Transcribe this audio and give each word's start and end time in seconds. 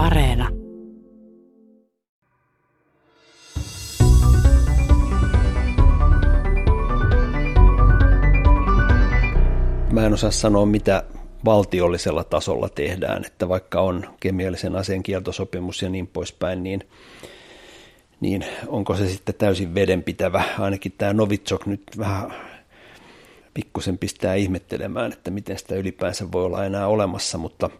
Areena. 0.00 0.48
Mä 9.92 10.06
en 10.06 10.12
osaa 10.12 10.30
sanoa, 10.30 10.66
mitä 10.66 11.04
valtiollisella 11.44 12.24
tasolla 12.24 12.68
tehdään, 12.68 13.24
että 13.24 13.48
vaikka 13.48 13.80
on 13.80 14.14
kemiallisen 14.20 14.76
aseen 14.76 15.02
kieltosopimus 15.02 15.82
ja 15.82 15.88
niin 15.88 16.06
poispäin, 16.06 16.62
niin, 16.62 16.88
niin 18.20 18.44
onko 18.66 18.96
se 18.96 19.08
sitten 19.08 19.34
täysin 19.34 19.74
vedenpitävä. 19.74 20.42
Ainakin 20.58 20.92
tämä 20.98 21.12
Novitsok 21.12 21.66
nyt 21.66 21.82
vähän 21.98 22.34
pikkusen 23.54 23.98
pistää 23.98 24.34
ihmettelemään, 24.34 25.12
että 25.12 25.30
miten 25.30 25.58
sitä 25.58 25.74
ylipäänsä 25.74 26.32
voi 26.32 26.44
olla 26.44 26.64
enää 26.64 26.86
olemassa, 26.86 27.38
mutta 27.38 27.70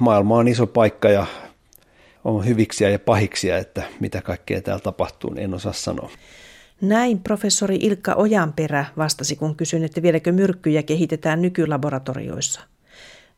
maailma 0.00 0.36
on 0.36 0.48
iso 0.48 0.66
paikka 0.66 1.08
ja 1.08 1.26
on 2.24 2.46
hyviksiä 2.46 2.90
ja 2.90 2.98
pahiksia, 2.98 3.58
että 3.58 3.82
mitä 4.00 4.22
kaikkea 4.22 4.62
täällä 4.62 4.82
tapahtuu, 4.82 5.32
niin 5.32 5.44
en 5.44 5.54
osaa 5.54 5.72
sanoa. 5.72 6.10
Näin 6.80 7.20
professori 7.20 7.76
Ilkka 7.76 8.14
Ojanperä 8.14 8.84
vastasi, 8.96 9.36
kun 9.36 9.56
kysyin, 9.56 9.84
että 9.84 10.02
vieläkö 10.02 10.32
myrkkyjä 10.32 10.82
kehitetään 10.82 11.42
nykylaboratorioissa. 11.42 12.60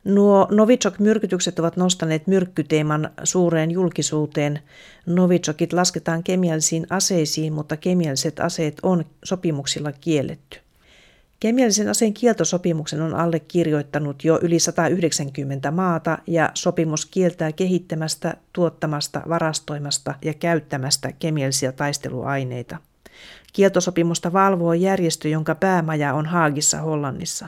Nuo 0.04 0.48
Novichok-myrkytykset 0.50 1.58
ovat 1.58 1.76
nostaneet 1.76 2.26
myrkkyteeman 2.26 3.10
suureen 3.24 3.70
julkisuuteen. 3.70 4.58
Novichokit 5.06 5.72
lasketaan 5.72 6.22
kemiallisiin 6.22 6.86
aseisiin, 6.90 7.52
mutta 7.52 7.76
kemialliset 7.76 8.40
aseet 8.40 8.78
on 8.82 9.04
sopimuksilla 9.24 9.92
kielletty. 9.92 10.58
Kemiallisen 11.40 11.88
aseen 11.88 12.14
kieltosopimuksen 12.14 13.02
on 13.02 13.14
allekirjoittanut 13.14 14.24
jo 14.24 14.38
yli 14.42 14.58
190 14.58 15.70
maata 15.70 16.18
ja 16.26 16.50
sopimus 16.54 17.06
kieltää 17.06 17.52
kehittämästä, 17.52 18.34
tuottamasta, 18.52 19.22
varastoimasta 19.28 20.14
ja 20.24 20.34
käyttämästä 20.34 21.12
kemiallisia 21.12 21.72
taisteluaineita. 21.72 22.76
Kieltosopimusta 23.52 24.32
valvoo 24.32 24.72
järjestö, 24.72 25.28
jonka 25.28 25.54
päämaja 25.54 26.14
on 26.14 26.26
Haagissa 26.26 26.78
Hollannissa. 26.78 27.46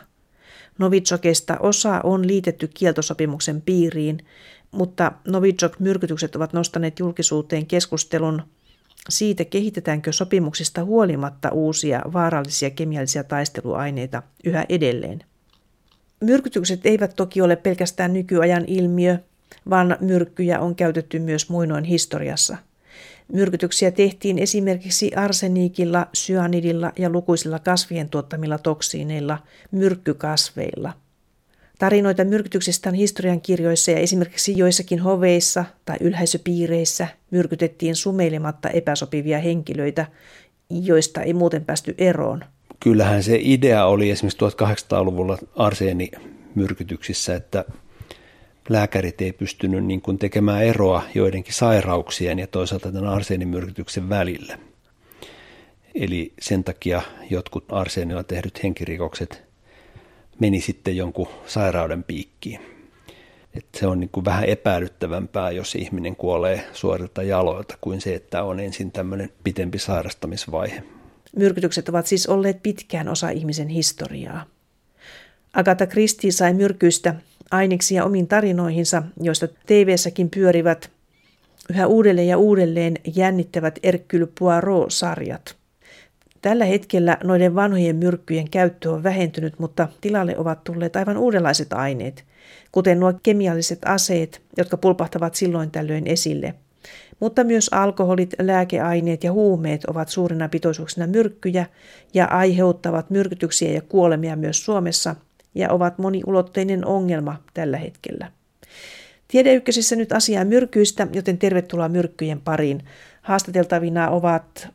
Novitsokesta 0.79 1.59
osa 1.59 2.01
on 2.05 2.27
liitetty 2.27 2.71
kieltosopimuksen 2.75 3.63
piiriin, 3.63 4.27
mutta 4.71 5.13
Novichok-myrkytykset 5.29 6.37
ovat 6.37 6.53
nostaneet 6.53 6.99
julkisuuteen 6.99 7.67
keskustelun 7.67 8.43
siitä, 9.09 9.45
kehitetäänkö 9.45 10.13
sopimuksista 10.13 10.85
huolimatta 10.85 11.49
uusia 11.53 12.03
vaarallisia 12.13 12.71
kemiallisia 12.71 13.25
taisteluaineita 13.25 14.23
yhä 14.45 14.65
edelleen. 14.69 15.25
Myrkytykset 16.21 16.87
eivät 16.87 17.17
toki 17.17 17.41
ole 17.41 17.57
pelkästään 17.57 18.13
nykyajan 18.13 18.65
ilmiö, 18.67 19.19
vaan 19.71 19.97
myrkkyjä 20.01 20.61
on 20.61 20.75
käytetty 20.75 21.19
myös 21.19 21.49
muinoin 21.49 21.85
historiassa– 21.85 22.57
Myrkytyksiä 23.33 23.91
tehtiin 23.91 24.39
esimerkiksi 24.39 25.15
arseniikilla, 25.17 26.07
syanidilla 26.13 26.93
ja 26.99 27.11
lukuisilla 27.11 27.59
kasvien 27.59 28.09
tuottamilla 28.09 28.59
toksiineilla, 28.59 29.39
myrkkykasveilla. 29.71 30.93
Tarinoita 31.81 32.25
myrkytyksistä 32.25 32.89
on 32.89 32.95
historian 32.95 33.41
kirjoissa 33.41 33.91
ja 33.91 33.99
esimerkiksi 33.99 34.59
joissakin 34.59 34.99
hoveissa 34.99 35.65
tai 35.85 35.97
ylhäisöpiireissä 36.01 37.09
myrkytettiin 37.31 37.97
sumeilematta 37.97 38.69
epäsopivia 38.69 39.39
henkilöitä, 39.39 40.07
joista 40.71 41.23
ei 41.23 41.35
muuten 41.35 41.65
päästy 41.65 41.95
eroon. 41.99 42.45
Kyllähän 42.81 43.23
se 43.23 43.39
idea 43.41 43.87
oli 43.87 44.11
esimerkiksi 44.11 44.39
1800-luvulla 44.39 45.39
arseenimyrkytyksissä, 45.57 47.35
että 47.35 47.65
lääkärit 48.69 49.21
ei 49.21 49.33
pystynyt 49.33 49.85
niin 49.85 50.01
kuin 50.01 50.19
tekemään 50.19 50.65
eroa 50.65 51.03
joidenkin 51.15 51.55
sairauksien 51.55 52.39
ja 52.39 52.47
toisaalta 52.47 52.93
tämän 52.93 53.11
arseenimyrkytyksen 53.11 54.09
välillä. 54.09 54.59
Eli 55.95 56.33
sen 56.41 56.65
takia 56.65 57.03
jotkut 57.31 57.65
arseenilla 57.69 58.25
tehdyt 58.25 58.63
henkirikokset 58.63 59.50
meni 60.41 60.61
sitten 60.61 60.97
jonkun 60.97 61.29
sairauden 61.47 62.05
piikkiin. 62.05 62.61
Et 63.55 63.67
se 63.75 63.87
on 63.87 64.01
niin 64.01 64.11
kuin 64.13 64.25
vähän 64.25 64.45
epäilyttävämpää, 64.45 65.51
jos 65.51 65.75
ihminen 65.75 66.17
kuolee 66.17 66.65
suorilta 66.73 67.23
jaloilta, 67.23 67.79
kuin 67.81 68.01
se, 68.01 68.15
että 68.15 68.43
on 68.43 68.61
ensin 68.61 68.93
tämmöinen 68.93 69.31
pitempi 69.45 69.79
sairastamisvaihe. 69.79 70.83
Myrkytykset 71.37 71.89
ovat 71.89 72.07
siis 72.07 72.27
olleet 72.27 72.63
pitkään 72.63 73.09
osa 73.09 73.31
ihmisen 73.31 73.69
historiaa. 73.69 74.47
Agatha 75.53 75.87
Christie 75.87 76.31
sai 76.31 76.55
myrkyistä 76.55 77.15
aineksia 77.51 78.05
omiin 78.05 78.27
tarinoihinsa, 78.27 79.03
joista 79.21 79.49
TV-säkin 79.67 80.31
pyörivät 80.31 80.91
yhä 81.71 81.87
uudelleen 81.87 82.29
ja 82.29 82.39
uudelleen 82.39 82.97
jännittävät 83.15 83.79
Hercule 83.85 84.29
Poirot-sarjat. 84.41 85.60
Tällä 86.43 86.65
hetkellä 86.65 87.19
noiden 87.25 87.55
vanhojen 87.55 87.97
myrkkyjen 87.97 88.51
käyttö 88.51 88.91
on 88.91 89.03
vähentynyt, 89.03 89.59
mutta 89.59 89.89
tilalle 90.01 90.39
ovat 90.39 90.65
tulleet 90.65 90.97
aivan 90.97 91.17
uudenlaiset 91.17 91.73
aineet, 91.73 92.25
kuten 92.73 93.01
nuo 93.01 93.13
kemialliset 93.23 93.79
aseet, 93.85 94.43
jotka 94.57 94.77
pulpahtavat 94.77 95.35
silloin 95.35 95.71
tällöin 95.71 96.07
esille. 96.07 96.55
Mutta 97.21 97.45
myös 97.45 97.69
alkoholit, 97.73 98.35
lääkeaineet 98.39 99.25
ja 99.25 99.33
huumeet 99.33 99.85
ovat 99.85 100.09
suurina 100.09 100.49
pitoisuuksina 100.49 101.07
myrkkyjä 101.07 101.67
ja 102.15 102.25
aiheuttavat 102.25 103.11
myrkytyksiä 103.11 103.73
ja 103.73 103.83
kuolemia 103.83 104.37
myös 104.37 104.65
Suomessa– 104.65 105.17
ja 105.55 105.71
ovat 105.71 105.99
moniulotteinen 105.99 106.87
ongelma 106.87 107.37
tällä 107.55 107.77
hetkellä. 107.77 108.31
Tiedeykkösessä 109.29 109.97
nyt 109.97 110.13
asiaa 110.13 110.45
myrkyistä, 110.45 111.07
joten 111.13 111.39
tervetuloa 111.39 111.89
myrkkyjen 111.89 112.41
pariin. 112.41 112.85
Haastateltavina 113.23 114.11
ovat 114.11 114.69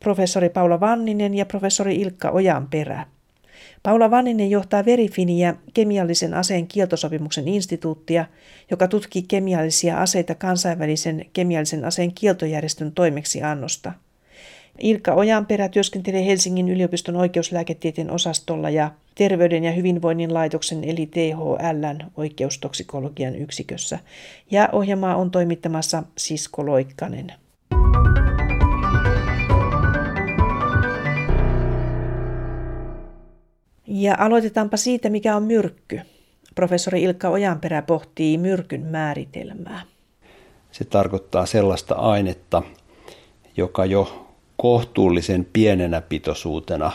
professori 0.00 0.48
Paula 0.48 0.80
Vanninen 0.80 1.34
ja 1.34 1.46
professori 1.46 1.96
Ilkka 1.96 2.30
Ojanperä. 2.30 3.06
Paula 3.82 4.10
Vanninen 4.10 4.50
johtaa 4.50 4.84
Verifiniä 4.84 5.54
kemiallisen 5.74 6.34
aseen 6.34 6.66
kieltosopimuksen 6.66 7.48
instituuttia, 7.48 8.24
joka 8.70 8.88
tutkii 8.88 9.22
kemiallisia 9.22 10.00
aseita 10.00 10.34
kansainvälisen 10.34 11.24
kemiallisen 11.32 11.84
aseen 11.84 12.12
kieltojärjestön 12.14 12.92
toimeksiannosta– 12.92 13.92
Ilkka 14.78 15.14
Ojanperä 15.14 15.68
työskentelee 15.68 16.26
Helsingin 16.26 16.68
yliopiston 16.68 17.16
oikeuslääketieteen 17.16 18.10
osastolla 18.10 18.70
ja 18.70 18.90
Terveyden 19.14 19.64
ja 19.64 19.72
hyvinvoinnin 19.72 20.34
laitoksen 20.34 20.84
eli 20.84 21.06
THLn 21.06 21.98
oikeustoksikologian 22.16 23.36
yksikössä. 23.36 23.98
Ja 24.50 24.68
ohjelmaa 24.72 25.16
on 25.16 25.30
toimittamassa 25.30 26.02
Sisko 26.16 26.66
Loikkanen. 26.66 27.32
Ja 33.90 34.14
aloitetaanpa 34.18 34.76
siitä, 34.76 35.10
mikä 35.10 35.36
on 35.36 35.42
myrkky. 35.42 36.00
Professori 36.54 37.02
Ilkka 37.02 37.28
Ojanperä 37.28 37.82
pohtii 37.82 38.38
myrkyn 38.38 38.86
määritelmää. 38.86 39.82
Se 40.72 40.84
tarkoittaa 40.84 41.46
sellaista 41.46 41.94
ainetta, 41.94 42.62
joka 43.56 43.84
jo 43.84 44.28
kohtuullisen 44.56 45.46
pienenä 45.52 46.00
pitoisuutena 46.00 46.92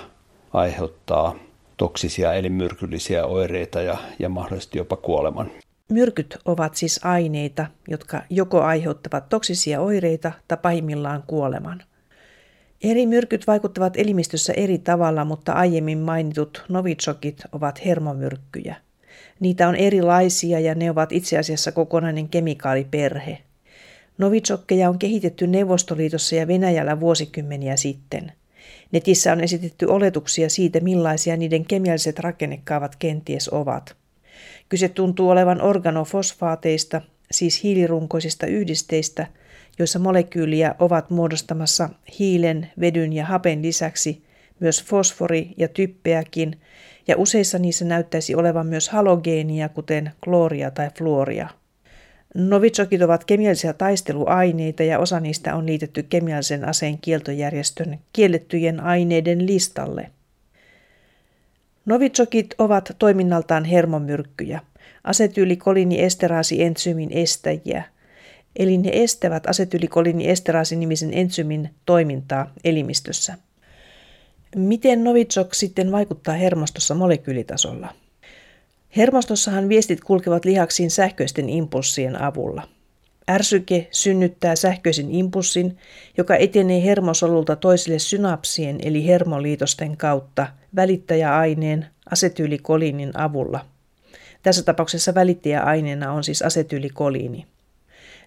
aiheuttaa 0.54 1.36
toksisia 1.78 2.34
eli 2.34 2.50
myrkyllisiä 2.50 3.26
oireita 3.26 3.82
ja, 3.82 3.98
ja 4.20 4.30
mahdollisesti 4.30 4.78
jopa 4.78 4.96
kuoleman. 4.96 5.52
Myrkyt 5.92 6.38
ovat 6.46 6.76
siis 6.76 7.00
aineita, 7.04 7.66
jotka 7.88 8.22
joko 8.30 8.62
aiheuttavat 8.62 9.30
toksisia 9.30 9.82
oireita 9.82 10.32
tai 10.48 10.58
pahimmillaan 10.62 11.24
kuoleman. 11.28 11.84
Eri 12.84 13.06
myrkyt 13.06 13.48
vaikuttavat 13.48 13.98
elimistössä 13.98 14.54
eri 14.54 14.78
tavalla, 14.78 15.26
mutta 15.26 15.54
aiemmin 15.54 15.98
mainitut 15.98 16.66
novitsokit 16.70 17.42
ovat 17.52 17.86
hermomyrkkyjä. 17.86 18.76
Niitä 19.40 19.68
on 19.68 19.76
erilaisia 19.76 20.60
ja 20.60 20.76
ne 20.76 20.92
ovat 20.92 21.12
itse 21.12 21.38
asiassa 21.38 21.72
kokonainen 21.72 22.30
kemikaaliperhe– 22.30 23.38
Novitsokkeja 24.18 24.90
on 24.90 25.00
kehitetty 25.00 25.48
Neuvostoliitossa 25.48 26.36
ja 26.36 26.48
Venäjällä 26.48 27.00
vuosikymmeniä 27.00 27.76
sitten. 27.78 28.32
Netissä 28.92 29.32
on 29.32 29.42
esitetty 29.42 29.86
oletuksia 29.86 30.50
siitä, 30.50 30.80
millaisia 30.80 31.38
niiden 31.38 31.66
kemialliset 31.66 32.20
rakennekaavat 32.20 32.96
kenties 32.96 33.50
ovat. 33.50 33.96
Kyse 34.70 34.90
tuntuu 34.90 35.30
olevan 35.30 35.62
organofosfaateista, 35.62 37.02
siis 37.32 37.64
hiilirunkoisista 37.64 38.46
yhdisteistä, 38.46 39.28
joissa 39.80 40.00
molekyyliä 40.00 40.76
ovat 40.80 41.10
muodostamassa 41.10 41.90
hiilen, 42.20 42.72
vedyn 42.80 43.14
ja 43.14 43.26
hapen 43.26 43.62
lisäksi 43.62 44.24
myös 44.60 44.84
fosfori 44.84 45.54
ja 45.58 45.68
typpeäkin, 45.68 46.60
ja 47.08 47.18
useissa 47.18 47.60
niissä 47.60 47.86
näyttäisi 47.86 48.36
olevan 48.36 48.68
myös 48.68 48.90
halogeenia, 48.90 49.70
kuten 49.70 50.12
klooria 50.24 50.72
tai 50.72 50.90
fluoria. 50.98 51.50
Novitsokit 52.36 53.02
ovat 53.02 53.26
kemiallisia 53.26 53.74
taisteluaineita 53.74 54.84
ja 54.84 55.00
osa 55.00 55.20
niistä 55.20 55.56
on 55.56 55.66
liitetty 55.66 56.04
kemiallisen 56.04 56.68
aseen 56.68 56.98
kieltojärjestön 56.98 58.00
kiellettyjen 58.14 58.80
aineiden 58.80 59.48
listalle. 59.48 60.10
Novitsokit 61.86 62.56
ovat 62.58 62.96
toiminnaltaan 63.00 63.66
hermomyrkkyjä, 63.66 64.62
asetyylikoliiniesteraasi-entsyymin 65.04 67.10
estäjiä. 67.12 67.84
Eli 68.56 68.78
ne 68.78 68.90
estävät 68.94 69.50
asetyylikoliniesteraasinimisen 69.50 71.14
ensyymin 71.14 71.70
toimintaa 71.86 72.54
elimistössä. 72.64 73.38
Miten 74.56 75.04
Novichok 75.04 75.54
sitten 75.54 75.92
vaikuttaa 75.92 76.36
hermostossa 76.36 76.96
molekyylitasolla? 76.96 77.94
Hermostossahan 78.98 79.70
viestit 79.70 80.02
kulkevat 80.02 80.46
lihaksiin 80.46 80.92
sähköisten 80.92 81.50
impulssien 81.50 82.22
avulla. 82.22 82.68
Ärsyke 83.32 83.88
synnyttää 83.92 84.56
sähköisen 84.56 85.12
impulssin, 85.12 85.78
joka 86.18 86.36
etenee 86.36 86.84
hermosolulta 86.84 87.56
toisille 87.56 88.00
synapsien 88.00 88.80
eli 88.82 89.08
hermoliitosten 89.08 89.98
kautta 89.98 90.48
välittäjäaineen 90.76 91.86
asetyylikoliinin 92.12 93.18
avulla. 93.18 93.66
Tässä 94.44 94.64
tapauksessa 94.64 95.16
välittäjäaineena 95.16 96.12
on 96.12 96.24
siis 96.24 96.42
asetyylikoliini. 96.42 97.46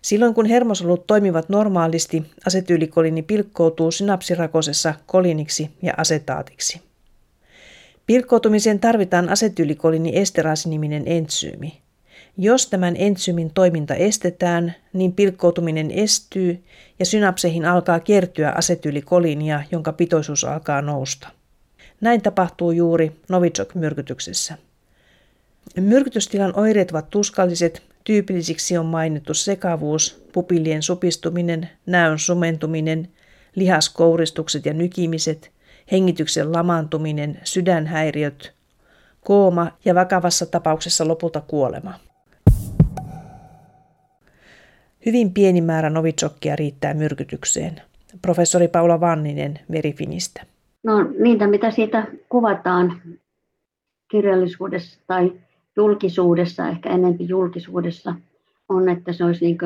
Silloin 0.07 0.35
kun 0.35 0.47
hermosolut 0.47 1.07
toimivat 1.07 1.49
normaalisti, 1.49 2.23
asetyylikoliini 2.47 3.23
pilkkoutuu 3.23 3.91
synapsirakosessa 3.91 4.95
koliniksi 5.07 5.71
ja 5.83 5.95
asetaatiksi. 5.97 6.81
Pilkkoutumiseen 8.07 8.81
tarvitaan 8.81 9.29
asetyylikoliini 9.29 10.17
esteraasiniminen 10.19 11.03
entsyymi. 11.07 11.81
Jos 12.39 12.67
tämän 12.67 12.97
entsyymin 12.99 13.51
toiminta 13.51 13.95
estetään, 13.95 14.75
niin 14.93 15.13
pilkkoutuminen 15.13 15.91
estyy 15.91 16.65
ja 16.99 17.07
synapseihin 17.07 17.65
alkaa 17.65 18.01
kertyä 18.01 18.51
asetyylikoliinia, 18.51 19.63
jonka 19.73 19.93
pitoisuus 19.93 20.45
alkaa 20.45 20.83
nousta. 20.83 21.29
Näin 22.01 22.23
tapahtuu 22.23 22.71
juuri 22.71 23.13
Novichok-myrkytyksessä. 23.29 24.55
Myrkytystilan 25.81 26.53
oireet 26.57 26.91
ovat 26.91 27.11
tuskalliset, 27.11 27.83
tyypillisiksi 28.07 28.79
on 28.79 28.87
mainittu 28.87 29.35
sekavuus, 29.35 30.25
pupillien 30.33 30.83
supistuminen, 30.83 31.69
näön 31.87 32.19
sumentuminen, 32.19 33.09
lihaskouristukset 33.55 34.67
ja 34.67 34.75
nykimiset, 34.75 35.53
hengityksen 35.93 36.53
lamaantuminen, 36.53 37.41
sydänhäiriöt, 37.45 38.55
kooma 39.21 39.71
ja 39.85 39.95
vakavassa 39.95 40.47
tapauksessa 40.47 41.09
lopulta 41.09 41.41
kuolema. 41.41 41.95
Hyvin 45.07 45.33
pieni 45.33 45.61
määrä 45.61 45.91
novitsokkia 45.91 46.57
riittää 46.57 46.95
myrkytykseen. 46.95 47.83
Professori 48.23 48.69
Paula 48.69 49.01
Vanninen 49.01 49.59
Verifinistä. 49.71 50.43
No 50.83 51.03
niitä, 51.19 51.47
mitä 51.47 51.71
siitä 51.71 52.07
kuvataan 52.29 53.03
kirjallisuudessa 54.11 55.01
tai 55.07 55.33
julkisuudessa, 55.77 56.69
ehkä 56.69 56.91
enempi 56.91 57.29
julkisuudessa, 57.29 58.15
on, 58.69 58.89
että 58.89 59.13
se 59.13 59.25
olisi 59.25 59.45
niin 59.45 59.59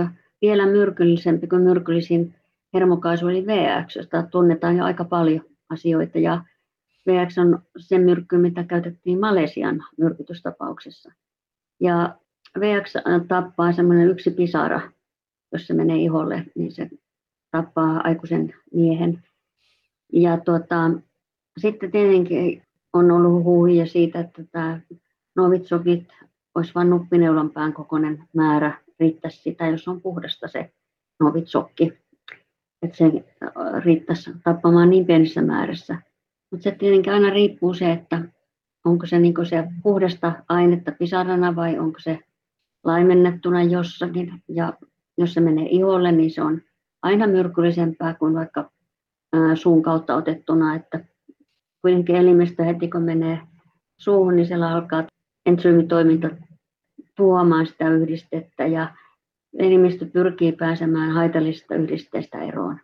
vielä 0.42 0.66
myrkyllisempi 0.66 1.46
kuin 1.46 1.62
myrkyllisin 1.62 2.34
hermokaisu 2.74 3.28
eli 3.28 3.46
VX, 3.46 3.96
josta 3.96 4.22
tunnetaan 4.22 4.76
jo 4.76 4.84
aika 4.84 5.04
paljon 5.04 5.44
asioita. 5.68 6.18
Ja 6.18 6.44
VX 7.06 7.38
on 7.38 7.62
se 7.76 7.98
myrkky, 7.98 8.36
mitä 8.36 8.64
käytettiin 8.64 9.20
Malesian 9.20 9.84
myrkytystapauksessa. 9.98 11.12
Ja 11.80 12.16
VX 12.60 12.94
tappaa 13.28 13.72
semmoinen 13.72 14.08
yksi 14.08 14.30
pisara, 14.30 14.80
jos 15.52 15.66
se 15.66 15.74
menee 15.74 15.96
iholle, 15.96 16.44
niin 16.54 16.72
se 16.72 16.90
tappaa 17.50 18.00
aikuisen 18.04 18.54
miehen. 18.72 19.22
Ja 20.12 20.38
tuota, 20.44 20.90
sitten 21.58 21.90
tietenkin 21.90 22.62
on 22.92 23.10
ollut 23.10 23.44
huhuja 23.44 23.86
siitä, 23.86 24.20
että 24.20 24.44
tämä 24.52 24.80
novitsokit 25.36 26.08
olisi 26.54 26.74
vain 26.74 26.90
nuppineulan 26.90 27.50
pään 27.50 27.72
kokoinen 27.72 28.24
määrä, 28.34 28.78
riittäisi 29.00 29.42
sitä, 29.42 29.66
jos 29.66 29.88
on 29.88 30.00
puhdasta 30.00 30.48
se 30.48 30.72
novitsokki. 31.20 31.92
Että 32.82 32.96
se 32.96 33.04
äh, 33.04 33.84
riittäisi 33.84 34.30
tappamaan 34.44 34.90
niin 34.90 35.06
pienissä 35.06 35.42
määrässä. 35.42 35.98
Mutta 36.50 36.64
se 36.64 36.70
tietenkin 36.70 37.12
aina 37.12 37.30
riippuu 37.30 37.74
se, 37.74 37.92
että 37.92 38.24
onko 38.84 39.06
se, 39.06 39.18
niin 39.18 39.34
se 39.48 39.64
puhdasta 39.82 40.32
ainetta 40.48 40.92
pisarana 40.92 41.56
vai 41.56 41.78
onko 41.78 41.98
se 41.98 42.18
laimennettuna 42.84 43.62
jossakin. 43.62 44.42
Ja 44.48 44.72
jos 45.18 45.34
se 45.34 45.40
menee 45.40 45.66
iholle, 45.66 46.12
niin 46.12 46.30
se 46.30 46.42
on 46.42 46.62
aina 47.02 47.26
myrkyllisempää 47.26 48.14
kuin 48.14 48.34
vaikka 48.34 48.70
äh, 49.36 49.54
suun 49.54 49.82
kautta 49.82 50.16
otettuna, 50.16 50.74
että 50.74 51.04
kuitenkin 51.82 52.16
elimistö 52.16 52.64
heti 52.64 52.88
kun 52.88 53.02
menee 53.02 53.40
suuhun, 53.98 54.36
niin 54.36 54.46
siellä 54.46 54.68
alkaa 54.68 55.04
entsyymitoiminta 55.50 56.30
tuomaan 57.16 57.66
sitä 57.66 57.88
yhdistettä 57.88 58.66
ja 58.66 58.94
elimistö 59.58 60.06
pyrkii 60.06 60.52
pääsemään 60.52 61.10
haitallisista 61.10 61.74
yhdisteistä 61.74 62.38
eroon. 62.38 62.80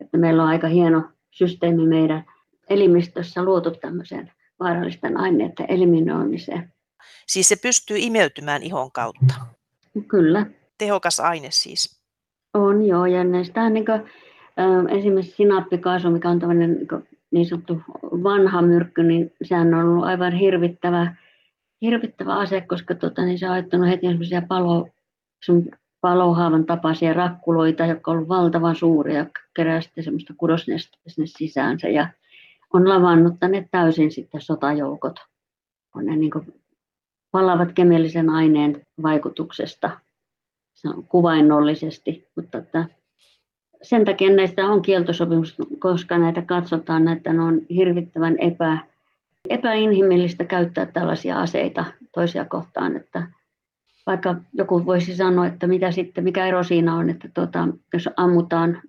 Että 0.00 0.18
meillä 0.18 0.42
on 0.42 0.48
aika 0.48 0.68
hieno 0.68 1.02
systeemi 1.30 1.86
meidän 1.86 2.24
elimistössä 2.68 3.42
luotu 3.42 3.70
tämmöiseen 3.70 4.32
vaarallisten 4.60 5.16
aineiden 5.16 5.66
eliminoimiseen. 5.68 6.72
Siis 7.26 7.48
se 7.48 7.56
pystyy 7.56 7.96
imeytymään 7.98 8.62
ihon 8.62 8.92
kautta? 8.92 9.34
Kyllä. 10.08 10.46
Tehokas 10.78 11.20
aine 11.20 11.50
siis? 11.50 12.02
On 12.54 12.86
joo, 12.86 13.06
ja 13.06 13.24
näistä 13.24 13.70
niin 13.70 13.84
kuin, 13.84 14.02
esimerkiksi 14.98 15.36
sinaappikaasu, 15.36 16.10
mikä 16.10 16.30
on 16.30 16.38
tämmöinen 16.38 16.74
niin, 16.74 16.88
niin 17.30 17.46
sanottu 17.46 17.82
vanha 18.02 18.62
myrkky, 18.62 19.02
niin 19.02 19.32
sehän 19.42 19.74
on 19.74 19.88
ollut 19.88 20.04
aivan 20.04 20.32
hirvittävä 20.32 21.14
hirvittävä 21.82 22.34
ase, 22.34 22.60
koska 22.60 22.94
tota, 22.94 23.24
niin 23.24 23.38
se 23.38 23.46
on 23.46 23.52
aittanut 23.52 23.88
heti 23.88 24.06
semmoisia 24.06 24.42
palo, 24.48 24.88
palohaavan 26.00 26.66
tapaisia 26.66 27.12
rakkuloita, 27.12 27.86
jotka 27.86 28.10
on 28.10 28.16
ollut 28.16 28.28
valtavan 28.28 28.76
suuria 28.76 29.18
ja 29.18 29.26
kerää 29.56 29.80
sitten 29.80 30.04
semmoista 30.04 30.34
kudosnestettä 30.36 31.10
sinne 31.10 31.26
sisäänsä 31.26 31.88
ja 31.88 32.08
on 32.72 32.88
lavannuttaneet 32.88 33.66
täysin 33.70 34.10
sitten 34.10 34.40
sotajoukot, 34.40 35.16
kun 35.92 36.06
ne 36.06 36.16
niin 36.16 36.30
palavat 37.30 37.72
kemiallisen 37.72 38.30
aineen 38.30 38.82
vaikutuksesta 39.02 39.90
se 40.82 40.88
on 40.88 41.04
kuvainnollisesti, 41.08 42.28
mutta 42.36 42.58
että 42.58 42.84
sen 43.82 44.04
takia 44.04 44.30
näistä 44.30 44.66
on 44.66 44.82
kieltosopimus, 44.82 45.56
koska 45.78 46.18
näitä 46.18 46.42
katsotaan, 46.42 47.08
että 47.08 47.32
ne 47.32 47.40
on 47.42 47.60
hirvittävän 47.70 48.36
epä, 48.38 48.78
epäinhimillistä 49.48 50.44
käyttää 50.44 50.86
tällaisia 50.86 51.40
aseita 51.40 51.84
toisia 52.14 52.44
kohtaan, 52.44 52.96
että 52.96 53.28
vaikka 54.06 54.36
joku 54.52 54.86
voisi 54.86 55.16
sanoa, 55.16 55.46
että 55.46 55.66
mitä 55.66 55.92
sitten, 55.92 56.24
mikä 56.24 56.46
ero 56.46 56.62
siinä 56.62 56.94
on, 56.96 57.10
että 57.10 57.28
tuota, 57.34 57.68
jos 57.92 58.08
ammutaan 58.16 58.82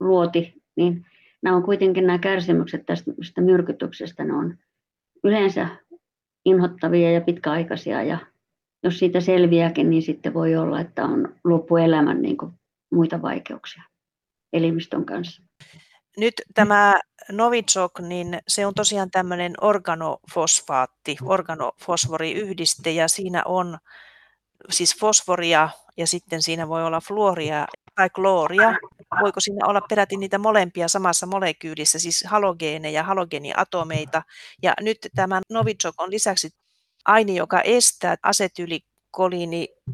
luoti, 0.00 0.62
niin 0.76 1.06
nämä 1.42 1.56
on 1.56 1.62
kuitenkin 1.62 2.06
nämä 2.06 2.18
kärsimykset 2.18 2.86
tästä 2.86 3.40
myrkytyksestä, 3.40 4.24
ne 4.24 4.32
on 4.32 4.58
yleensä 5.24 5.68
inhottavia 6.44 7.12
ja 7.12 7.20
pitkäaikaisia 7.20 8.02
ja 8.02 8.18
jos 8.82 8.98
siitä 8.98 9.20
selviääkin, 9.20 9.90
niin 9.90 10.02
sitten 10.02 10.34
voi 10.34 10.56
olla, 10.56 10.80
että 10.80 11.04
on 11.04 11.34
loppuelämän 11.44 12.22
niin 12.22 12.36
muita 12.92 13.22
vaikeuksia 13.22 13.82
elimistön 14.52 15.04
kanssa. 15.04 15.42
Nyt 16.16 16.34
tämä 16.54 17.00
Novichok, 17.30 18.00
niin 18.00 18.38
se 18.48 18.66
on 18.66 18.74
tosiaan 18.74 19.10
tämmöinen 19.10 19.54
organofosfaatti, 19.60 21.16
organofosforiyhdiste 21.22 22.90
ja 22.90 23.08
siinä 23.08 23.42
on 23.44 23.78
siis 24.70 24.96
fosforia 25.00 25.68
ja 25.96 26.06
sitten 26.06 26.42
siinä 26.42 26.68
voi 26.68 26.84
olla 26.84 27.00
fluoria 27.00 27.66
tai 27.94 28.10
klooria. 28.10 28.74
Voiko 29.20 29.40
siinä 29.40 29.66
olla 29.66 29.80
peräti 29.80 30.16
niitä 30.16 30.38
molempia 30.38 30.88
samassa 30.88 31.26
molekyylissä, 31.26 31.98
siis 31.98 32.24
halogeeneja, 32.26 33.02
halogeeniatomeita. 33.02 34.22
Ja 34.62 34.74
nyt 34.80 34.98
tämä 35.14 35.40
Novichok 35.50 35.94
on 35.98 36.10
lisäksi 36.10 36.50
aine, 37.04 37.32
joka 37.32 37.60
estää 37.60 38.16
asetylikoliini 38.22 38.91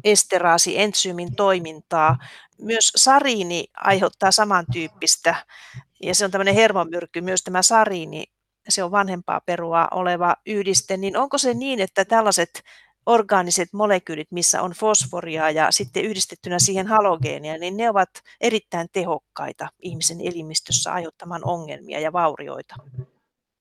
esteraasi 0.03 0.79
entsyymin 0.79 1.35
toimintaa. 1.35 2.17
Myös 2.61 2.91
sariini 2.95 3.65
aiheuttaa 3.77 4.31
samantyyppistä 4.31 5.35
ja 6.03 6.15
se 6.15 6.25
on 6.25 6.31
tämmöinen 6.31 6.55
hermomyrkky, 6.55 7.21
myös 7.21 7.43
tämä 7.43 7.61
sariini, 7.61 8.23
se 8.69 8.83
on 8.83 8.91
vanhempaa 8.91 9.41
perua 9.45 9.87
oleva 9.91 10.35
yhdiste, 10.45 10.97
niin 10.97 11.17
onko 11.17 11.37
se 11.37 11.53
niin, 11.53 11.79
että 11.79 12.05
tällaiset 12.05 12.63
orgaaniset 13.05 13.69
molekyylit, 13.73 14.27
missä 14.31 14.61
on 14.61 14.71
fosforia 14.71 15.49
ja 15.49 15.71
sitten 15.71 16.03
yhdistettynä 16.03 16.59
siihen 16.59 16.87
halogeenia, 16.87 17.57
niin 17.57 17.77
ne 17.77 17.89
ovat 17.89 18.09
erittäin 18.41 18.87
tehokkaita 18.93 19.67
ihmisen 19.79 20.21
elimistössä 20.21 20.93
aiheuttamaan 20.93 21.41
ongelmia 21.45 21.99
ja 21.99 22.13
vaurioita. 22.13 22.75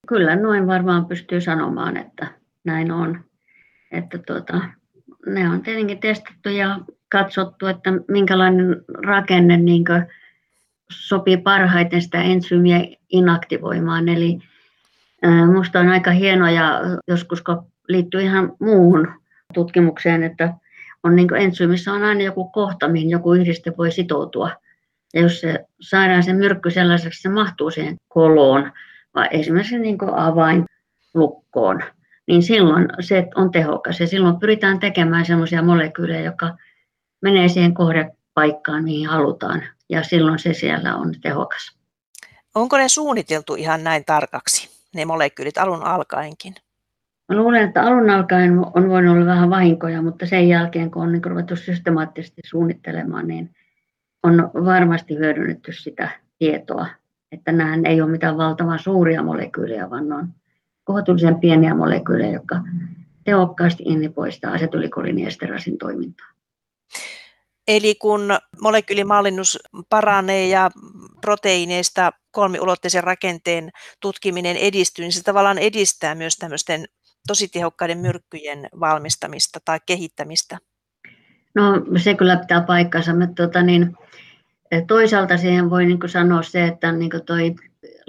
Kyllä 0.07 0.37
noin 0.37 0.67
varmaan 0.67 1.07
pystyy 1.07 1.41
sanomaan, 1.41 1.97
että 1.97 2.27
näin 2.65 2.93
on. 2.93 3.25
Että 3.91 4.19
tuota, 4.19 4.61
ne 5.27 5.49
on 5.49 5.63
tietenkin 5.63 6.01
testattu 6.01 6.49
ja 6.49 6.79
katsottu, 7.09 7.67
että 7.67 7.91
minkälainen 8.09 8.85
rakenne 9.07 9.57
niin 9.57 9.85
sopii 10.91 11.37
parhaiten 11.37 12.03
sitä 12.03 12.23
ensyymiä 12.23 12.81
inaktivoimaan. 13.09 14.09
Eli 14.09 14.39
minusta 15.47 15.81
on 15.81 15.89
aika 15.89 16.11
hienoa 16.11 16.51
ja 16.51 16.81
joskus 17.09 17.43
liittyy 17.89 18.23
ihan 18.23 18.53
muuhun 18.61 19.09
tutkimukseen, 19.55 20.23
että 20.23 20.55
on 21.03 21.17
niin 21.17 21.37
entsyymissä 21.37 21.93
on 21.93 22.03
aina 22.03 22.23
joku 22.23 22.49
kohta, 22.49 22.89
mihin 22.89 23.11
joku 23.11 23.33
yhdiste 23.33 23.73
voi 23.79 23.93
sitoutua. 23.93 24.51
Ja 25.15 25.21
jos 25.21 25.41
se 25.41 25.65
saadaan 25.81 26.23
se 26.23 26.33
myrkky 26.33 26.71
sellaiseksi, 26.71 27.23
se 27.23 27.29
mahtuu 27.29 27.71
siihen 27.71 27.97
koloon, 28.09 28.73
vai 29.15 29.29
esimerkiksi 29.31 29.79
niin 29.79 29.99
avainlukkoon, 30.13 31.83
niin 32.29 32.43
silloin 32.43 32.89
se 33.01 33.29
on 33.35 33.51
tehokas. 33.51 34.01
Ja 34.01 34.07
silloin 34.07 34.41
pyritään 34.41 34.81
tekemään 34.81 35.27
sellaisia 35.27 35.63
molekyylejä, 35.63 36.21
jotka 36.21 36.57
menee 37.23 37.49
siihen 37.49 37.75
kohdepaikkaan, 37.75 38.85
mihin 38.85 39.09
halutaan. 39.09 39.63
Ja 39.89 40.03
silloin 40.03 40.39
se 40.39 40.53
siellä 40.53 40.97
on 40.97 41.15
tehokas. 41.21 41.79
Onko 42.55 42.77
ne 42.79 42.89
suunniteltu 42.89 43.55
ihan 43.55 43.85
näin 43.85 44.05
tarkaksi, 44.05 44.69
ne 44.95 45.05
molekyylit 45.05 45.59
alun 45.59 45.83
alkaenkin? 45.83 46.55
Mä 47.29 47.37
luulen, 47.37 47.65
että 47.65 47.83
alun 47.83 48.11
alkaen 48.11 48.53
on 48.75 48.89
voinut 48.89 49.17
olla 49.17 49.27
vähän 49.27 49.51
vahinkoja, 49.51 50.03
mutta 50.03 50.27
sen 50.27 50.49
jälkeen, 50.49 50.91
kun 50.91 51.03
on 51.03 51.13
niin 51.13 51.25
ruvettu 51.25 51.57
systemaattisesti 51.57 52.41
suunnittelemaan, 52.45 53.29
niin 53.29 53.55
on 54.23 54.51
varmasti 54.65 55.19
hyödynnetty 55.19 55.73
sitä 55.73 56.11
tietoa, 56.39 56.87
että 57.33 57.53
nämä 57.53 57.75
ei 57.85 58.01
ole 58.01 58.11
mitään 58.11 58.37
valtavan 58.37 58.79
suuria 58.79 59.23
molekyylejä, 59.23 59.91
vaan 59.91 60.09
ne 60.09 60.15
on 60.15 60.29
kohtuullisen 60.89 61.41
pieniä 61.41 61.75
molekyylejä, 61.75 62.33
jotka 62.33 62.57
tehokkaasti 63.25 63.83
innipoistaa 63.87 64.53
asetylikoliiniesterasin 64.53 65.79
toimintaa. 65.79 66.27
Eli 67.69 67.95
kun 67.95 68.39
molekyylimallinnus 68.61 69.59
paranee 69.89 70.49
ja 70.49 70.71
proteiineista 71.21 72.13
kolmiulotteisen 72.31 73.05
rakenteen 73.05 73.71
tutkiminen 74.01 74.57
edistyy, 74.57 75.03
niin 75.03 75.13
se 75.13 75.23
tavallaan 75.23 75.59
edistää 75.59 76.15
myös 76.15 76.37
tämmöisten 76.37 76.85
tosi 77.27 77.49
tehokkaiden 77.49 77.99
myrkkyjen 77.99 78.69
valmistamista 78.81 79.59
tai 79.65 79.79
kehittämistä? 79.87 80.59
No 81.55 81.63
se 81.97 82.15
kyllä 82.15 82.37
pitää 82.37 82.61
paikkansa. 82.61 83.15
Mä, 83.15 83.29
tota, 83.37 83.63
niin, 83.63 83.97
toisaalta 84.87 85.37
siihen 85.37 85.71
voi 85.71 85.87
niin 85.87 85.99
sanoa 86.07 86.43
se, 86.43 86.67
että 86.67 86.93
niin 86.93 87.11
toi, 87.27 87.55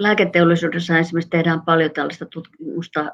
lääketeollisuudessa 0.00 0.98
esimerkiksi 0.98 1.30
tehdään 1.30 1.62
paljon 1.62 1.90
tällaista 1.90 2.26
tutkimusta, 2.26 3.12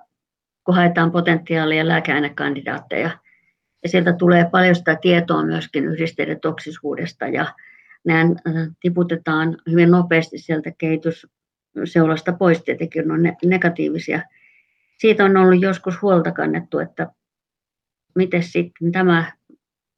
kun 0.65 0.75
haetaan 0.75 1.13
potentiaalia 1.13 1.89
lääkeainekandidaatteja. 1.89 3.11
Ja 3.83 3.89
sieltä 3.89 4.13
tulee 4.13 4.49
paljon 4.51 4.75
sitä 4.75 4.97
tietoa 5.01 5.45
myöskin 5.45 5.85
yhdisteiden 5.85 6.41
toksisuudesta 6.41 7.27
ja 7.27 7.55
nämä 8.05 8.35
tiputetaan 8.81 9.57
hyvin 9.71 9.91
nopeasti 9.91 10.39
sieltä 10.39 10.71
kehitysseulasta 10.79 12.33
pois, 12.33 12.63
tietenkin 12.63 13.11
on 13.11 13.21
negatiivisia– 13.45 14.23
siitä 14.99 15.25
on 15.25 15.37
ollut 15.37 15.63
joskus 15.63 16.03
huolta 16.03 16.33
kannettu, 16.33 16.79
että 16.79 17.13
miten 18.15 18.43
sitten 18.43 18.93
tämä, 18.93 19.33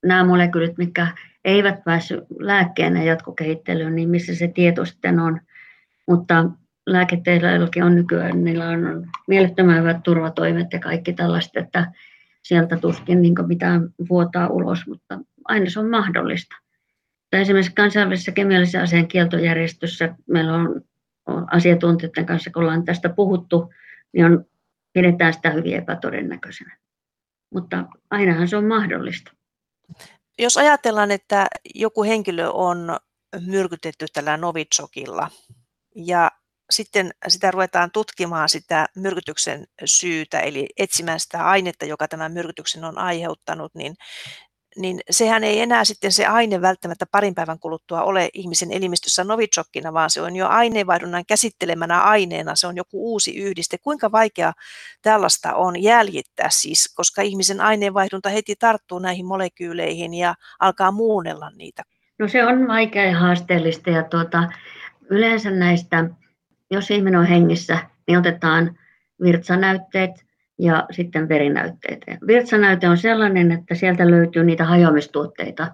nämä 0.04 0.24
molekyylit, 0.24 0.78
mitkä 0.78 1.06
eivät 1.44 1.84
päässyt 1.84 2.20
lääkkeenä 2.38 3.02
jatkokehittelyyn, 3.02 3.94
niin 3.94 4.08
missä 4.08 4.34
se 4.34 4.48
tieto 4.48 4.84
sitten 4.84 5.20
on. 5.20 5.40
Mutta 6.08 6.50
lääketeillakin 6.92 7.84
on 7.84 7.94
nykyään, 7.96 8.44
niillä 8.44 8.68
on 8.68 9.06
mielettömän 9.28 9.80
hyvät 9.80 10.02
turvatoimet 10.02 10.72
ja 10.72 10.78
kaikki 10.78 11.12
tällaista, 11.12 11.60
että 11.60 11.92
sieltä 12.42 12.76
tuskin 12.76 13.22
niin 13.22 13.34
mitään 13.46 13.88
vuotaa 14.08 14.48
ulos, 14.48 14.86
mutta 14.86 15.18
aina 15.44 15.70
se 15.70 15.80
on 15.80 15.90
mahdollista. 15.90 16.56
Esimerkiksi 17.32 17.72
kansainvälisessä 17.74 18.32
kemiallisen 18.32 18.82
aseen 18.82 19.08
kieltojärjestössä 19.08 20.14
meillä 20.26 20.54
on 20.54 20.82
asiantuntijoiden 21.50 22.26
kanssa, 22.26 22.50
kun 22.50 22.62
ollaan 22.62 22.84
tästä 22.84 23.08
puhuttu, 23.08 23.72
niin 24.12 24.26
on 24.26 24.44
pidetään 24.92 25.32
sitä 25.34 25.50
hyvin 25.50 25.76
epätodennäköisenä. 25.76 26.78
Mutta 27.54 27.84
ainahan 28.10 28.48
se 28.48 28.56
on 28.56 28.64
mahdollista. 28.64 29.32
Jos 30.38 30.56
ajatellaan, 30.56 31.10
että 31.10 31.46
joku 31.74 32.02
henkilö 32.02 32.48
on 32.48 32.96
myrkytetty 33.46 34.06
tällä 34.12 34.36
Novichokilla 34.36 35.30
ja 35.96 36.30
sitten 36.70 37.10
sitä 37.28 37.50
ruvetaan 37.50 37.90
tutkimaan 37.90 38.48
sitä 38.48 38.86
myrkytyksen 38.96 39.66
syytä, 39.84 40.40
eli 40.40 40.68
etsimään 40.76 41.20
sitä 41.20 41.46
ainetta, 41.46 41.84
joka 41.84 42.08
tämän 42.08 42.32
myrkytyksen 42.32 42.84
on 42.84 42.98
aiheuttanut, 42.98 43.74
niin 43.74 43.94
niin 44.76 45.00
sehän 45.10 45.44
ei 45.44 45.60
enää 45.60 45.84
sitten 45.84 46.12
se 46.12 46.26
aine 46.26 46.60
välttämättä 46.60 47.06
parin 47.12 47.34
päivän 47.34 47.58
kuluttua 47.58 48.02
ole 48.02 48.28
ihmisen 48.32 48.72
elimistössä 48.72 49.24
novichokkina, 49.24 49.92
vaan 49.92 50.10
se 50.10 50.22
on 50.22 50.36
jo 50.36 50.48
aineenvaihdunnan 50.48 51.24
käsittelemänä 51.26 52.00
aineena, 52.02 52.56
se 52.56 52.66
on 52.66 52.76
joku 52.76 53.12
uusi 53.12 53.36
yhdiste. 53.36 53.78
Kuinka 53.78 54.12
vaikea 54.12 54.52
tällaista 55.02 55.54
on 55.54 55.82
jäljittää 55.82 56.50
siis, 56.50 56.94
koska 56.96 57.22
ihmisen 57.22 57.60
aineenvaihdunta 57.60 58.28
heti 58.28 58.56
tarttuu 58.56 58.98
näihin 58.98 59.26
molekyyleihin 59.26 60.14
ja 60.14 60.34
alkaa 60.60 60.92
muunnella 60.92 61.50
niitä? 61.50 61.82
No 62.18 62.28
se 62.28 62.44
on 62.44 62.68
vaikea 62.68 63.04
ja 63.04 63.18
haasteellista 63.18 63.90
ja 63.90 64.02
tuota, 64.02 64.52
yleensä 65.10 65.50
näistä, 65.50 66.04
jos 66.70 66.90
ihminen 66.90 67.20
on 67.20 67.26
hengissä, 67.26 67.78
niin 68.06 68.18
otetaan 68.18 68.78
virtsanäytteet, 69.22 70.10
ja 70.58 70.86
sitten 70.90 71.28
verinäytteet. 71.28 72.04
Virtsanäyte 72.26 72.88
on 72.88 72.98
sellainen, 72.98 73.52
että 73.52 73.74
sieltä 73.74 74.10
löytyy 74.10 74.44
niitä 74.44 74.64
hajoamistuotteita 74.64 75.72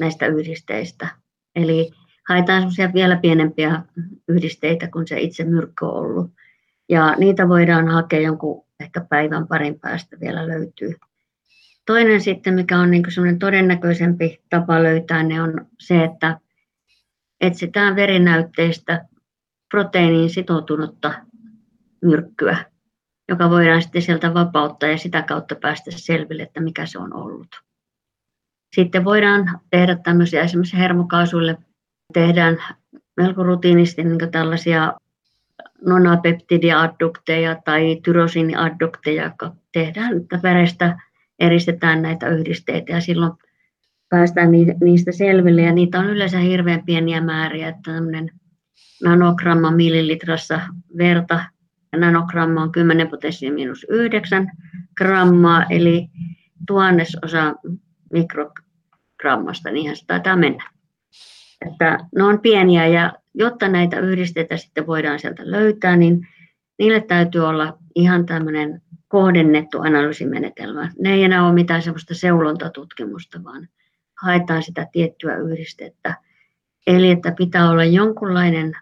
näistä 0.00 0.26
yhdisteistä. 0.26 1.08
Eli 1.56 1.90
haetaan 2.28 2.60
semmoisia 2.60 2.92
vielä 2.94 3.16
pienempiä 3.16 3.82
yhdisteitä 4.28 4.88
kuin 4.88 5.06
se 5.06 5.20
itse 5.20 5.44
myrkky 5.44 5.84
on 5.84 5.96
ollut. 5.96 6.30
Ja 6.88 7.14
niitä 7.18 7.48
voidaan 7.48 7.88
hakea 7.88 8.20
jonkun 8.20 8.64
ehkä 8.80 9.00
päivän 9.00 9.48
parin 9.48 9.80
päästä 9.80 10.20
vielä 10.20 10.48
löytyy. 10.48 10.94
Toinen 11.86 12.20
sitten, 12.20 12.54
mikä 12.54 12.78
on 12.78 12.90
niin 12.90 13.02
semmoinen 13.08 13.38
todennäköisempi 13.38 14.40
tapa 14.50 14.82
löytää, 14.82 15.22
ne 15.22 15.42
on 15.42 15.66
se, 15.78 16.04
että 16.04 16.38
etsitään 17.40 17.96
verinäytteistä 17.96 19.04
proteiiniin 19.72 20.30
sitoutunutta 20.30 21.14
myrkkyä 22.02 22.72
joka 23.28 23.50
voidaan 23.50 23.82
sitten 23.82 24.02
sieltä 24.02 24.34
vapauttaa 24.34 24.88
ja 24.88 24.98
sitä 24.98 25.22
kautta 25.22 25.54
päästä 25.54 25.90
selville, 25.90 26.42
että 26.42 26.60
mikä 26.60 26.86
se 26.86 26.98
on 26.98 27.14
ollut. 27.16 27.48
Sitten 28.74 29.04
voidaan 29.04 29.60
tehdä 29.70 29.96
tämmöisiä 29.96 30.42
esimerkiksi 30.42 30.78
hermokaasuille 30.78 31.56
tehdään 32.12 32.58
melko 33.16 33.42
rutiinisti 33.42 34.04
niin 34.04 34.30
tällaisia 34.30 34.92
nonapeptidiaddukteja 35.86 37.56
tai 37.64 38.00
tyrosiniaddukteja, 38.04 39.24
jotka 39.24 39.54
tehdään, 39.72 40.16
että 40.16 40.40
verestä 40.42 40.98
eristetään 41.38 42.02
näitä 42.02 42.28
yhdisteitä 42.28 42.92
ja 42.92 43.00
silloin 43.00 43.32
päästään 44.08 44.50
niistä 44.84 45.12
selville 45.12 45.62
ja 45.62 45.72
niitä 45.72 45.98
on 45.98 46.10
yleensä 46.10 46.38
hirveän 46.38 46.84
pieniä 46.84 47.20
määriä, 47.20 47.68
että 47.68 47.92
tämmöinen 47.92 48.30
nanogramma 49.02 49.70
millilitrassa 49.70 50.60
verta 50.98 51.44
nanogramma 51.96 52.62
on 52.62 52.72
10 52.72 53.08
potenssia 53.08 53.52
miinus 53.52 53.86
9 53.88 54.50
grammaa, 54.96 55.64
eli 55.70 56.08
tuhannesosa 56.66 57.54
mikrogrammasta, 58.12 59.70
niinhän 59.70 59.96
se 59.96 60.06
taitaa 60.06 60.36
mennä. 60.36 60.70
Että 61.66 61.98
ne 62.16 62.22
on 62.22 62.40
pieniä 62.40 62.86
ja 62.86 63.12
jotta 63.34 63.68
näitä 63.68 64.00
yhdisteitä 64.00 64.56
sitten 64.56 64.86
voidaan 64.86 65.18
sieltä 65.18 65.42
löytää, 65.50 65.96
niin 65.96 66.28
niille 66.78 67.00
täytyy 67.00 67.46
olla 67.46 67.78
ihan 67.94 68.26
tämmöinen 68.26 68.82
kohdennettu 69.08 69.80
analyysimenetelmä. 69.80 70.90
Ne 70.98 71.12
ei 71.12 71.24
enää 71.24 71.46
ole 71.46 71.54
mitään 71.54 71.82
semmoista 71.82 72.14
seulontatutkimusta, 72.14 73.44
vaan 73.44 73.68
haetaan 74.22 74.62
sitä 74.62 74.86
tiettyä 74.92 75.36
yhdistettä. 75.36 76.16
Eli 76.86 77.10
että 77.10 77.32
pitää 77.32 77.70
olla 77.70 77.84
jonkunlainen 77.84 78.72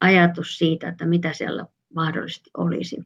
ajatus 0.00 0.58
siitä, 0.58 0.88
että 0.88 1.06
mitä 1.06 1.32
siellä 1.32 1.66
mahdollisesti 1.94 2.50
olisi. 2.56 2.96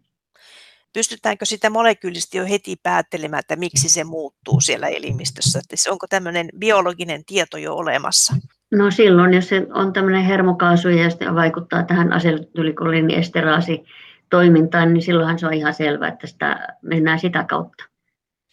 Pystytäänkö 0.92 1.44
sitä 1.44 1.70
molekyylisesti 1.70 2.38
jo 2.38 2.44
heti 2.44 2.76
päättelemään, 2.82 3.40
että 3.40 3.56
miksi 3.56 3.88
se 3.88 4.04
muuttuu 4.04 4.60
siellä 4.60 4.88
elimistössä? 4.88 5.58
Että 5.58 5.92
onko 5.92 6.06
tämmöinen 6.06 6.48
biologinen 6.58 7.24
tieto 7.24 7.56
jo 7.56 7.74
olemassa? 7.74 8.34
No 8.72 8.90
silloin, 8.90 9.34
jos 9.34 9.48
se 9.48 9.66
on 9.74 9.92
tämmöinen 9.92 10.24
hermokaasu 10.24 10.88
ja 10.88 11.10
sitten 11.10 11.34
vaikuttaa 11.34 11.82
tähän 11.82 12.12
asetylikoliiniesteraasi 12.12 13.84
toimintaan, 14.30 14.94
niin 14.94 15.02
silloinhan 15.02 15.38
se 15.38 15.46
on 15.46 15.54
ihan 15.54 15.74
selvää, 15.74 16.08
että 16.08 16.26
sitä 16.26 16.76
mennään 16.82 17.18
sitä 17.18 17.44
kautta. 17.44 17.84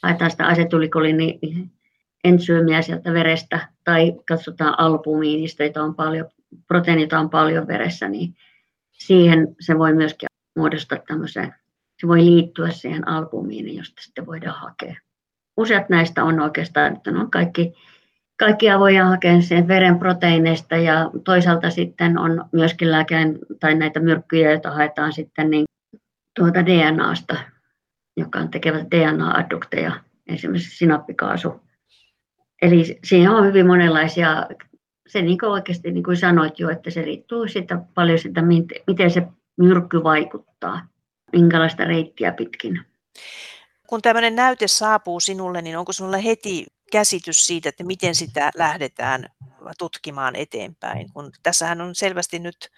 Haetaan 0.03 0.31
sitä 0.31 0.45
asetulikoliini 0.45 1.39
entsyymiä 2.23 2.81
sieltä 2.81 3.13
verestä 3.13 3.67
tai 3.83 4.13
katsotaan 4.27 4.79
albumiinista, 4.79 5.63
jota 5.63 5.83
on 5.83 5.95
paljon, 5.95 6.29
proteiinita 6.67 7.19
on 7.19 7.29
paljon 7.29 7.67
veressä, 7.67 8.07
niin 8.07 8.35
siihen 8.91 9.55
se 9.59 9.77
voi 9.77 9.93
myöskin 9.93 10.27
muodostaa 10.55 10.97
tämmöisen, 11.07 11.55
se 12.01 12.07
voi 12.07 12.25
liittyä 12.25 12.69
siihen 12.71 13.07
albumiin, 13.07 13.77
josta 13.77 14.01
sitten 14.01 14.25
voidaan 14.25 14.59
hakea. 14.59 14.95
Useat 15.57 15.89
näistä 15.89 16.23
on 16.23 16.39
oikeastaan, 16.39 16.93
että 16.95 17.11
on 17.11 17.31
kaikki, 17.31 17.73
kaikkia 18.39 18.79
voidaan 18.79 19.09
hakea 19.09 19.41
sen 19.41 19.67
veren 19.67 19.99
proteiineista 19.99 20.75
ja 20.75 21.11
toisaalta 21.25 21.69
sitten 21.69 22.17
on 22.17 22.45
myöskin 22.51 22.91
lääkeen 22.91 23.39
tai 23.59 23.75
näitä 23.75 23.99
myrkkyjä, 23.99 24.51
joita 24.51 24.71
haetaan 24.71 25.13
sitten 25.13 25.49
niin 25.49 25.65
tuota 26.39 26.65
DNAsta, 26.65 27.35
joka 28.17 28.39
on 28.39 28.51
tekevät 28.51 28.87
DNA-addukteja, 28.91 29.91
esimerkiksi 30.27 30.77
sinappikaasu 30.77 31.61
Eli 32.61 32.99
siinä 33.03 33.35
on 33.35 33.45
hyvin 33.45 33.67
monenlaisia, 33.67 34.47
se 35.11 35.21
niin 35.21 35.37
kuin 35.37 35.49
oikeasti 35.49 35.91
niin 35.91 36.03
kuin 36.03 36.17
sanoit 36.17 36.59
jo, 36.59 36.69
että 36.69 36.89
se 36.89 37.01
riippuu 37.01 37.47
sitä 37.47 37.81
paljon 37.93 38.19
sitä, 38.19 38.41
miten 38.87 39.11
se 39.11 39.27
myrkky 39.57 40.03
vaikuttaa, 40.03 40.87
minkälaista 41.31 41.85
reittiä 41.85 42.31
pitkin. 42.31 42.81
Kun 43.87 44.01
tämmöinen 44.01 44.35
näyte 44.35 44.67
saapuu 44.67 45.19
sinulle, 45.19 45.61
niin 45.61 45.77
onko 45.77 45.91
sinulla 45.91 46.17
heti 46.17 46.65
käsitys 46.91 47.47
siitä, 47.47 47.69
että 47.69 47.83
miten 47.83 48.15
sitä 48.15 48.51
lähdetään 48.55 49.25
tutkimaan 49.77 50.35
eteenpäin. 50.35 51.13
Kun 51.13 51.31
tässähän 51.43 51.81
on 51.81 51.95
selvästi 51.95 52.39
nyt 52.39 52.69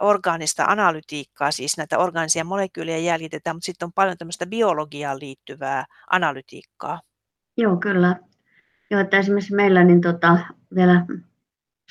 orgaanista 0.00 0.64
analytiikkaa, 0.64 1.50
siis 1.50 1.76
näitä 1.76 1.98
orgaanisia 1.98 2.44
molekyylejä 2.44 2.98
jäljitetään, 2.98 3.56
mutta 3.56 3.66
sitten 3.66 3.86
on 3.86 3.92
paljon 3.92 4.18
tämmöistä 4.18 4.46
biologiaan 4.46 5.20
liittyvää 5.20 5.84
analytiikkaa. 6.10 7.00
Joo, 7.56 7.76
kyllä. 7.76 8.16
Joo, 8.90 9.00
että 9.00 9.18
esimerkiksi 9.18 9.54
meillä 9.54 9.84
niin 9.84 10.00
tota, 10.00 10.38
vielä 10.74 11.06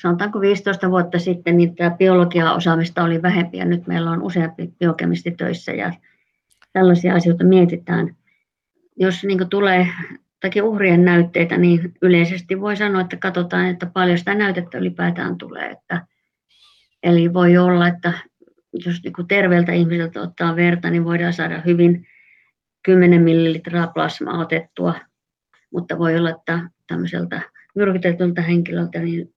sanotaanko 0.02 0.40
15 0.40 0.90
vuotta 0.90 1.18
sitten, 1.18 1.56
niin 1.56 1.76
tämä 1.76 1.90
biologia-osaamista 1.90 3.04
oli 3.04 3.22
vähempi 3.22 3.58
ja 3.58 3.64
nyt 3.64 3.86
meillä 3.86 4.10
on 4.10 4.22
useampi 4.22 4.72
biokemisti 4.78 5.30
töissä 5.30 5.72
ja 5.72 5.92
tällaisia 6.72 7.14
asioita 7.14 7.44
mietitään. 7.44 8.16
Jos 8.96 9.24
niin 9.24 9.48
tulee 9.48 9.88
tai 10.40 10.62
uhrien 10.62 11.04
näytteitä, 11.04 11.56
niin 11.56 11.94
yleisesti 12.02 12.60
voi 12.60 12.76
sanoa, 12.76 13.00
että 13.00 13.16
katsotaan, 13.16 13.66
että 13.66 13.86
paljon 13.86 14.18
sitä 14.18 14.34
näytettä 14.34 14.78
ylipäätään 14.78 15.38
tulee. 15.38 15.70
Että, 15.70 16.06
eli 17.02 17.34
voi 17.34 17.56
olla, 17.56 17.88
että 17.88 18.12
jos 18.72 19.02
niin 19.04 19.28
terveeltä 19.28 19.72
ihmiseltä 19.72 20.20
ottaa 20.20 20.56
verta, 20.56 20.90
niin 20.90 21.04
voidaan 21.04 21.32
saada 21.32 21.62
hyvin 21.66 22.06
10 22.82 23.22
millilitraa 23.22 23.86
plasmaa 23.86 24.38
otettua, 24.38 24.94
mutta 25.72 25.98
voi 25.98 26.16
olla, 26.16 26.30
että 26.30 26.68
tämmöiseltä 26.86 27.40
myrkytetyltä 27.74 28.42
henkilöltä, 28.42 28.98
niin 28.98 29.34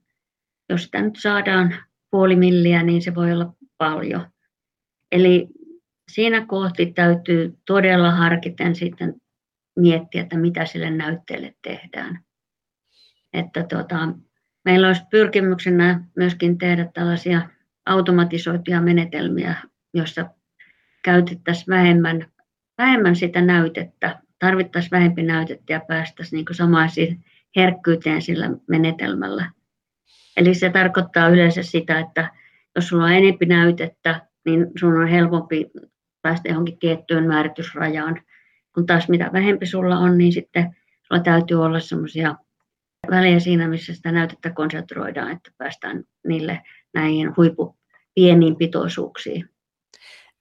jos 0.69 0.83
sitä 0.83 1.01
nyt 1.01 1.15
saadaan 1.17 1.75
puoli 2.11 2.35
milliä, 2.35 2.83
niin 2.83 3.01
se 3.01 3.15
voi 3.15 3.31
olla 3.31 3.53
paljon. 3.77 4.27
Eli 5.11 5.47
siinä 6.11 6.45
kohti 6.45 6.85
täytyy 6.85 7.57
todella 7.65 8.11
harkiten 8.11 8.75
sitten 8.75 9.15
miettiä, 9.79 10.21
että 10.21 10.37
mitä 10.37 10.65
sille 10.65 10.89
näytteelle 10.89 11.55
tehdään. 11.61 12.19
Että 13.33 13.63
tuota, 13.63 14.09
meillä 14.65 14.87
olisi 14.87 15.03
pyrkimyksenä 15.11 16.03
myöskin 16.15 16.57
tehdä 16.57 16.89
tällaisia 16.93 17.49
automatisoituja 17.85 18.81
menetelmiä, 18.81 19.55
joissa 19.93 20.29
käytettäisiin 21.03 21.67
vähemmän, 21.67 22.27
vähemmän 22.77 23.15
sitä 23.15 23.41
näytettä, 23.41 24.19
tarvittaisiin 24.39 24.91
vähempi 24.91 25.23
näytettä 25.23 25.73
ja 25.73 25.79
päästäisiin 25.87 26.37
niin 26.37 26.55
samaisiin 26.55 27.25
herkkyyteen 27.55 28.21
sillä 28.21 28.49
menetelmällä. 28.67 29.51
Eli 30.37 30.53
se 30.53 30.69
tarkoittaa 30.69 31.29
yleensä 31.29 31.63
sitä, 31.63 31.99
että 31.99 32.31
jos 32.75 32.87
sulla 32.87 33.03
on 33.03 33.11
enempi 33.11 33.45
näytettä, 33.45 34.21
niin 34.45 34.67
sun 34.79 35.01
on 35.01 35.07
helpompi 35.07 35.71
päästä 36.21 36.49
johonkin 36.49 36.79
tiettyyn 36.79 37.27
määritysrajaan 37.27 38.21
kun 38.75 38.85
taas 38.85 39.09
mitä 39.09 39.29
vähempi 39.33 39.65
sulla 39.65 39.97
on, 39.97 40.17
niin 40.17 40.33
sitten 40.33 40.75
sulla 41.01 41.21
täytyy 41.21 41.63
olla 41.63 41.79
semmoisia 41.79 42.35
välejä 43.09 43.39
siinä, 43.39 43.67
missä 43.67 43.93
sitä 43.93 44.11
näytettä 44.11 44.49
konsentroidaan, 44.49 45.31
että 45.31 45.51
päästään 45.57 46.03
niille 46.27 46.61
näihin 46.93 47.33
huippu 47.37 47.77
pieniin 48.15 48.55
pitoisuuksiin. 48.55 49.49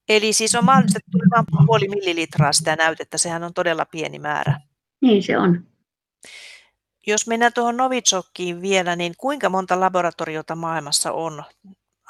Eli 0.09 0.33
siis 0.33 0.55
on 0.55 0.65
mahdollista, 0.65 0.99
että 0.99 1.11
tuli 1.13 1.31
vain 1.31 1.67
puoli 1.67 1.89
millilitraa 1.89 2.53
sitä 2.53 2.77
näytettä, 2.77 3.19
sehän 3.19 3.43
on 3.43 3.55
todella 3.55 3.85
pieni 3.85 4.19
määrä. 4.19 4.61
Niin 5.03 5.23
se 5.23 5.39
on. 5.39 5.67
Jos 7.07 7.27
mennään 7.27 7.53
tuohon 7.53 7.77
Novichokkiin 7.77 8.63
vielä, 8.63 8.97
niin 8.97 9.15
kuinka 9.19 9.49
monta 9.49 9.81
laboratoriota 9.81 10.57
maailmassa 10.57 11.13
on 11.13 11.43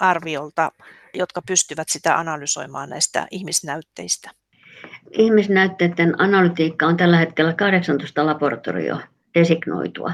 arviolta, 0.01 0.73
jotka 1.14 1.42
pystyvät 1.42 1.88
sitä 1.88 2.18
analysoimaan 2.18 2.90
näistä 2.90 3.27
ihmisnäytteistä? 3.31 4.31
ihmisnäytteiden 5.11 6.21
analytiikka 6.21 6.87
on 6.87 6.97
tällä 6.97 7.16
hetkellä 7.16 7.53
18 7.53 8.27
laboratorio 8.27 8.99
designoitua, 9.35 10.12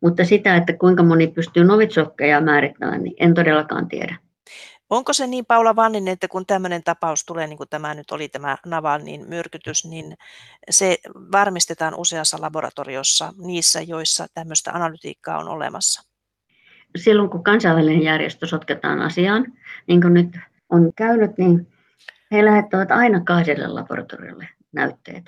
mutta 0.00 0.24
sitä, 0.24 0.56
että 0.56 0.72
kuinka 0.72 1.02
moni 1.02 1.26
pystyy 1.26 1.64
novitsokkeja 1.64 2.40
määrittämään, 2.40 3.02
niin 3.02 3.16
en 3.20 3.34
todellakaan 3.34 3.88
tiedä. 3.88 4.16
Onko 4.92 5.12
se 5.12 5.26
niin, 5.26 5.46
Paula 5.46 5.76
Vanninen, 5.76 6.12
että 6.12 6.28
kun 6.28 6.46
tämmöinen 6.46 6.82
tapaus 6.82 7.24
tulee, 7.24 7.46
niin 7.46 7.56
kuin 7.56 7.68
tämä 7.68 7.94
nyt 7.94 8.10
oli 8.10 8.28
tämä 8.28 8.56
Navalnin 8.66 9.28
myrkytys, 9.28 9.84
niin 9.84 10.14
se 10.70 10.98
varmistetaan 11.32 11.94
useassa 11.94 12.36
laboratoriossa, 12.40 13.32
niissä, 13.38 13.82
joissa 13.82 14.26
tämmöistä 14.34 14.70
analytiikkaa 14.72 15.38
on 15.38 15.48
olemassa? 15.48 16.02
Silloin, 16.96 17.30
kun 17.30 17.44
kansainvälinen 17.44 18.02
järjestö 18.02 18.46
sotketaan 18.46 19.00
asiaan, 19.00 19.46
niin 19.86 20.00
kuin 20.00 20.14
nyt 20.14 20.38
on 20.70 20.92
käynyt, 20.96 21.38
niin 21.38 21.68
he 22.32 22.44
lähettävät 22.44 22.90
aina 22.90 23.20
kahdelle 23.20 23.66
laboratoriolle 23.66 24.48
näytteet. 24.72 25.24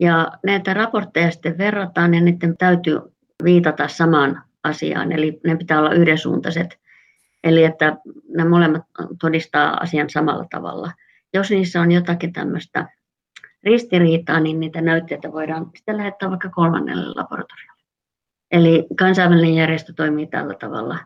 Ja 0.00 0.32
näitä 0.46 0.74
raportteja 0.74 1.30
sitten 1.30 1.58
verrataan 1.58 2.14
ja 2.14 2.20
niiden 2.20 2.56
täytyy 2.56 3.00
viitata 3.44 3.88
samaan 3.88 4.42
asiaan, 4.62 5.12
eli 5.12 5.40
ne 5.44 5.56
pitää 5.56 5.78
olla 5.78 5.92
yhdensuuntaiset. 5.92 6.83
Eli 7.44 7.64
että 7.64 7.96
nämä 8.28 8.50
molemmat 8.50 8.82
todistaa 9.20 9.76
asian 9.80 10.10
samalla 10.10 10.44
tavalla. 10.50 10.92
Jos 11.34 11.50
niissä 11.50 11.80
on 11.80 11.92
jotakin 11.92 12.32
tämmöistä 12.32 12.88
ristiriitaa, 13.62 14.40
niin 14.40 14.60
niitä 14.60 14.80
näytteitä 14.80 15.32
voidaan 15.32 15.70
sitten 15.76 15.96
lähettää 15.96 16.30
vaikka 16.30 16.48
kolmannelle 16.48 17.06
laboratoriolle. 17.06 17.82
Eli 18.50 18.86
kansainvälinen 18.98 19.54
järjestö 19.54 19.92
toimii 19.92 20.26
tällä 20.26 20.54
tavalla. 20.54 20.98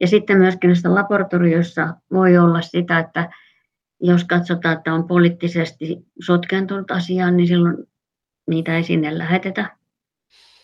Ja 0.00 0.08
sitten 0.08 0.38
myöskin 0.38 0.68
näissä 0.68 0.94
laboratorioissa 0.94 1.94
voi 2.12 2.38
olla 2.38 2.60
sitä, 2.60 2.98
että 2.98 3.30
jos 4.00 4.24
katsotaan, 4.24 4.76
että 4.76 4.94
on 4.94 5.06
poliittisesti 5.06 5.98
sotkentunut 6.22 6.90
asiaan, 6.90 7.36
niin 7.36 7.46
silloin 7.46 7.76
niitä 8.48 8.76
ei 8.76 8.82
sinne 8.82 9.18
lähetetä. 9.18 9.76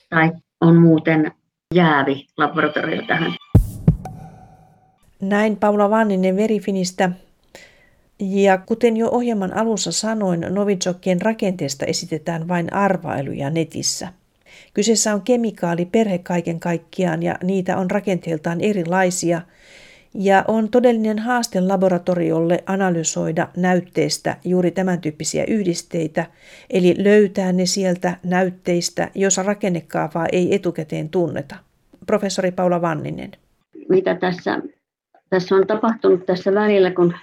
Tai 0.09 0.33
on 0.61 0.77
muuten 0.77 1.33
jäävi 1.75 2.27
laboratorio 2.37 3.03
tähän. 3.07 3.33
Näin 5.21 5.57
Paula 5.57 5.91
Vanninen 5.91 6.37
Verifinistä. 6.37 7.11
Ja 8.21 8.59
kuten 8.59 8.97
jo 8.97 9.09
ohjelman 9.11 9.57
alussa 9.57 9.93
sanoin, 9.93 10.47
Novichokkien 10.51 11.23
rakenteesta 11.23 11.87
esitetään 11.87 12.49
vain 12.49 12.73
arvailuja 12.73 13.51
netissä. 13.51 14.09
Kyseessä 14.75 15.15
on 15.15 15.23
kemikaali 15.23 15.87
perhe 15.87 16.19
kaiken 16.19 16.61
kaikkiaan 16.61 17.23
ja 17.23 17.35
niitä 17.45 17.77
on 17.77 17.91
rakenteeltaan 17.91 18.61
erilaisia– 18.61 19.43
ja 20.15 20.45
on 20.49 20.69
todellinen 20.69 21.19
haaste 21.19 21.61
laboratoriolle 21.61 22.65
analysoida 22.67 23.49
näytteistä 23.57 24.37
juuri 24.45 24.71
tämän 24.71 25.01
tyyppisiä 25.01 25.45
yhdisteitä, 25.45 26.27
eli 26.71 26.95
löytää 26.99 27.53
ne 27.53 27.67
sieltä 27.67 28.17
näytteistä, 28.25 29.11
jos 29.15 29.37
rakennekaavaa 29.37 30.27
ei 30.33 30.55
etukäteen 30.55 31.09
tunneta. 31.09 31.57
Professori 32.07 32.51
Paula 32.51 32.83
Vanninen. 32.83 33.31
Mitä 33.89 34.15
tässä, 34.15 34.61
tässä 35.31 35.55
on 35.55 35.67
tapahtunut 35.67 36.27
tässä 36.27 36.55
välillä, 36.55 36.91
kun 36.91 37.15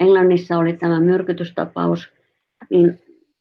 Englannissa 0.00 0.58
oli 0.58 0.72
tämä 0.72 1.00
myrkytystapaus, 1.00 2.12
niin 2.70 3.00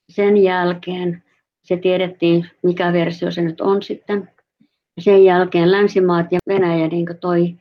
sen 0.09 0.37
jälkeen 0.37 1.23
se 1.63 1.77
tiedettiin, 1.77 2.45
mikä 2.63 2.93
versio 2.93 3.31
se 3.31 3.41
nyt 3.41 3.61
on 3.61 3.83
sitten. 3.83 4.29
Sen 4.99 5.23
jälkeen 5.23 5.71
länsimaat 5.71 6.31
ja 6.31 6.39
Venäjä 6.47 6.87
niin 6.87 7.05
toi 7.21 7.55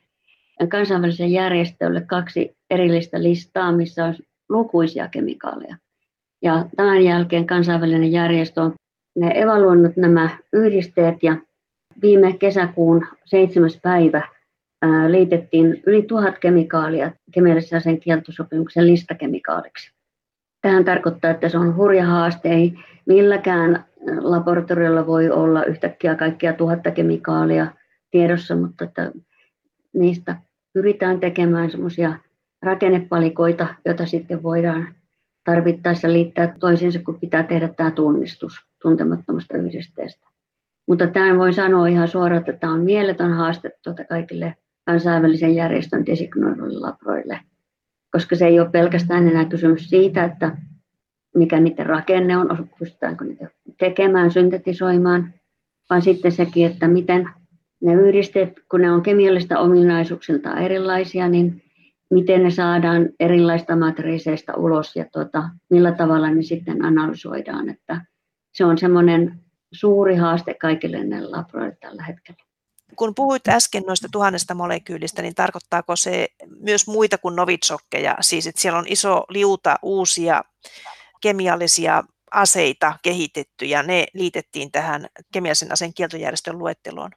kansainväliselle 0.69 1.31
järjestölle 1.31 2.01
kaksi 2.01 2.57
erillistä 2.71 3.23
listaa, 3.23 3.73
missä 3.73 4.05
on 4.05 4.15
lukuisia 4.49 5.09
kemikaaleja. 5.09 5.77
Ja 6.43 6.65
tämän 6.77 7.05
jälkeen 7.05 7.47
kansainvälinen 7.47 8.13
järjestö 8.13 8.63
on 8.63 8.75
ne 9.17 9.33
evaluoinut 9.35 9.97
nämä 9.97 10.39
yhdisteet 10.53 11.23
ja 11.23 11.37
viime 12.03 12.33
kesäkuun 12.33 13.07
7. 13.25 13.71
päivä 13.83 14.29
liitettiin 15.09 15.83
yli 15.87 16.03
tuhat 16.03 16.39
kemikaalia 16.39 17.13
kemiallisen 17.33 17.81
sen 17.81 18.01
kieltosopimuksen 18.01 18.87
listakemikaaliksi. 18.87 19.93
Tähän 20.61 20.85
tarkoittaa, 20.85 21.31
että 21.31 21.49
se 21.49 21.59
on 21.59 21.77
hurja 21.77 22.07
haaste. 22.07 22.49
Ei 22.49 22.75
milläkään 23.07 23.85
laboratoriolla 24.21 25.07
voi 25.07 25.31
olla 25.31 25.65
yhtäkkiä 25.65 26.15
kaikkia 26.15 26.53
tuhatta 26.53 26.91
kemikaalia 26.91 27.67
tiedossa, 28.11 28.57
mutta 28.57 28.85
että 28.85 29.13
niistä 29.93 30.37
pyritään 30.73 31.21
tekemään 31.21 31.71
semmoisia 31.71 32.19
rakennepalikoita, 32.63 33.67
joita 33.85 34.07
sitten 34.07 34.43
voidaan 34.43 34.95
tarvittaessa 35.45 36.13
liittää 36.13 36.55
toisiinsa, 36.61 36.99
kun 37.05 37.21
pitää 37.21 37.43
tehdä 37.43 37.69
tämä 37.69 37.91
tunnistus 37.91 38.55
tuntemattomasta 38.83 39.57
yhdisteestä. 39.57 40.27
Mutta 40.89 41.07
tämän 41.07 41.39
voi 41.39 41.53
sanoa 41.53 41.87
ihan 41.87 42.09
suoraan, 42.09 42.41
että 42.41 42.53
tämä 42.53 42.73
on 42.73 42.81
mieletön 42.81 43.33
haaste 43.33 43.71
tuota 43.85 44.05
kaikille 44.05 44.57
kansainvälisen 44.85 45.55
järjestön 45.55 46.07
designoiduille 46.07 46.81
labroille, 46.81 47.41
koska 48.11 48.37
se 48.37 48.47
ei 48.47 48.61
ole 48.61 48.71
pelkästään 48.71 49.29
enää 49.29 49.45
kysymys 49.45 49.91
siitä, 49.91 50.25
että 50.25 50.57
mikä 51.35 51.61
niiden 51.61 51.87
rakenne 51.87 52.37
on, 52.37 52.69
pystytäänkö 52.79 53.25
niitä 53.25 53.49
tekemään, 53.79 54.31
syntetisoimaan, 54.31 55.35
vaan 55.91 56.03
sitten 56.03 56.33
sekin, 56.33 56.67
että 56.67 56.89
miten 56.89 57.29
ne 57.83 57.95
yhdisteet, 57.95 58.53
kun 58.71 58.81
ne 58.81 58.91
on 58.91 59.03
kemiallista 59.03 59.59
ominaisuuksilta 59.59 60.57
erilaisia, 60.57 61.29
niin 61.29 61.63
miten 62.11 62.43
ne 62.43 62.51
saadaan 62.51 63.09
erilaista 63.21 63.77
matriiseista 63.77 64.55
ulos 64.57 64.97
ja 64.97 65.05
tuota, 65.13 65.49
millä 65.71 65.93
tavalla 65.93 66.31
ne 66.31 66.43
sitten 66.43 66.85
analysoidaan. 66.85 67.69
Että 67.69 68.01
se 68.53 68.65
on 68.65 68.79
semmoinen 68.79 69.41
suuri 69.73 70.17
haaste 70.17 70.55
kaikille 70.55 71.05
näille 71.05 71.31
laboratorioille 71.31 71.77
tällä 71.81 72.03
hetkellä. 72.03 72.52
Kun 72.97 73.15
puhuit 73.15 73.49
äsken 73.49 73.83
noista 73.87 74.09
tuhannesta 74.13 74.55
molekyylistä, 74.55 75.23
niin 75.23 75.35
tarkoittaako 75.35 75.97
se 75.97 76.29
myös 76.61 76.87
muita 76.87 77.19
kuin 77.19 77.37
novitsokkeja? 77.37 78.17
Siis 78.21 78.47
että 78.47 78.61
siellä 78.61 78.79
on 78.79 78.89
iso 78.89 79.25
liuta 79.29 79.77
uusia 79.83 80.43
kemiallisia 81.23 82.05
aseita 82.31 82.95
kehitetty 83.03 83.65
ja 83.65 83.83
ne 83.83 84.07
liitettiin 84.15 84.73
tähän 84.73 85.07
kemiallisen 85.33 85.73
aseen 85.73 85.95
kieltojärjestön 85.95 86.59
luetteloon. 86.59 87.11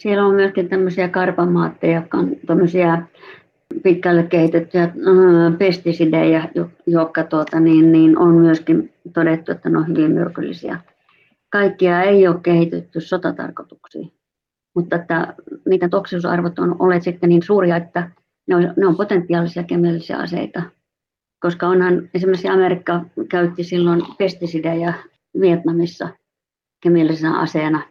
Siellä 0.00 0.26
on 0.26 0.34
myöskin 0.34 0.68
tämmöisiä 0.68 1.08
karbamaatteja, 1.08 1.94
jotka 1.94 2.18
on 2.18 2.36
tämmöisiä 2.46 3.02
pitkälle 3.82 4.22
kehitettyjä 4.22 4.84
äh, 4.84 5.58
pestisidejä, 5.58 6.48
jotka 6.86 7.24
tuota, 7.24 7.60
niin, 7.60 7.92
niin 7.92 8.18
on 8.18 8.34
myöskin 8.34 8.92
todettu, 9.14 9.52
että 9.52 9.68
ne 9.70 9.78
on 9.78 9.88
hyvin 9.88 10.10
myrkyllisiä. 10.10 10.80
Kaikkia 11.50 12.02
ei 12.02 12.28
ole 12.28 12.40
kehitetty 12.42 13.00
sotatarkoituksiin, 13.00 14.12
mutta 14.74 14.96
että 14.96 15.34
niiden 15.68 15.90
toksisuusarvot 15.90 16.58
on 16.58 16.76
olleet 16.78 17.02
sitten 17.02 17.28
niin 17.28 17.42
suuria, 17.42 17.76
että 17.76 18.10
ne 18.48 18.56
on, 18.56 18.74
ne 18.76 18.86
on 18.86 18.96
potentiaalisia 18.96 19.62
kemiallisia 19.62 20.18
aseita. 20.18 20.62
Koska 21.40 21.68
onhan 21.68 22.08
esimerkiksi 22.14 22.48
Amerikka 22.48 23.04
käytti 23.28 23.64
silloin 23.64 24.02
pestisidejä 24.18 24.94
Vietnamissa 25.40 26.08
kemiallisena 26.82 27.40
aseena. 27.40 27.82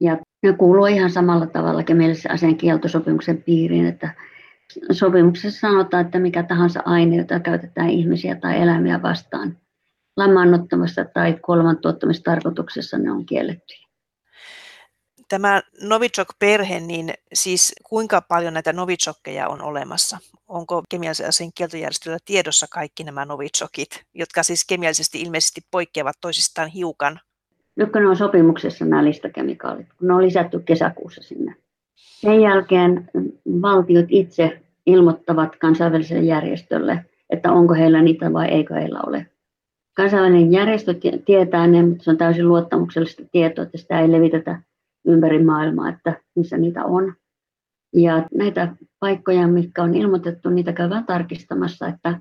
Ja 0.00 0.18
ne 0.42 0.52
kuuluu 0.52 0.86
ihan 0.86 1.10
samalla 1.10 1.46
tavalla 1.46 1.82
kemiallisen 1.82 2.30
aseen 2.30 2.56
kieltosopimuksen 2.56 3.42
piiriin, 3.42 3.86
että 3.86 4.14
sopimuksessa 4.92 5.60
sanotaan, 5.60 6.04
että 6.04 6.18
mikä 6.18 6.42
tahansa 6.42 6.82
aine, 6.84 7.16
jota 7.16 7.40
käytetään 7.40 7.90
ihmisiä 7.90 8.34
tai 8.34 8.60
eläimiä 8.60 9.02
vastaan 9.02 9.56
lamaannuttamassa 10.16 11.04
tai 11.04 11.38
kuoleman 11.44 11.78
tuottamistarkoituksessa, 11.78 12.98
ne 12.98 13.12
on 13.12 13.26
kielletty. 13.26 13.83
Tämä 15.34 15.62
Novichok-perhe, 15.82 16.80
niin 16.80 17.14
siis 17.32 17.72
kuinka 17.84 18.20
paljon 18.20 18.54
näitä 18.54 18.72
Novichokkeja 18.72 19.48
on 19.48 19.62
olemassa? 19.62 20.18
Onko 20.48 20.82
kemiallisen 20.88 21.28
aseen 21.28 21.50
tiedossa 22.24 22.66
kaikki 22.70 23.04
nämä 23.04 23.24
Novichokit, 23.24 24.02
jotka 24.14 24.42
siis 24.42 24.64
kemiallisesti 24.64 25.20
ilmeisesti 25.20 25.60
poikkeavat 25.70 26.16
toisistaan 26.20 26.68
hiukan? 26.68 27.20
Nyt 27.76 27.92
kun 27.92 28.02
ne 28.02 28.08
on 28.08 28.16
sopimuksessa 28.16 28.84
nämä 28.84 29.04
listakemikaalit, 29.04 29.86
kun 29.98 30.08
ne 30.08 30.14
on 30.14 30.22
lisätty 30.22 30.60
kesäkuussa 30.60 31.22
sinne. 31.22 31.56
Sen 31.94 32.40
jälkeen 32.40 33.10
valtiot 33.62 34.06
itse 34.08 34.60
ilmoittavat 34.86 35.56
kansainväliselle 35.56 36.22
järjestölle, 36.22 37.04
että 37.30 37.52
onko 37.52 37.74
heillä 37.74 38.02
niitä 38.02 38.32
vai 38.32 38.48
eikö 38.48 38.74
heillä 38.74 39.00
ole. 39.06 39.26
Kansainvälinen 39.94 40.52
järjestö 40.52 40.94
tietää 41.24 41.66
ne, 41.66 41.82
mutta 41.82 42.04
se 42.04 42.10
on 42.10 42.16
täysin 42.16 42.48
luottamuksellista 42.48 43.22
tietoa, 43.32 43.62
että 43.62 43.78
sitä 43.78 44.00
ei 44.00 44.12
levitetä 44.12 44.62
ympäri 45.06 45.44
maailmaa, 45.44 45.88
että 45.88 46.20
missä 46.36 46.56
niitä 46.56 46.84
on. 46.84 47.14
Ja 47.92 48.26
näitä 48.34 48.76
paikkoja, 49.00 49.48
mitkä 49.48 49.82
on 49.82 49.94
ilmoitettu, 49.94 50.50
niitä 50.50 50.72
käydään 50.72 51.06
tarkistamassa, 51.06 51.86
että 51.88 52.20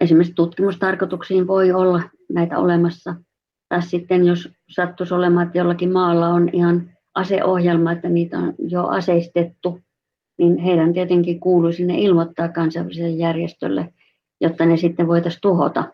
esimerkiksi 0.00 0.34
tutkimustarkoituksiin 0.34 1.46
voi 1.46 1.72
olla 1.72 2.02
näitä 2.32 2.58
olemassa. 2.58 3.14
Tai 3.68 3.82
sitten 3.82 4.26
jos 4.26 4.48
sattuisi 4.68 5.14
olemaan, 5.14 5.46
että 5.46 5.58
jollakin 5.58 5.92
maalla 5.92 6.28
on 6.28 6.48
ihan 6.52 6.90
aseohjelma, 7.14 7.92
että 7.92 8.08
niitä 8.08 8.38
on 8.38 8.54
jo 8.58 8.86
aseistettu, 8.86 9.80
niin 10.38 10.58
heidän 10.58 10.92
tietenkin 10.92 11.40
kuuluisi 11.40 11.86
ne 11.86 11.98
ilmoittaa 11.98 12.48
kansainväliselle 12.48 13.10
järjestölle, 13.10 13.92
jotta 14.40 14.66
ne 14.66 14.76
sitten 14.76 15.08
voitaisiin 15.08 15.40
tuhota. 15.40 15.92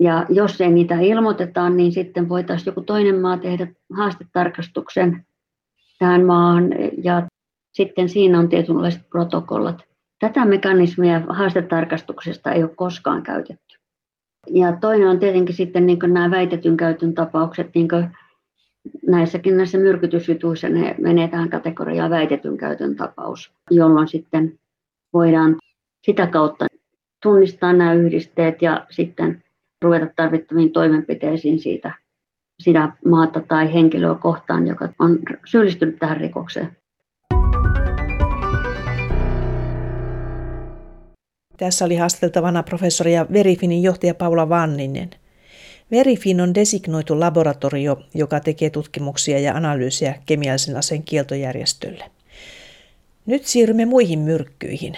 Ja 0.00 0.26
jos 0.28 0.60
ei 0.60 0.70
niitä 0.70 1.00
ilmoiteta, 1.00 1.70
niin 1.70 1.92
sitten 1.92 2.28
voitaisiin 2.28 2.66
joku 2.66 2.80
toinen 2.80 3.20
maa 3.20 3.36
tehdä 3.36 3.66
haastetarkastuksen 3.96 5.26
tähän 6.00 6.24
maahan 6.24 6.70
ja 7.02 7.22
sitten 7.72 8.08
siinä 8.08 8.38
on 8.38 8.48
tietynlaiset 8.48 9.02
protokollat. 9.10 9.82
Tätä 10.18 10.44
mekanismia 10.44 11.20
haastetarkastuksesta 11.28 12.52
ei 12.52 12.62
ole 12.62 12.72
koskaan 12.76 13.22
käytetty. 13.22 13.78
Ja 14.50 14.76
toinen 14.80 15.08
on 15.08 15.18
tietenkin 15.18 15.54
sitten 15.54 15.86
niin 15.86 15.98
nämä 16.02 16.30
väitetyn 16.30 16.76
käytön 16.76 17.14
tapaukset, 17.14 17.70
niin 17.74 17.88
näissäkin 19.06 19.56
näissä 19.56 19.78
myrkytysjutuissa 19.78 20.68
ne 20.68 20.94
menee 20.98 21.28
tähän 21.28 21.50
kategoriaan 21.50 22.10
väitetyn 22.10 22.56
käytön 22.56 22.96
tapaus, 22.96 23.52
jolloin 23.70 24.08
sitten 24.08 24.58
voidaan 25.12 25.56
sitä 26.06 26.26
kautta 26.26 26.66
tunnistaa 27.22 27.72
nämä 27.72 27.92
yhdisteet 27.92 28.62
ja 28.62 28.86
sitten 28.90 29.44
ruveta 29.82 30.06
tarvittaviin 30.16 30.72
toimenpiteisiin 30.72 31.58
siitä 31.58 31.94
sitä 32.60 32.92
maata 33.04 33.40
tai 33.40 33.72
henkilöä 33.74 34.14
kohtaan, 34.14 34.66
joka 34.66 34.88
on 34.98 35.18
syyllistynyt 35.44 35.98
tähän 35.98 36.16
rikokseen. 36.16 36.76
Tässä 41.56 41.84
oli 41.84 41.96
haasteltavana 41.96 42.62
professori 42.62 43.14
ja 43.14 43.26
Verifinin 43.32 43.82
johtaja 43.82 44.14
Paula 44.14 44.48
Vanninen. 44.48 45.10
Verifin 45.90 46.40
on 46.40 46.54
designoitu 46.54 47.20
laboratorio, 47.20 47.96
joka 48.14 48.40
tekee 48.40 48.70
tutkimuksia 48.70 49.38
ja 49.38 49.54
analyysiä 49.54 50.14
kemiallisen 50.26 50.76
aseen 50.76 51.02
kieltojärjestölle. 51.02 52.10
Nyt 53.26 53.44
siirrymme 53.44 53.84
muihin 53.84 54.18
myrkkyihin. 54.18 54.96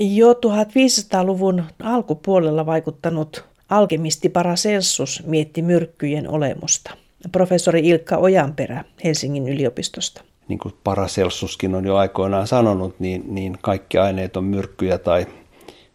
Jo 0.00 0.32
1500-luvun 0.32 1.64
alkupuolella 1.82 2.66
vaikuttanut 2.66 3.53
alkemisti 3.68 4.28
Paracelsus 4.28 5.22
mietti 5.26 5.62
myrkkyjen 5.62 6.28
olemusta. 6.28 6.96
Professori 7.32 7.88
Ilkka 7.88 8.16
Ojanperä 8.16 8.84
Helsingin 9.04 9.48
yliopistosta. 9.48 10.24
Niin 10.48 10.58
kuin 10.58 10.74
Paracelsuskin 10.84 11.74
on 11.74 11.84
jo 11.84 11.96
aikoinaan 11.96 12.46
sanonut, 12.46 13.00
niin, 13.00 13.34
niin 13.34 13.58
kaikki 13.62 13.98
aineet 13.98 14.36
on 14.36 14.44
myrkkyjä 14.44 14.98
tai 14.98 15.26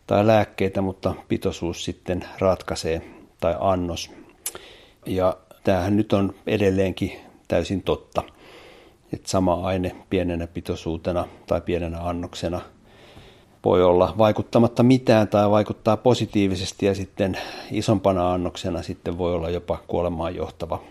tai 0.09 0.27
lääkkeitä, 0.27 0.81
mutta 0.81 1.13
pitoisuus 1.27 1.85
sitten 1.85 2.25
ratkaisee 2.39 3.01
tai 3.39 3.55
annos. 3.59 4.11
Ja 5.05 5.37
tämähän 5.63 5.97
nyt 5.97 6.13
on 6.13 6.33
edelleenkin 6.47 7.11
täysin 7.47 7.81
totta, 7.81 8.23
että 9.13 9.29
sama 9.29 9.53
aine 9.53 9.95
pienenä 10.09 10.47
pitoisuutena 10.47 11.27
tai 11.47 11.61
pienenä 11.61 11.99
annoksena 12.01 12.61
voi 13.65 13.83
olla 13.83 14.15
vaikuttamatta 14.17 14.83
mitään 14.83 15.27
tai 15.27 15.49
vaikuttaa 15.49 15.97
positiivisesti 15.97 16.85
ja 16.85 16.95
sitten 16.95 17.37
isompana 17.71 18.33
annoksena 18.33 18.81
sitten 18.81 19.17
voi 19.17 19.33
olla 19.33 19.49
jopa 19.49 19.83
kuolemaan 19.87 20.35
johtava. 20.35 20.83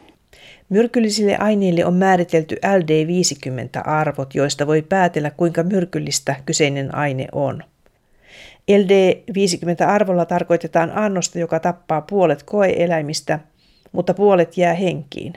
Myrkyllisille 0.68 1.37
aineille 1.37 1.85
on 1.85 1.94
määritelty 1.94 2.57
LD50-arvot, 2.57 4.35
joista 4.35 4.66
voi 4.66 4.83
päätellä 4.83 5.31
kuinka 5.31 5.62
myrkyllistä 5.62 6.37
kyseinen 6.46 6.94
aine 6.94 7.28
on. 7.33 7.62
LD50-arvolla 8.70 10.26
tarkoitetaan 10.26 10.92
annosta, 10.94 11.38
joka 11.38 11.61
tappaa 11.61 12.00
puolet 12.00 12.42
koeeläimistä, 12.42 13.38
mutta 13.92 14.14
puolet 14.14 14.57
jää 14.57 14.74
henkiin. 14.74 15.33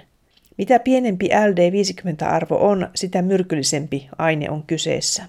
Mitä 0.58 0.80
pienempi 0.80 1.28
LD50-arvo 1.28 2.56
on, 2.56 2.90
sitä 2.96 3.22
myrkyllisempi 3.22 4.10
aine 4.18 4.50
on 4.50 4.64
kyseessä. 4.64 5.24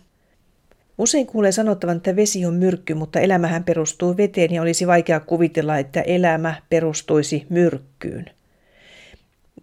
Usein 1.03 1.27
kuulee 1.27 1.53
sanottavan, 1.53 1.97
että 1.97 2.17
vesi 2.17 2.47
on 2.47 2.55
myrkky, 2.55 2.95
mutta 2.95 3.21
elämähän 3.21 3.65
perustuu 3.65 4.17
veteen 4.17 4.53
ja 4.53 4.63
olisi 4.63 4.87
vaikea 4.87 5.21
kuvitella, 5.21 5.79
että 5.79 6.01
elämä 6.01 6.55
perustuisi 6.71 7.47
myrkkyyn. 7.49 8.31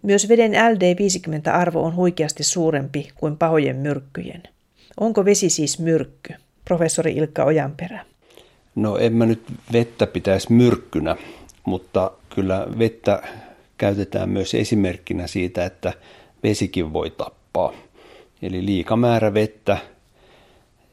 Myös 0.02 0.28
veden 0.28 0.52
LD50-arvo 0.52 1.82
on 1.84 1.96
huikeasti 1.96 2.42
suurempi 2.42 3.08
kuin 3.14 3.36
pahojen 3.36 3.76
myrkkyjen. 3.76 4.42
Onko 5.00 5.24
vesi 5.24 5.50
siis 5.50 5.78
myrkky? 5.78 6.34
Professori 6.64 7.12
Ilkka 7.12 7.44
Ojanperä. 7.44 8.04
No 8.74 8.96
en 8.96 9.12
mä 9.12 9.26
nyt 9.26 9.42
vettä 9.72 10.06
pitäisi 10.06 10.52
myrkkynä, 10.52 11.16
mutta 11.64 12.10
kyllä 12.34 12.66
vettä 12.78 13.22
käytetään 13.78 14.28
myös 14.28 14.54
esimerkkinä 14.54 15.26
siitä, 15.26 15.64
että 15.64 15.92
vesikin 16.42 16.92
voi 16.92 17.10
tappaa. 17.10 17.72
Eli 18.42 18.66
liika 18.66 18.96
määrä 18.96 19.34
vettä 19.34 19.78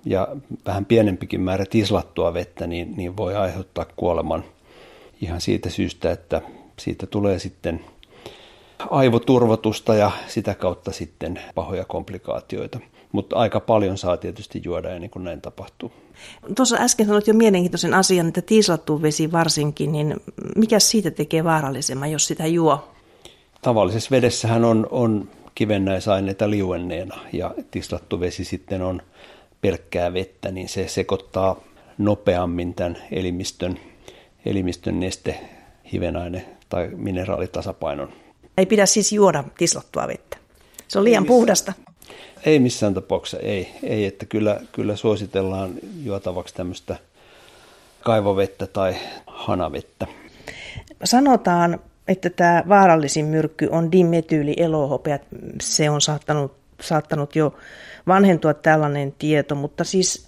ja 0.09 0.27
vähän 0.65 0.85
pienempikin 0.85 1.41
määrä 1.41 1.65
tislattua 1.65 2.33
vettä, 2.33 2.67
niin, 2.67 2.93
niin 2.97 3.17
voi 3.17 3.35
aiheuttaa 3.35 3.85
kuoleman 3.95 4.43
ihan 5.21 5.41
siitä 5.41 5.69
syystä, 5.69 6.11
että 6.11 6.41
siitä 6.79 7.07
tulee 7.07 7.39
sitten 7.39 7.81
aivoturvotusta 8.89 9.95
ja 9.95 10.11
sitä 10.27 10.55
kautta 10.55 10.91
sitten 10.91 11.39
pahoja 11.55 11.85
komplikaatioita. 11.85 12.79
Mutta 13.11 13.35
aika 13.35 13.59
paljon 13.59 13.97
saa 13.97 14.17
tietysti 14.17 14.61
juoda 14.65 14.89
ennen 14.89 15.09
kuin 15.09 15.23
näin 15.23 15.41
tapahtuu. 15.41 15.91
Tuossa 16.55 16.77
äsken 16.79 17.05
sanoit 17.05 17.27
jo 17.27 17.33
mielenkiintoisen 17.33 17.93
asian, 17.93 18.27
että 18.27 18.41
tiislattu 18.41 19.01
vesi 19.01 19.31
varsinkin, 19.31 19.91
niin 19.91 20.15
mikä 20.55 20.79
siitä 20.79 21.11
tekee 21.11 21.43
vaarallisemman, 21.43 22.11
jos 22.11 22.27
sitä 22.27 22.47
juo? 22.47 22.87
Tavallisessa 23.61 24.11
vedessähän 24.11 24.65
on, 24.65 24.87
on 24.91 25.29
kivennäisaineita 25.55 26.49
liuenneena 26.49 27.19
ja 27.33 27.53
tislattu 27.71 28.19
vesi 28.19 28.43
sitten 28.43 28.81
on 28.81 29.01
pelkkää 29.61 30.13
vettä, 30.13 30.51
niin 30.51 30.69
se 30.69 30.87
sekoittaa 30.87 31.63
nopeammin 31.97 32.73
tämän 32.73 32.97
elimistön, 33.11 33.79
elimistön 34.45 34.99
neste, 34.99 35.39
hivenaine 35.93 36.45
tai 36.69 36.89
mineraalitasapainon. 36.95 38.13
Ei 38.57 38.65
pidä 38.65 38.85
siis 38.85 39.11
juoda 39.11 39.43
tislattua 39.57 40.07
vettä. 40.07 40.37
Se 40.87 40.99
on 40.99 41.05
liian 41.05 41.23
ei 41.23 41.27
puhdasta. 41.27 41.73
Ei 42.45 42.59
missään 42.59 42.93
tapauksessa, 42.93 43.39
ei. 43.39 43.69
ei 43.83 44.05
että 44.05 44.25
kyllä, 44.25 44.61
kyllä 44.71 44.95
suositellaan 44.95 45.71
juotavaksi 46.03 46.55
tämmöistä 46.55 46.95
kaivovettä 48.01 48.67
tai 48.67 48.95
hanavettä. 49.27 50.07
Sanotaan, 51.03 51.79
että 52.07 52.29
tämä 52.29 52.63
vaarallisin 52.69 53.25
myrkky 53.25 53.67
on 53.71 53.91
elohopea. 54.57 55.19
Se 55.61 55.89
on 55.89 56.01
saattanut, 56.01 56.55
saattanut 56.81 57.35
jo 57.35 57.53
vanhentua 58.07 58.53
tällainen 58.53 59.13
tieto, 59.19 59.55
mutta 59.55 59.83
siis 59.83 60.27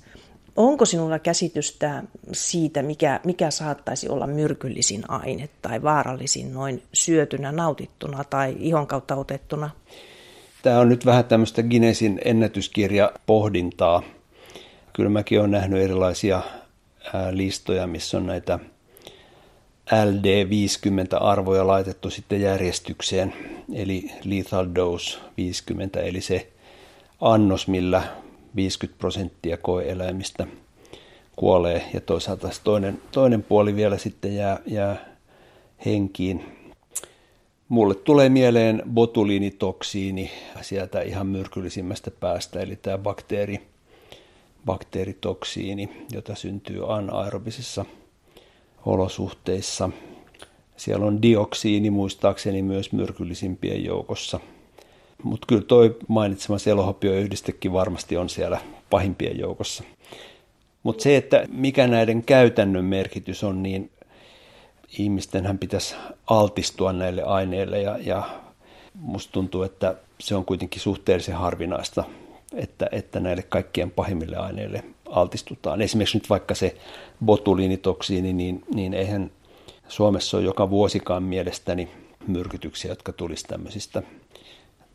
onko 0.55 0.85
sinulla 0.85 1.19
käsitystä 1.19 2.03
siitä, 2.31 2.83
mikä, 2.83 3.19
mikä 3.23 3.51
saattaisi 3.51 4.09
olla 4.09 4.27
myrkyllisin 4.27 5.03
aine 5.07 5.49
tai 5.61 5.81
vaarallisin 5.83 6.53
noin 6.53 6.83
syötynä, 6.93 7.51
nautittuna 7.51 8.23
tai 8.23 8.55
ihon 8.59 8.87
kautta 8.87 9.15
otettuna? 9.15 9.69
Tämä 10.61 10.79
on 10.79 10.89
nyt 10.89 11.05
vähän 11.05 11.25
tämmöistä 11.25 11.63
Guinnessin 11.63 12.21
ennätyskirja 12.25 13.11
pohdintaa. 13.25 14.03
Kyllä 14.93 15.09
mäkin 15.09 15.39
olen 15.39 15.51
nähnyt 15.51 15.81
erilaisia 15.81 16.41
listoja, 17.31 17.87
missä 17.87 18.17
on 18.17 18.25
näitä 18.25 18.59
LD50-arvoja 19.91 21.67
laitettu 21.67 22.09
sitten 22.09 22.41
järjestykseen, 22.41 23.33
eli 23.73 24.11
lethal 24.23 24.67
dose 24.75 25.19
50, 25.37 25.99
eli 25.99 26.21
se 26.21 26.47
annos, 27.21 27.67
millä 27.67 28.03
50 28.55 28.99
prosenttia 28.99 29.57
koeeläimistä 29.57 30.47
kuolee, 31.35 31.89
ja 31.93 32.01
toisaalta 32.01 32.49
toinen, 32.63 33.01
toinen 33.11 33.43
puoli 33.43 33.75
vielä 33.75 33.97
sitten 33.97 34.35
jää, 34.35 34.59
jää 34.65 35.15
henkiin. 35.85 36.45
Mulle 37.69 37.95
tulee 37.95 38.29
mieleen 38.29 38.83
botuliinitoksiini 38.93 40.31
sieltä 40.61 41.01
ihan 41.01 41.27
myrkyllisimmästä 41.27 42.11
päästä, 42.11 42.59
eli 42.59 42.75
tämä 42.75 42.97
bakteeri, 42.97 43.61
bakteeritoksiini, 44.65 46.05
jota 46.11 46.35
syntyy 46.35 46.93
anaerobisissa 46.93 47.85
olosuhteissa. 48.85 49.89
Siellä 50.77 51.05
on 51.05 51.21
dioksiini 51.21 51.89
muistaakseni 51.89 52.61
myös 52.61 52.91
myrkyllisimpien 52.91 53.83
joukossa. 53.83 54.39
Mutta 55.23 55.47
kyllä 55.47 55.61
toi 55.61 55.97
mainitsema 56.07 56.57
selohopioyhdistekin 56.57 57.73
varmasti 57.73 58.17
on 58.17 58.29
siellä 58.29 58.59
pahimpien 58.89 59.39
joukossa. 59.39 59.83
Mutta 60.83 61.03
se, 61.03 61.17
että 61.17 61.45
mikä 61.51 61.87
näiden 61.87 62.23
käytännön 62.23 62.85
merkitys 62.85 63.43
on, 63.43 63.63
niin 63.63 63.91
ihmistenhän 64.99 65.57
pitäisi 65.57 65.95
altistua 66.27 66.93
näille 66.93 67.23
aineille 67.23 67.81
ja, 67.81 67.97
ja 67.97 68.29
musta 68.93 69.31
tuntuu, 69.31 69.63
että 69.63 69.95
se 70.19 70.35
on 70.35 70.45
kuitenkin 70.45 70.81
suhteellisen 70.81 71.35
harvinaista, 71.35 72.03
että, 72.53 72.89
että 72.91 73.19
näille 73.19 73.43
kaikkien 73.43 73.91
pahimmille 73.91 74.35
aineille 74.35 74.83
altistutaan. 75.05 75.81
Esimerkiksi 75.81 76.17
nyt 76.17 76.29
vaikka 76.29 76.55
se 76.55 76.75
botuliinitoksiini, 77.25 78.33
niin, 78.33 78.63
niin 78.73 78.93
eihän 78.93 79.31
Suomessa 79.87 80.37
ole 80.37 80.45
joka 80.45 80.69
vuosikaan 80.69 81.23
mielestäni 81.23 81.91
myrkytyksiä, 82.27 82.91
jotka 82.91 83.13
tulisi 83.13 83.47
tämmöisistä, 83.47 84.03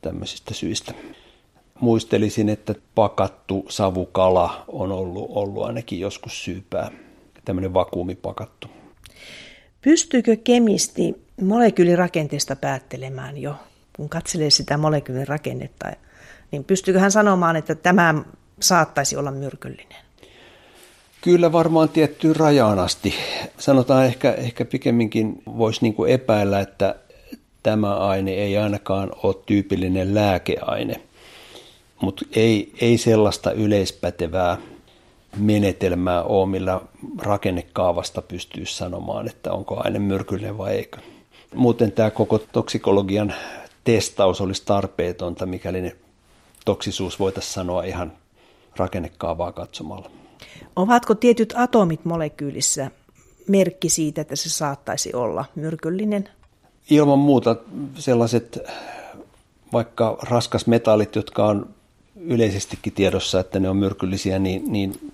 tämmöisistä 0.04 0.54
syistä. 0.54 0.92
Muistelisin, 1.80 2.48
että 2.48 2.74
pakattu 2.94 3.66
savukala 3.68 4.64
on 4.68 4.92
ollut, 4.92 5.26
ollut 5.28 5.64
ainakin 5.64 6.00
joskus 6.00 6.44
syypää, 6.44 6.90
tämmöinen 7.44 7.74
vakuumipakattu. 7.74 8.68
Pystyykö 9.82 10.36
kemisti 10.36 11.14
molekyylirakenteesta 11.42 12.56
päättelemään 12.56 13.38
jo, 13.38 13.54
kun 13.96 14.08
katselee 14.08 14.50
sitä 14.50 14.78
molekyylirakennetta, 14.78 15.92
niin 16.50 16.64
pystyykö 16.64 17.00
hän 17.00 17.12
sanomaan, 17.12 17.56
että 17.56 17.74
tämä 17.74 18.14
saattaisi 18.60 19.16
olla 19.16 19.30
myrkyllinen? 19.30 20.04
Kyllä 21.20 21.52
varmaan 21.52 21.88
tiettyyn 21.88 22.36
rajaan 22.36 22.78
asti. 22.78 23.14
Sanotaan 23.58 24.04
ehkä, 24.04 24.32
ehkä 24.32 24.64
pikemminkin 24.64 25.42
voisi 25.46 25.82
niin 25.82 25.94
kuin 25.94 26.12
epäillä, 26.12 26.60
että 26.60 26.94
tämä 27.64 27.96
aine 27.96 28.30
ei 28.30 28.58
ainakaan 28.58 29.10
ole 29.22 29.34
tyypillinen 29.46 30.14
lääkeaine, 30.14 31.00
mutta 32.00 32.24
ei, 32.32 32.72
ei 32.80 32.98
sellaista 32.98 33.52
yleispätevää 33.52 34.58
menetelmää 35.36 36.22
ole, 36.22 36.48
millä 36.48 36.80
rakennekaavasta 37.18 38.22
pystyy 38.22 38.66
sanomaan, 38.66 39.28
että 39.28 39.52
onko 39.52 39.80
aine 39.84 39.98
myrkyllinen 39.98 40.58
vai 40.58 40.74
eikö. 40.74 40.98
Muuten 41.54 41.92
tämä 41.92 42.10
koko 42.10 42.38
toksikologian 42.38 43.34
testaus 43.84 44.40
olisi 44.40 44.62
tarpeetonta, 44.66 45.46
mikäli 45.46 45.80
ne 45.80 45.96
toksisuus 46.64 47.18
voitaisiin 47.20 47.54
sanoa 47.54 47.84
ihan 47.84 48.12
rakennekaavaa 48.76 49.52
katsomalla. 49.52 50.10
Ovatko 50.76 51.14
tietyt 51.14 51.54
atomit 51.56 52.04
molekyylissä 52.04 52.90
merkki 53.48 53.88
siitä, 53.88 54.20
että 54.20 54.36
se 54.36 54.48
saattaisi 54.48 55.14
olla 55.14 55.44
myrkyllinen? 55.54 56.28
Ilman 56.90 57.18
muuta 57.18 57.56
sellaiset 57.98 58.58
vaikka 59.72 60.18
raskasmetallit, 60.22 61.16
jotka 61.16 61.46
on 61.46 61.68
yleisestikin 62.16 62.92
tiedossa, 62.92 63.40
että 63.40 63.60
ne 63.60 63.68
on 63.68 63.76
myrkyllisiä, 63.76 64.38
niin, 64.38 64.62
niin 64.72 65.12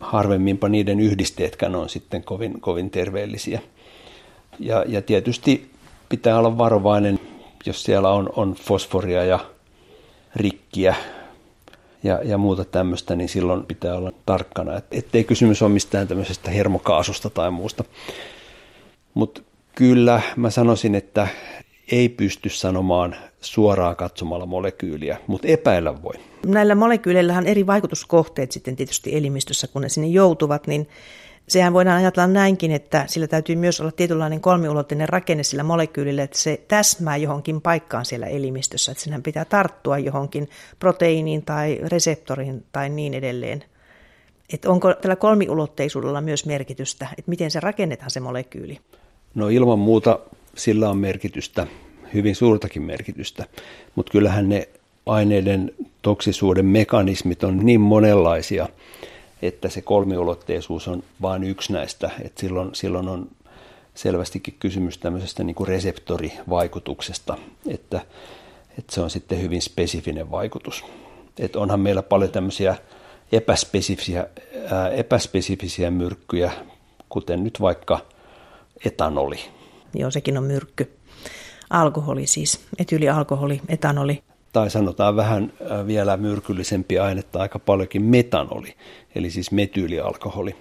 harvemminpa 0.00 0.68
niiden 0.68 1.00
yhdisteetkään 1.00 1.74
on 1.74 1.88
sitten 1.88 2.24
kovin, 2.24 2.60
kovin 2.60 2.90
terveellisiä. 2.90 3.60
Ja, 4.58 4.84
ja 4.88 5.02
tietysti 5.02 5.70
pitää 6.08 6.38
olla 6.38 6.58
varovainen, 6.58 7.20
jos 7.66 7.82
siellä 7.82 8.10
on, 8.10 8.30
on 8.36 8.54
fosforia 8.54 9.24
ja 9.24 9.38
rikkiä 10.36 10.94
ja, 12.02 12.20
ja 12.24 12.38
muuta 12.38 12.64
tämmöistä, 12.64 13.16
niin 13.16 13.28
silloin 13.28 13.66
pitää 13.66 13.94
olla 13.94 14.12
tarkkana, 14.26 14.80
ettei 14.90 15.24
kysymys 15.24 15.62
ole 15.62 15.70
mistään 15.72 16.08
tämmöisestä 16.08 16.50
hermokaasusta 16.50 17.30
tai 17.30 17.50
muusta. 17.50 17.84
Mutta 19.14 19.42
kyllä 19.76 20.20
mä 20.36 20.50
sanoisin, 20.50 20.94
että 20.94 21.28
ei 21.92 22.08
pysty 22.08 22.48
sanomaan 22.48 23.16
suoraan 23.40 23.96
katsomalla 23.96 24.46
molekyyliä, 24.46 25.18
mutta 25.26 25.48
epäillä 25.48 26.02
voi. 26.02 26.14
Näillä 26.46 26.74
molekyyleillä 26.74 27.38
on 27.38 27.46
eri 27.46 27.66
vaikutuskohteet 27.66 28.52
sitten 28.52 28.76
tietysti 28.76 29.16
elimistössä, 29.16 29.66
kun 29.68 29.82
ne 29.82 29.88
sinne 29.88 30.08
joutuvat, 30.08 30.66
niin 30.66 30.88
sehän 31.48 31.72
voidaan 31.72 31.96
ajatella 31.96 32.26
näinkin, 32.26 32.72
että 32.72 33.04
sillä 33.06 33.26
täytyy 33.26 33.56
myös 33.56 33.80
olla 33.80 33.92
tietynlainen 33.92 34.40
kolmiulotteinen 34.40 35.08
rakenne 35.08 35.42
sillä 35.42 35.62
molekyylillä, 35.62 36.22
että 36.22 36.38
se 36.38 36.60
täsmää 36.68 37.16
johonkin 37.16 37.60
paikkaan 37.60 38.04
siellä 38.04 38.26
elimistössä, 38.26 38.92
että 38.92 39.04
sinähän 39.04 39.22
pitää 39.22 39.44
tarttua 39.44 39.98
johonkin 39.98 40.48
proteiiniin 40.78 41.44
tai 41.44 41.78
reseptoriin 41.82 42.64
tai 42.72 42.88
niin 42.88 43.14
edelleen. 43.14 43.64
Että 44.52 44.70
onko 44.70 44.94
tällä 44.94 45.16
kolmiulotteisuudella 45.16 46.20
myös 46.20 46.46
merkitystä, 46.46 47.08
että 47.18 47.30
miten 47.30 47.50
se 47.50 47.60
rakennetaan 47.60 48.10
se 48.10 48.20
molekyyli? 48.20 48.78
No 49.36 49.48
ilman 49.48 49.78
muuta 49.78 50.18
sillä 50.54 50.90
on 50.90 50.98
merkitystä, 50.98 51.66
hyvin 52.14 52.36
suurtakin 52.36 52.82
merkitystä, 52.82 53.46
mutta 53.94 54.12
kyllähän 54.12 54.48
ne 54.48 54.68
aineiden 55.06 55.72
toksisuuden 56.02 56.66
mekanismit 56.66 57.44
on 57.44 57.66
niin 57.66 57.80
monenlaisia, 57.80 58.68
että 59.42 59.68
se 59.68 59.82
kolmiulotteisuus 59.82 60.88
on 60.88 61.02
vain 61.22 61.44
yksi 61.44 61.72
näistä, 61.72 62.10
että 62.24 62.40
silloin, 62.40 62.70
silloin 62.72 63.08
on 63.08 63.30
selvästikin 63.94 64.54
kysymys 64.60 64.98
tämmöisestä 64.98 65.44
niin 65.44 65.54
kuin 65.54 65.68
reseptorivaikutuksesta, 65.68 67.38
että, 67.68 68.00
että 68.78 68.94
se 68.94 69.00
on 69.00 69.10
sitten 69.10 69.42
hyvin 69.42 69.62
spesifinen 69.62 70.30
vaikutus. 70.30 70.84
Että 71.38 71.58
onhan 71.58 71.80
meillä 71.80 72.02
paljon 72.02 72.30
tämmöisiä 72.30 72.76
epäspesifisiä, 73.32 74.26
ää, 74.70 74.88
epäspesifisiä 74.88 75.90
myrkkyjä, 75.90 76.52
kuten 77.08 77.44
nyt 77.44 77.60
vaikka 77.60 78.15
etanoli. 78.84 79.38
Joo, 79.94 80.10
sekin 80.10 80.38
on 80.38 80.44
myrkky. 80.44 80.90
Alkoholi 81.70 82.26
siis, 82.26 82.60
etyylialkoholi, 82.78 83.60
etanoli 83.68 84.22
tai 84.56 84.70
sanotaan 84.70 85.16
vähän 85.16 85.52
vielä 85.86 86.16
myrkyllisempi 86.16 86.98
ainetta, 86.98 87.40
aika 87.40 87.58
paljonkin 87.58 88.02
metanoli, 88.02 88.74
eli 89.14 89.30
siis 89.30 89.52
metyylialkoholi, 89.52 90.56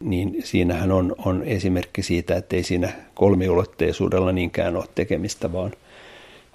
niin 0.00 0.36
siinähän 0.44 0.92
on, 0.92 1.14
on 1.24 1.42
esimerkki 1.44 2.02
siitä, 2.02 2.36
että 2.36 2.56
ei 2.56 2.62
siinä 2.62 2.92
kolmiulotteisuudella 3.14 4.32
niinkään 4.32 4.76
ole 4.76 4.84
tekemistä, 4.94 5.52
vaan, 5.52 5.72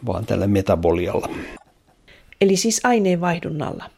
vaan 0.06 0.26
tällä 0.26 0.48
metabolialla. 0.48 1.30
Eli 2.42 2.56
siis 2.56 2.82
aineenvaihdunnalla. 2.84 3.90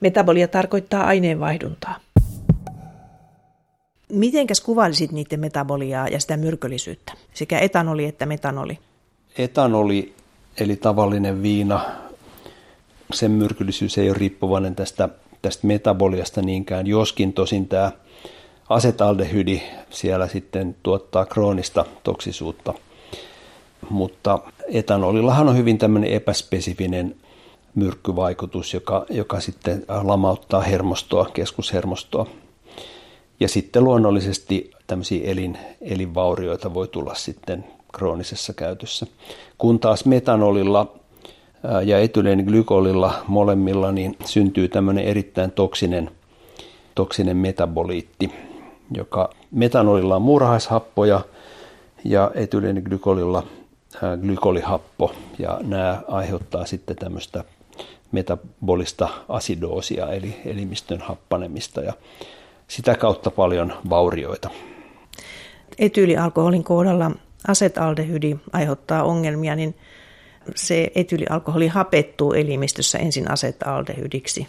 Metabolia 0.00 0.48
tarkoittaa 0.48 1.04
aineenvaihduntaa. 1.04 2.00
Mitenkäs 4.12 4.60
kuvailisit 4.60 5.12
niiden 5.12 5.40
metaboliaa 5.40 6.08
ja 6.08 6.20
sitä 6.20 6.36
myrkyllisyyttä, 6.36 7.12
sekä 7.34 7.58
etanoli 7.58 8.04
että 8.04 8.26
metanoli? 8.26 8.78
Etanoli 9.38 10.14
eli 10.60 10.76
tavallinen 10.76 11.42
viina, 11.42 11.80
sen 13.12 13.30
myrkyllisyys 13.30 13.98
ei 13.98 14.10
ole 14.10 14.18
riippuvainen 14.18 14.74
tästä, 14.74 15.08
tästä 15.42 15.66
metaboliasta 15.66 16.42
niinkään, 16.42 16.86
joskin 16.86 17.32
tosin 17.32 17.68
tämä 17.68 17.92
asetaldehydi 18.68 19.62
siellä 19.90 20.28
sitten 20.28 20.76
tuottaa 20.82 21.26
kroonista 21.26 21.84
toksisuutta. 22.02 22.74
Mutta 23.90 24.38
etanolillahan 24.72 25.48
on 25.48 25.56
hyvin 25.56 25.78
tämmöinen 25.78 26.10
epäspesifinen 26.10 27.16
myrkkyvaikutus, 27.74 28.74
joka, 28.74 29.06
joka 29.10 29.40
sitten 29.40 29.84
lamauttaa 30.02 30.60
hermostoa, 30.60 31.30
keskushermostoa. 31.34 32.26
Ja 33.42 33.48
sitten 33.48 33.84
luonnollisesti 33.84 34.70
tämmöisiä 34.86 35.30
elin, 35.30 35.58
elinvaurioita 35.80 36.74
voi 36.74 36.88
tulla 36.88 37.14
sitten 37.14 37.64
kroonisessa 37.92 38.52
käytössä. 38.52 39.06
Kun 39.58 39.80
taas 39.80 40.04
metanolilla 40.04 40.92
ja 41.84 41.98
etyleeniglykolilla 41.98 43.14
molemmilla 43.28 43.92
niin 43.92 44.16
syntyy 44.24 44.68
tämmöinen 44.68 45.04
erittäin 45.04 45.50
toksinen, 45.50 46.10
toksinen 46.94 47.36
metaboliitti, 47.36 48.32
joka 48.94 49.30
metanolilla 49.50 50.16
on 50.16 50.22
muurahaishappoja 50.22 51.20
ja 52.04 52.30
etyleeniglykolilla 52.34 53.46
glykolihappo 54.20 55.12
ja 55.38 55.60
nämä 55.62 56.02
aiheuttaa 56.08 56.66
sitten 56.66 56.96
tämmöistä 56.96 57.44
metabolista 58.12 59.08
asidoosia 59.28 60.12
eli 60.12 60.36
elimistön 60.44 61.00
happanemista 61.00 61.80
ja 61.80 61.92
sitä 62.72 62.94
kautta 62.94 63.30
paljon 63.30 63.72
vaurioita. 63.90 64.50
Etyylialkoholin 65.78 66.64
kohdalla 66.64 67.10
asetaldehydi 67.48 68.36
aiheuttaa 68.52 69.04
ongelmia, 69.04 69.56
niin 69.56 69.74
se 70.54 70.90
etyylialkoholi 70.94 71.68
hapettuu 71.68 72.32
elimistössä 72.32 72.98
ensin 72.98 73.30
asetaldehydiksi. 73.30 74.48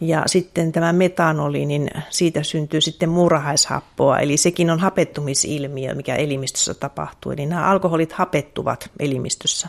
Ja 0.00 0.22
sitten 0.26 0.72
tämä 0.72 0.92
metanoli, 0.92 1.66
niin 1.66 1.90
siitä 2.10 2.42
syntyy 2.42 2.80
sitten 2.80 3.08
murhaishappoa, 3.08 4.18
eli 4.18 4.36
sekin 4.36 4.70
on 4.70 4.80
hapettumisilmiö, 4.80 5.94
mikä 5.94 6.16
elimistössä 6.16 6.74
tapahtuu. 6.74 7.32
Eli 7.32 7.46
nämä 7.46 7.66
alkoholit 7.66 8.12
hapettuvat 8.12 8.90
elimistössä. 8.98 9.68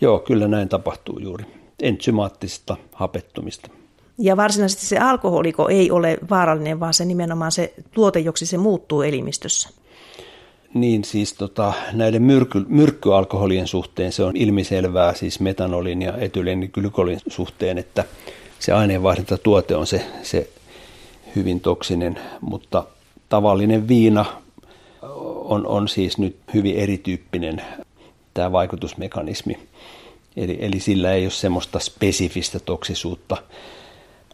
Joo, 0.00 0.18
kyllä 0.18 0.48
näin 0.48 0.68
tapahtuu 0.68 1.18
juuri. 1.18 1.44
Entsymaattista 1.82 2.76
hapettumista. 2.92 3.79
Ja 4.22 4.36
varsinaisesti 4.36 4.86
se 4.86 4.98
alkoholiko 4.98 5.68
ei 5.68 5.90
ole 5.90 6.18
vaarallinen, 6.30 6.80
vaan 6.80 6.94
se 6.94 7.04
nimenomaan 7.04 7.52
se 7.52 7.74
tuote, 7.90 8.20
joksi 8.20 8.46
se 8.46 8.58
muuttuu 8.58 9.02
elimistössä. 9.02 9.68
Niin 10.74 11.04
siis 11.04 11.32
tota, 11.32 11.72
näiden 11.92 12.22
myrky, 12.22 12.64
myrkkyalkoholien 12.68 13.66
suhteen 13.66 14.12
se 14.12 14.24
on 14.24 14.36
ilmiselvää, 14.36 15.14
siis 15.14 15.40
metanolin 15.40 16.02
ja 16.02 16.16
etyleeniglykolin 16.18 17.20
suhteen, 17.28 17.78
että 17.78 18.04
se 18.58 18.72
aineenvaihdantatuote 18.72 19.76
on 19.76 19.86
se, 19.86 20.06
se 20.22 20.48
hyvin 21.36 21.60
toksinen, 21.60 22.18
mutta 22.40 22.84
tavallinen 23.28 23.88
viina 23.88 24.24
on, 25.44 25.66
on 25.66 25.88
siis 25.88 26.18
nyt 26.18 26.36
hyvin 26.54 26.76
erityyppinen 26.76 27.62
tämä 28.34 28.52
vaikutusmekanismi. 28.52 29.58
Eli, 30.36 30.58
eli 30.60 30.80
sillä 30.80 31.12
ei 31.12 31.24
ole 31.24 31.30
semmoista 31.30 31.78
spesifistä 31.78 32.58
toksisuutta 32.60 33.36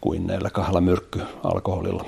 kuin 0.01 0.27
näillä 0.27 0.49
kahdella 0.49 0.81
myrkkyalkoholilla. 0.81 2.05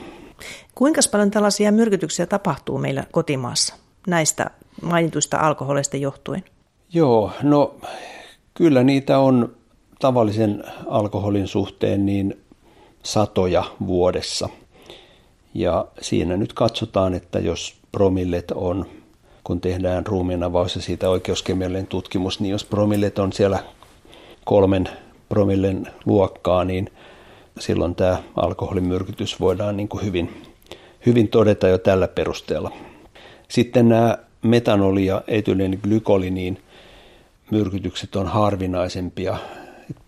Kuinka 0.75 1.02
paljon 1.12 1.32
tällaisia 1.32 1.71
myrkytyksiä 1.71 2.25
tapahtuu 2.25 2.78
meillä 2.78 3.04
kotimaassa 3.12 3.75
näistä 4.08 4.49
mainituista 4.82 5.38
alkoholeista 5.38 5.97
johtuen? 5.97 6.43
Joo, 6.93 7.32
no 7.43 7.75
kyllä 8.54 8.84
niitä 8.84 9.19
on 9.19 9.56
tavallisen 9.99 10.63
alkoholin 10.88 11.47
suhteen 11.47 12.06
niin 12.06 12.41
satoja 13.04 13.63
vuodessa. 13.88 14.49
Ja 15.54 15.86
siinä 16.02 16.38
nyt 16.38 16.54
katsotaan, 16.54 17.13
että 17.13 17.39
jos 17.39 17.75
promillet 17.91 18.52
on, 18.52 18.86
kun 19.43 19.62
tehdään 19.62 20.06
ruumiinavaus 20.06 20.75
ja 20.75 20.82
siitä 20.82 21.10
oikeuskemiallinen 21.10 21.88
tutkimus, 21.88 22.39
niin 22.39 22.52
jos 22.52 22.65
promillet 22.65 23.19
on 23.19 23.34
siellä 23.34 23.63
kolmen 24.45 24.89
promillen 25.30 25.88
luokkaa, 26.06 26.65
niin 26.65 26.89
silloin 27.60 27.95
tämä 27.95 28.24
alkoholimyrkytys 28.36 29.39
voidaan 29.39 29.78
niin 29.78 29.89
kuin 29.89 30.06
hyvin, 30.06 30.43
hyvin 31.06 31.28
todeta 31.28 31.67
jo 31.67 31.78
tällä 31.78 32.08
perusteella. 32.08 32.72
Sitten 33.48 33.89
nämä 33.89 34.17
metanoli- 34.41 35.06
ja 35.06 35.22
etyleeniglykoliniin 35.28 36.62
myrkytykset 37.52 38.15
on 38.15 38.28
harvinaisempia 38.28 39.38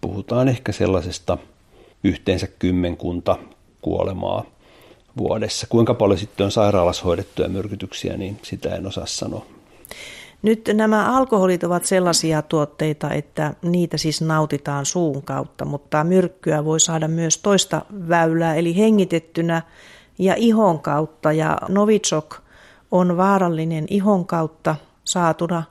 puhutaan 0.01 0.47
ehkä 0.47 0.71
sellaisesta 0.71 1.37
yhteensä 2.03 2.47
kymmenkunta 2.47 3.37
kuolemaa 3.81 4.45
vuodessa. 5.17 5.67
Kuinka 5.69 5.93
paljon 5.93 6.19
sitten 6.19 6.45
on 6.45 6.51
sairaalassa 6.51 7.03
hoidettuja 7.03 7.49
myrkytyksiä, 7.49 8.17
niin 8.17 8.39
sitä 8.41 8.75
en 8.75 8.87
osaa 8.87 9.05
sanoa. 9.05 9.45
Nyt 10.41 10.69
nämä 10.73 11.17
alkoholit 11.17 11.63
ovat 11.63 11.85
sellaisia 11.85 12.41
tuotteita, 12.41 13.13
että 13.13 13.53
niitä 13.61 13.97
siis 13.97 14.21
nautitaan 14.21 14.85
suun 14.85 15.21
kautta, 15.21 15.65
mutta 15.65 16.03
myrkkyä 16.03 16.65
voi 16.65 16.79
saada 16.79 17.07
myös 17.07 17.37
toista 17.37 17.81
väylää, 18.09 18.55
eli 18.55 18.77
hengitettynä 18.77 19.61
ja 20.19 20.35
ihon 20.37 20.79
kautta. 20.79 21.31
Ja 21.31 21.57
Novichok 21.67 22.35
on 22.91 23.17
vaarallinen 23.17 23.85
ihon 23.89 24.25
kautta 24.25 24.75
saatuna 25.03 25.63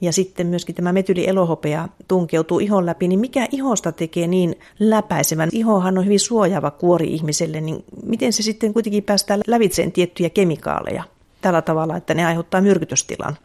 ja 0.00 0.12
sitten 0.12 0.46
myöskin 0.46 0.74
tämä 0.74 0.92
metylielohopea 0.92 1.88
tunkeutuu 2.08 2.58
ihon 2.58 2.86
läpi, 2.86 3.08
niin 3.08 3.20
mikä 3.20 3.48
ihosta 3.52 3.92
tekee 3.92 4.26
niin 4.26 4.58
läpäisevän? 4.78 5.48
Ihohan 5.52 5.98
on 5.98 6.04
hyvin 6.04 6.20
suojaava 6.20 6.70
kuori 6.70 7.14
ihmiselle, 7.14 7.60
niin 7.60 7.84
miten 8.02 8.32
se 8.32 8.42
sitten 8.42 8.72
kuitenkin 8.72 9.02
päästään 9.02 9.40
lävitseen 9.46 9.92
tiettyjä 9.92 10.30
kemikaaleja 10.30 11.04
tällä 11.40 11.62
tavalla, 11.62 11.96
että 11.96 12.14
ne 12.14 12.26
aiheuttaa 12.26 12.60
myrkytystilan? 12.60 13.36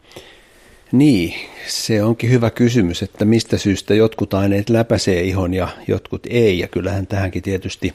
Niin, 0.92 1.34
se 1.66 2.02
onkin 2.02 2.30
hyvä 2.30 2.50
kysymys, 2.50 3.02
että 3.02 3.24
mistä 3.24 3.58
syystä 3.58 3.94
jotkut 3.94 4.34
aineet 4.34 4.70
läpäisee 4.70 5.22
ihon 5.22 5.54
ja 5.54 5.68
jotkut 5.88 6.26
ei, 6.30 6.58
ja 6.58 6.68
kyllähän 6.68 7.06
tähänkin 7.06 7.42
tietysti, 7.42 7.94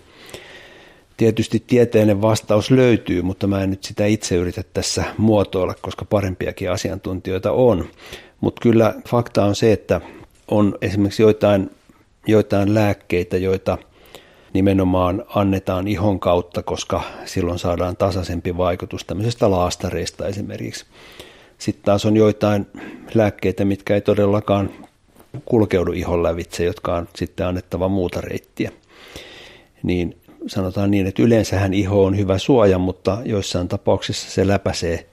tietysti 1.18 1.64
tieteellinen 1.68 2.22
vastaus 2.22 2.72
löytyy, 2.72 3.22
mutta 3.22 3.48
mä 3.48 3.64
en 3.64 3.70
nyt 3.70 3.84
sitä 3.84 4.06
itse 4.06 4.36
yritä 4.36 4.64
tässä 4.74 5.04
muotoilla, 5.18 5.74
koska 5.82 6.06
parempiakin 6.06 6.72
asiantuntijoita 6.72 7.52
on. 7.52 7.90
Mutta 8.42 8.62
kyllä 8.62 8.94
fakta 9.08 9.46
on 9.46 9.56
se, 9.56 9.72
että 9.72 10.02
on 10.48 10.78
esimerkiksi 10.82 11.22
joitain, 11.22 11.70
joitain 12.28 12.74
lääkkeitä, 12.74 13.38
joita 13.38 13.78
nimenomaan 14.54 15.26
annetaan 15.36 15.88
ihon 15.88 16.20
kautta, 16.20 16.64
koska 16.64 17.04
silloin 17.26 17.60
saadaan 17.60 17.98
tasaisempi 17.98 18.58
vaikutus 18.58 19.06
tämmöisestä 19.06 19.52
laastareista 19.52 20.28
esimerkiksi. 20.28 20.86
Sitten 21.58 21.86
taas 21.86 22.06
on 22.06 22.18
joitain 22.18 22.68
lääkkeitä, 23.14 23.66
mitkä 23.66 23.96
ei 23.96 24.02
todellakaan 24.02 24.70
kulkeudu 25.46 25.92
ihon 25.92 26.24
lävitse, 26.24 26.64
jotka 26.64 26.96
on 26.96 27.08
sitten 27.16 27.48
annettava 27.48 27.88
muuta 27.88 28.22
reittiä. 28.22 28.72
Niin 29.84 30.18
sanotaan 30.48 30.92
niin, 30.92 31.08
että 31.08 31.22
yleensähän 31.22 31.74
iho 31.74 32.04
on 32.04 32.18
hyvä 32.18 32.38
suoja, 32.38 32.78
mutta 32.78 33.18
joissain 33.26 33.68
tapauksissa 33.68 34.32
se 34.32 34.48
läpäisee 34.48 35.08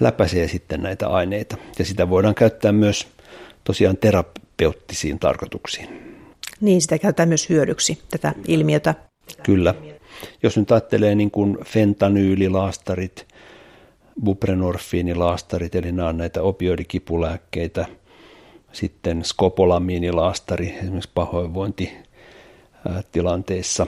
läpäisee 0.00 0.48
sitten 0.48 0.82
näitä 0.82 1.08
aineita. 1.08 1.56
Ja 1.78 1.84
sitä 1.84 2.10
voidaan 2.10 2.34
käyttää 2.34 2.72
myös 2.72 3.06
tosiaan 3.64 3.96
terapeuttisiin 3.96 5.18
tarkoituksiin. 5.18 5.88
Niin, 6.60 6.82
sitä 6.82 6.98
käytetään 6.98 7.28
myös 7.28 7.48
hyödyksi, 7.48 7.98
tätä 8.10 8.34
ilmiötä. 8.48 8.94
Kyllä. 9.42 9.74
Jos 10.42 10.56
nyt 10.56 10.72
ajattelee 10.72 11.14
niin 11.14 11.30
kuin 11.30 11.58
fentanyylilastarit, 11.64 13.26
buprenorfiinilaastarit, 14.24 15.74
eli 15.74 15.92
nämä 15.92 16.08
on 16.08 16.16
näitä 16.16 16.42
opioidikipulääkkeitä, 16.42 17.86
sitten 18.72 19.24
skopolamiinilaastari 19.24 20.74
esimerkiksi 20.78 21.10
pahoinvointitilanteissa. 21.14 23.86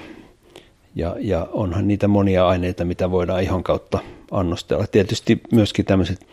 Ja, 0.94 1.16
ja 1.20 1.48
onhan 1.52 1.88
niitä 1.88 2.08
monia 2.08 2.48
aineita, 2.48 2.84
mitä 2.84 3.10
voidaan 3.10 3.42
ihon 3.42 3.62
kautta 3.62 3.98
annostella. 4.30 4.86
Tietysti 4.86 5.40
myöskin 5.52 5.84
tämmöiset 5.84 6.26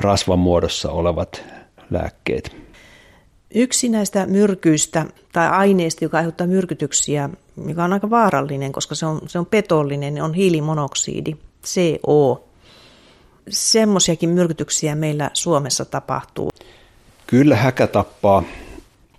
rasvan 0.00 0.38
muodossa 0.38 0.90
olevat 0.90 1.44
lääkkeet. 1.90 2.64
Yksi 3.54 3.88
näistä 3.88 4.26
myrkyistä 4.26 5.06
tai 5.32 5.48
aineista, 5.48 6.04
joka 6.04 6.16
aiheuttaa 6.16 6.46
myrkytyksiä, 6.46 7.30
mikä 7.56 7.84
on 7.84 7.92
aika 7.92 8.10
vaarallinen, 8.10 8.72
koska 8.72 8.94
se 8.94 9.06
on, 9.06 9.20
se 9.26 9.38
on 9.38 9.46
petollinen, 9.46 10.22
on 10.22 10.34
hiilimonoksidi, 10.34 11.36
CO. 11.64 12.44
Semmoisiakin 13.48 14.30
myrkytyksiä 14.30 14.94
meillä 14.94 15.30
Suomessa 15.32 15.84
tapahtuu. 15.84 16.50
Kyllä 17.26 17.56
häkä 17.56 17.86
tappaa. 17.86 18.42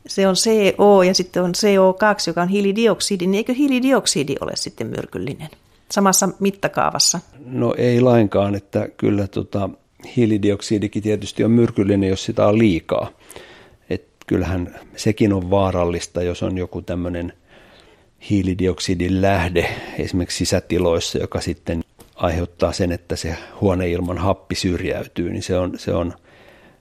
Se 0.08 0.28
on 0.28 0.36
CO 0.36 1.04
ja 1.04 1.14
sitten 1.14 1.44
on 1.44 1.54
CO2, 1.58 2.24
joka 2.28 2.42
on 2.42 2.48
hiilidioksidi, 2.48 3.28
niin 3.28 3.38
eikö 3.38 3.54
hiilidioksidi 3.54 4.36
ole 4.42 4.52
sitten 4.56 4.88
myrkyllinen? 4.88 5.50
samassa 5.92 6.30
mittakaavassa? 6.40 7.20
No 7.46 7.76
ei 7.78 8.02
lainkaan, 8.02 8.56
että 8.56 8.90
kyllä 8.98 9.28
tota, 9.28 9.70
hiilidioksidikin 10.16 11.04
tietysti 11.04 11.44
on 11.44 11.52
myrkyllinen, 11.52 12.10
jos 12.10 12.26
sitä 12.26 12.48
on 12.48 12.60
liikaa. 12.60 13.12
Et 13.90 14.08
kyllähän 14.28 14.80
sekin 14.96 15.34
on 15.34 15.50
vaarallista, 15.50 16.22
jos 16.22 16.44
on 16.44 16.58
joku 16.58 16.82
tämmöinen 16.82 17.34
hiilidioksidin 18.30 19.22
lähde 19.22 19.70
esimerkiksi 20.00 20.38
sisätiloissa, 20.38 21.18
joka 21.18 21.42
sitten 21.42 21.82
aiheuttaa 22.16 22.72
sen, 22.72 22.92
että 22.92 23.16
se 23.16 23.36
huoneilman 23.62 24.18
happi 24.18 24.56
syrjäytyy, 24.56 25.30
niin 25.30 25.44
se 25.44 25.58
on, 25.58 25.80
se 25.80 25.94
on 25.94 26.14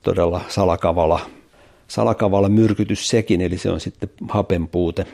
todella 0.03 0.41
salakavala, 0.49 1.21
salakavala 1.89 2.49
myrkytys 2.49 3.09
sekin, 3.09 3.41
eli 3.41 3.59
se 3.59 3.71
on 3.71 3.81
sitten 3.81 4.11
hapen 4.29 4.69
puute. 4.69 5.07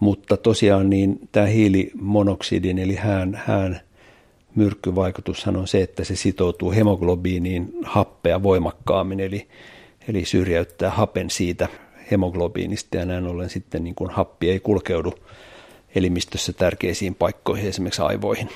Mutta 0.00 0.36
tosiaan 0.36 0.90
niin 0.90 1.28
tämä 1.32 1.46
hiilimonoksidin 1.46 2.78
eli 2.78 2.94
hän, 2.94 3.42
hän 3.46 3.80
myrkkyvaikutushan 4.54 5.56
on 5.56 5.68
se, 5.68 5.82
että 5.82 6.04
se 6.04 6.16
sitoutuu 6.16 6.72
hemoglobiiniin 6.72 7.72
happea 7.84 8.42
voimakkaammin, 8.42 9.20
eli, 9.20 9.48
eli 10.08 10.24
syrjäyttää 10.24 10.90
hapen 10.90 11.30
siitä 11.30 11.68
hemoglobiinista 12.10 12.96
ja 12.96 13.06
näin 13.06 13.26
ollen 13.26 13.50
sitten 13.50 13.84
niin 13.84 13.94
kuin 13.94 14.10
happi 14.10 14.50
ei 14.50 14.60
kulkeudu 14.60 15.14
elimistössä 15.94 16.52
tärkeisiin 16.52 17.14
paikkoihin, 17.14 17.68
esimerkiksi 17.68 18.02
aivoihin. 18.02 18.48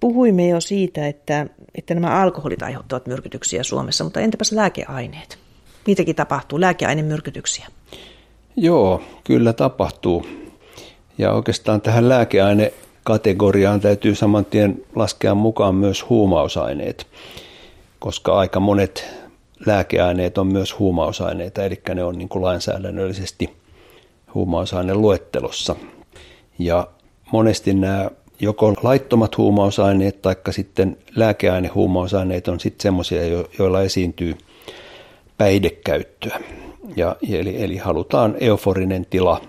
Puhuimme 0.00 0.48
jo 0.48 0.60
siitä, 0.60 1.06
että, 1.06 1.46
että 1.74 1.94
nämä 1.94 2.22
alkoholit 2.22 2.62
aiheuttavat 2.62 3.06
myrkytyksiä 3.06 3.62
Suomessa, 3.62 4.04
mutta 4.04 4.20
entäpäs 4.20 4.52
lääkeaineet? 4.52 5.38
Niitäkin 5.86 6.16
tapahtuu, 6.16 6.60
lääkeainemyrkytyksiä. 6.60 7.66
Joo, 8.56 9.02
kyllä 9.24 9.52
tapahtuu. 9.52 10.26
Ja 11.18 11.32
oikeastaan 11.32 11.80
tähän 11.80 12.08
lääkeainekategoriaan 12.08 13.80
täytyy 13.80 14.14
saman 14.14 14.44
tien 14.44 14.84
laskea 14.94 15.34
mukaan 15.34 15.74
myös 15.74 16.08
huumausaineet, 16.08 17.06
koska 17.98 18.38
aika 18.38 18.60
monet 18.60 19.06
lääkeaineet 19.66 20.38
on 20.38 20.46
myös 20.46 20.78
huumausaineita, 20.78 21.64
eli 21.64 21.80
ne 21.94 22.04
on 22.04 22.18
niin 22.18 22.28
kuin 22.28 22.42
lainsäädännöllisesti 22.42 23.50
huumausaineluettelossa. 24.34 25.76
Ja 26.58 26.88
monesti 27.32 27.74
nämä 27.74 28.10
joko 28.40 28.74
laittomat 28.82 29.36
huumausaineet 29.36 30.22
tai 30.22 30.36
sitten 30.50 30.96
lääkeainehuumausaineet 31.16 32.48
on 32.48 32.60
sitten 32.60 32.82
semmoisia, 32.82 33.22
joilla 33.58 33.82
esiintyy 33.82 34.38
päihdekäyttöä. 35.38 36.40
Ja, 36.96 37.16
eli, 37.30 37.62
eli 37.62 37.76
halutaan 37.76 38.36
euforinen 38.40 39.06
tila. 39.10 39.40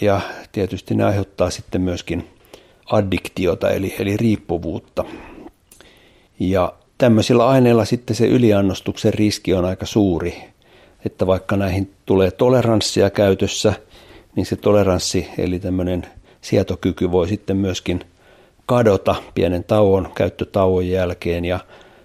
Ja 0.00 0.20
tietysti 0.52 0.94
ne 0.94 1.04
aiheuttaa 1.04 1.50
sitten 1.50 1.80
myöskin 1.80 2.28
addiktiota 2.86 3.70
eli, 3.70 3.94
eli 3.98 4.16
riippuvuutta. 4.16 5.04
Ja 6.40 6.72
tämmöisillä 6.98 7.48
aineilla 7.48 7.84
sitten 7.84 8.16
se 8.16 8.26
yliannostuksen 8.26 9.14
riski 9.14 9.54
on 9.54 9.64
aika 9.64 9.86
suuri, 9.86 10.42
että 11.06 11.26
vaikka 11.26 11.56
näihin 11.56 11.94
tulee 12.06 12.30
toleranssia 12.30 13.10
käytössä, 13.10 13.72
niin 14.36 14.46
se 14.46 14.56
toleranssi 14.56 15.28
eli 15.38 15.58
tämmöinen 15.58 16.06
sietokyky 16.40 17.12
voi 17.12 17.28
sitten 17.28 17.56
myöskin 17.56 18.00
kadota 18.66 19.14
pienen 19.34 19.64
tauon, 19.64 20.08
käyttötauon 20.14 20.88
jälkeen 20.88 21.44
ja 21.44 21.60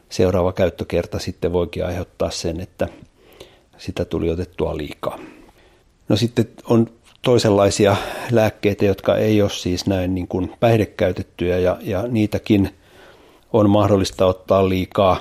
seuraava 0.09 0.53
käyttökerta 0.53 1.19
sitten 1.19 1.53
voikin 1.53 1.86
aiheuttaa 1.86 2.31
sen, 2.31 2.59
että 2.59 2.88
sitä 3.77 4.05
tuli 4.05 4.29
otettua 4.29 4.77
liikaa. 4.77 5.19
No 6.09 6.15
sitten 6.15 6.47
on 6.69 6.88
toisenlaisia 7.21 7.95
lääkkeitä, 8.31 8.86
jotka 8.86 9.17
ei 9.17 9.41
ole 9.41 9.49
siis 9.49 9.88
näin 9.88 10.15
niin 10.15 10.27
kuin 10.27 10.53
päihdekäytettyjä 10.59 11.59
ja, 11.59 11.77
ja 11.81 12.03
niitäkin 12.07 12.69
on 13.53 13.69
mahdollista 13.69 14.25
ottaa 14.25 14.69
liikaa 14.69 15.19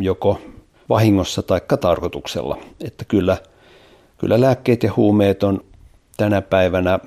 joko 0.00 0.40
vahingossa 0.88 1.42
tai 1.42 1.60
tarkoituksella. 1.80 2.58
Että 2.84 3.04
kyllä, 3.04 3.36
kyllä 4.18 4.40
lääkkeet 4.40 4.82
ja 4.82 4.92
huumeet 4.96 5.42
on 5.42 5.64
tänä 6.16 6.42
päivänä 6.42 6.98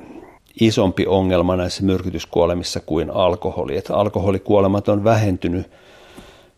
isompi 0.59 1.07
ongelma 1.07 1.55
näissä 1.55 1.83
myrkytyskuolemissa 1.83 2.79
kuin 2.79 3.11
alkoholi. 3.11 3.77
Että 3.77 3.95
alkoholikuolemat 3.95 4.89
on 4.89 5.03
vähentynyt 5.03 5.71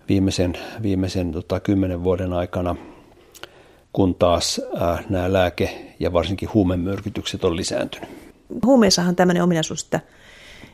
viimeisen, 0.09 0.57
viimeisen 0.81 1.31
tota, 1.31 1.59
kymmenen 1.59 2.03
vuoden 2.03 2.33
aikana, 2.33 2.75
kun 3.93 4.15
taas 4.15 4.61
äh, 4.81 5.05
nämä 5.09 5.33
lääke- 5.33 5.95
ja 5.99 6.13
varsinkin 6.13 6.49
huumemyrkytykset 6.53 7.43
on 7.43 7.55
lisääntynyt. 7.55 8.09
Huumeissahan 8.65 9.15
tämmöinen 9.15 9.43
ominaisuus, 9.43 9.83
että, 9.83 9.99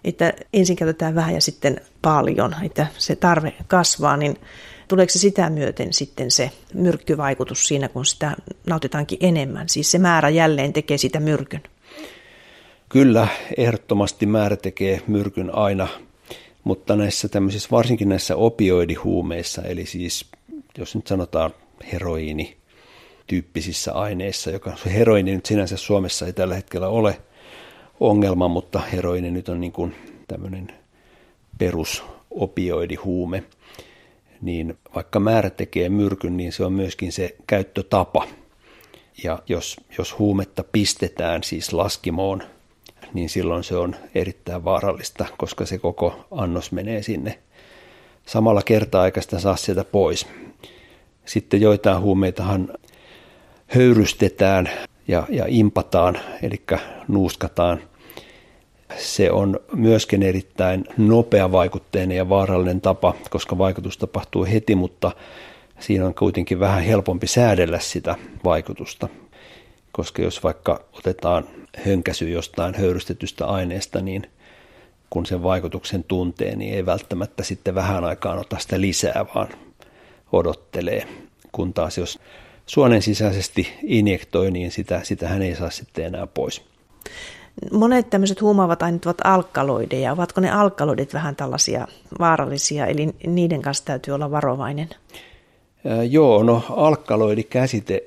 että 0.04 0.34
ensin 0.54 0.76
käytetään 0.76 1.16
vähän 1.16 1.34
ja 1.34 1.42
sitten 1.42 1.82
paljon, 2.02 2.56
että 2.64 2.88
se 2.98 3.16
tarve 3.16 3.54
kasvaa, 3.68 4.18
niin 4.18 4.38
tuleeko 4.88 5.10
se 5.10 5.20
sitä 5.20 5.50
myöten 5.50 5.94
sitten 5.94 6.32
se 6.32 6.52
myrkkyvaikutus 6.74 7.68
siinä, 7.68 7.88
kun 7.88 8.06
sitä 8.06 8.36
nautitaankin 8.68 9.18
enemmän? 9.22 9.70
Siis 9.70 9.92
se 9.92 10.00
määrä 10.00 10.30
jälleen 10.30 10.74
tekee 10.74 10.98
sitä 10.98 11.20
myrkyn. 11.20 11.62
Kyllä, 12.90 13.28
ehdottomasti 13.58 14.26
määrä 14.26 14.56
tekee 14.56 15.02
myrkyn 15.08 15.56
aina, 15.56 15.88
mutta 16.64 16.96
näissä 16.96 17.30
tämmöisissä, 17.30 17.70
varsinkin 17.72 18.10
näissä 18.10 18.36
opioidihuumeissa, 18.36 19.62
eli 19.62 19.86
siis 19.86 20.26
jos 20.78 20.96
nyt 20.96 21.08
sanotaan 21.08 21.54
heroiini, 21.94 22.58
tyyppisissä 23.28 23.94
aineissa, 23.94 24.52
joka 24.52 24.74
heroini 24.86 25.36
nyt 25.36 25.46
sinänsä 25.46 25.78
Suomessa 25.78 26.26
ei 26.26 26.34
tällä 26.34 26.56
hetkellä 26.56 26.88
ole 26.88 27.22
ongelma, 28.00 28.48
mutta 28.48 28.80
heroini 28.80 29.32
nyt 29.32 29.50
on 29.50 29.62
niin 29.62 29.72
kuin 29.72 29.96
tämmöinen 30.28 30.68
perusopioidihuume, 31.58 33.44
niin 34.42 34.78
vaikka 34.96 35.20
määrä 35.20 35.50
tekee 35.50 35.90
myrkyn, 35.90 36.38
niin 36.38 36.54
se 36.54 36.66
on 36.66 36.74
myöskin 36.74 37.12
se 37.12 37.36
käyttötapa. 37.48 38.28
Ja 39.24 39.40
jos, 39.48 39.78
jos 39.98 40.20
huumetta 40.20 40.64
pistetään 40.64 41.44
siis 41.44 41.74
laskimoon 41.74 42.44
niin 43.14 43.30
silloin 43.30 43.64
se 43.64 43.78
on 43.78 43.96
erittäin 44.16 44.66
vaarallista, 44.66 45.26
koska 45.38 45.66
se 45.66 45.78
koko 45.78 46.26
annos 46.32 46.72
menee 46.72 47.04
sinne 47.04 47.40
samalla 48.26 48.62
kertaa 48.62 49.06
eikä 49.06 49.22
sitä 49.22 49.40
saa 49.40 49.56
sieltä 49.56 49.84
pois. 49.84 50.28
Sitten 51.26 51.62
joitain 51.62 52.02
huumeitahan 52.02 52.74
höyrystetään 53.68 54.70
ja, 55.08 55.24
ja 55.30 55.46
impataan, 55.48 56.18
eli 56.42 56.62
nuuskataan. 57.08 57.80
Se 58.98 59.32
on 59.32 59.60
myöskin 59.74 60.24
erittäin 60.24 60.84
nopea 60.98 61.52
vaikutteinen 61.52 62.18
ja 62.18 62.30
vaarallinen 62.30 62.82
tapa, 62.82 63.14
koska 63.30 63.58
vaikutus 63.58 63.98
tapahtuu 63.98 64.46
heti, 64.46 64.76
mutta 64.76 65.12
siinä 65.80 66.06
on 66.06 66.14
kuitenkin 66.14 66.60
vähän 66.60 66.84
helpompi 66.84 67.28
säädellä 67.28 67.80
sitä 67.80 68.16
vaikutusta 68.44 69.08
koska 69.98 70.22
jos 70.22 70.44
vaikka 70.44 70.82
otetaan 70.94 71.44
hönkäsy 71.86 72.30
jostain 72.30 72.76
höyrystetystä 72.76 73.46
aineesta, 73.46 74.02
niin 74.02 74.30
kun 75.10 75.26
sen 75.26 75.44
vaikutuksen 75.44 76.04
tuntee, 76.04 76.56
niin 76.56 76.74
ei 76.74 76.86
välttämättä 76.86 77.44
sitten 77.44 77.76
vähän 77.76 78.04
aikaan 78.04 78.40
ota 78.40 78.58
sitä 78.60 78.82
lisää, 78.82 79.26
vaan 79.36 79.48
odottelee. 80.32 81.08
Kun 81.52 81.74
taas 81.74 81.98
jos 81.98 82.20
suonen 82.66 83.02
sisäisesti 83.02 83.74
injektoi, 83.84 84.52
niin 84.52 84.72
sitä, 84.72 85.00
sitä 85.04 85.28
hän 85.28 85.42
ei 85.42 85.56
saa 85.56 85.70
sitten 85.70 86.06
enää 86.06 86.28
pois. 86.28 86.62
Monet 87.72 88.10
tämmöiset 88.10 88.42
huumaavat 88.42 88.84
aineet 88.84 89.06
ovat 89.06 89.18
alkaloideja. 89.24 90.14
Ovatko 90.14 90.42
ne 90.42 90.52
alkaloidit 90.52 91.14
vähän 91.14 91.36
tällaisia 91.36 91.88
vaarallisia, 92.20 92.86
eli 92.86 93.10
niiden 93.28 93.62
kanssa 93.62 93.86
täytyy 93.86 94.14
olla 94.14 94.32
varovainen? 94.32 94.90
Joo, 96.10 96.44
no 96.44 96.64
alkaloidikäsite 96.70 98.04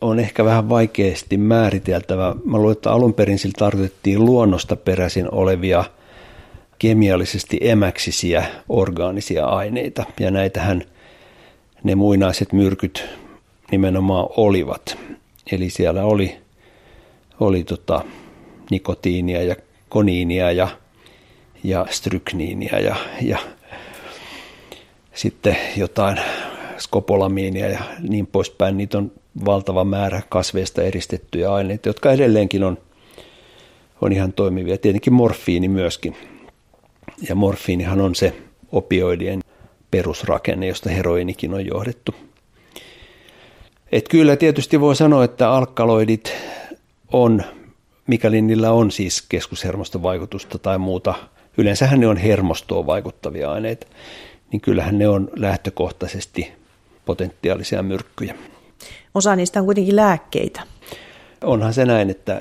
on 0.00 0.20
ehkä 0.20 0.44
vähän 0.44 0.68
vaikeasti 0.68 1.36
määriteltävä. 1.36 2.34
Mä 2.44 2.58
luulen, 2.58 2.72
että 2.72 2.92
alun 2.92 3.14
perin 3.14 3.38
sillä 3.38 3.54
tarkoitettiin 3.58 4.24
luonnosta 4.24 4.76
peräisin 4.76 5.34
olevia 5.34 5.84
kemiallisesti 6.78 7.58
emäksisiä 7.60 8.44
orgaanisia 8.68 9.46
aineita. 9.46 10.04
Ja 10.20 10.30
näitähän 10.30 10.82
ne 11.82 11.94
muinaiset 11.94 12.52
myrkyt 12.52 13.04
nimenomaan 13.70 14.26
olivat. 14.36 14.98
Eli 15.52 15.70
siellä 15.70 16.04
oli, 16.04 16.36
oli 17.40 17.64
tota 17.64 18.04
nikotiinia 18.70 19.42
ja 19.42 19.56
koniinia 19.88 20.52
ja, 20.52 20.68
ja 21.64 21.86
strykniinia 21.90 22.80
ja, 22.80 22.96
ja 23.22 23.38
sitten 25.14 25.56
jotain 25.76 26.20
skopolamiinia 26.78 27.68
ja 27.68 27.80
niin 28.08 28.26
poispäin. 28.26 28.76
Niitä 28.76 28.98
on 28.98 29.12
valtava 29.44 29.84
määrä 29.84 30.22
kasveista 30.28 30.82
eristettyjä 30.82 31.52
aineita, 31.52 31.88
jotka 31.88 32.12
edelleenkin 32.12 32.64
on, 32.64 32.78
on 34.00 34.12
ihan 34.12 34.32
toimivia. 34.32 34.78
Tietenkin 34.78 35.12
morfiini 35.12 35.68
myöskin. 35.68 36.16
Ja 37.28 37.34
morfiinihan 37.34 38.00
on 38.00 38.14
se 38.14 38.36
opioidien 38.72 39.40
perusrakenne, 39.90 40.66
josta 40.66 40.90
heroinikin 40.90 41.54
on 41.54 41.66
johdettu. 41.66 42.14
Et 43.92 44.08
kyllä 44.08 44.36
tietysti 44.36 44.80
voi 44.80 44.96
sanoa, 44.96 45.24
että 45.24 45.50
alkaloidit 45.50 46.32
on, 47.12 47.42
mikäli 48.06 48.42
niillä 48.42 48.72
on 48.72 48.90
siis 48.90 49.22
keskushermostovaikutusta 49.22 50.58
tai 50.58 50.78
muuta, 50.78 51.14
yleensähän 51.58 52.00
ne 52.00 52.06
on 52.06 52.16
hermostoon 52.16 52.86
vaikuttavia 52.86 53.52
aineita, 53.52 53.86
niin 54.52 54.60
kyllähän 54.60 54.98
ne 54.98 55.08
on 55.08 55.30
lähtökohtaisesti 55.36 56.52
potentiaalisia 57.04 57.82
myrkkyjä. 57.82 58.34
Osa 59.14 59.36
niistä 59.36 59.60
on 59.60 59.66
kuitenkin 59.66 59.96
lääkkeitä. 59.96 60.62
onhan 61.44 61.74
se 61.74 61.84
näin, 61.84 62.10
että 62.10 62.40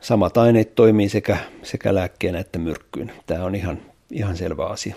samat 0.00 0.36
aineet 0.36 0.74
toimii 0.74 1.08
sekä, 1.08 1.36
sekä 1.62 1.94
lääkkeenä 1.94 2.38
että 2.38 2.58
myrkkyyn. 2.58 3.12
Tämä 3.26 3.44
on 3.44 3.54
ihan, 3.54 3.78
ihan 4.10 4.36
selvä 4.36 4.66
asia. 4.66 4.94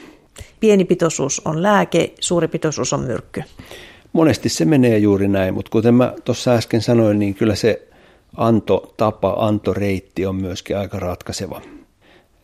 Pieni 0.59 0.85
pitoisuus 0.85 1.41
on 1.45 1.63
lääke, 1.63 2.13
suuri 2.19 2.47
pitoisuus 2.47 2.93
on 2.93 2.99
myrkky. 2.99 3.43
Monesti 4.13 4.49
se 4.49 4.65
menee 4.65 4.97
juuri 4.97 5.27
näin, 5.27 5.53
mutta 5.53 5.69
kuten 5.71 5.93
mä 5.93 6.13
tuossa 6.25 6.53
äsken 6.53 6.81
sanoin, 6.81 7.19
niin 7.19 7.35
kyllä 7.35 7.55
se 7.55 7.87
antotapa, 8.37 9.35
antoreitti 9.39 10.25
on 10.25 10.35
myöskin 10.35 10.77
aika 10.77 10.99
ratkaiseva. 10.99 11.61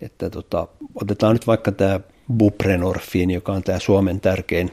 Että 0.02 0.30
tota, 0.30 0.68
otetaan 1.02 1.34
nyt 1.34 1.48
vaikka 1.48 1.72
tämä 1.72 2.00
buprenorfiin, 2.38 3.32
joka 3.32 3.54
on 3.54 3.64
tämä 3.64 3.80
Suomen 3.80 4.20
tärkein 4.20 4.72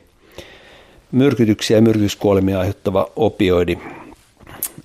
myrkytyksiä 1.13 1.77
ja 1.77 1.83
myrkytyskuolemia 1.83 2.59
aiheuttava 2.61 3.11
opioidi, 3.17 3.79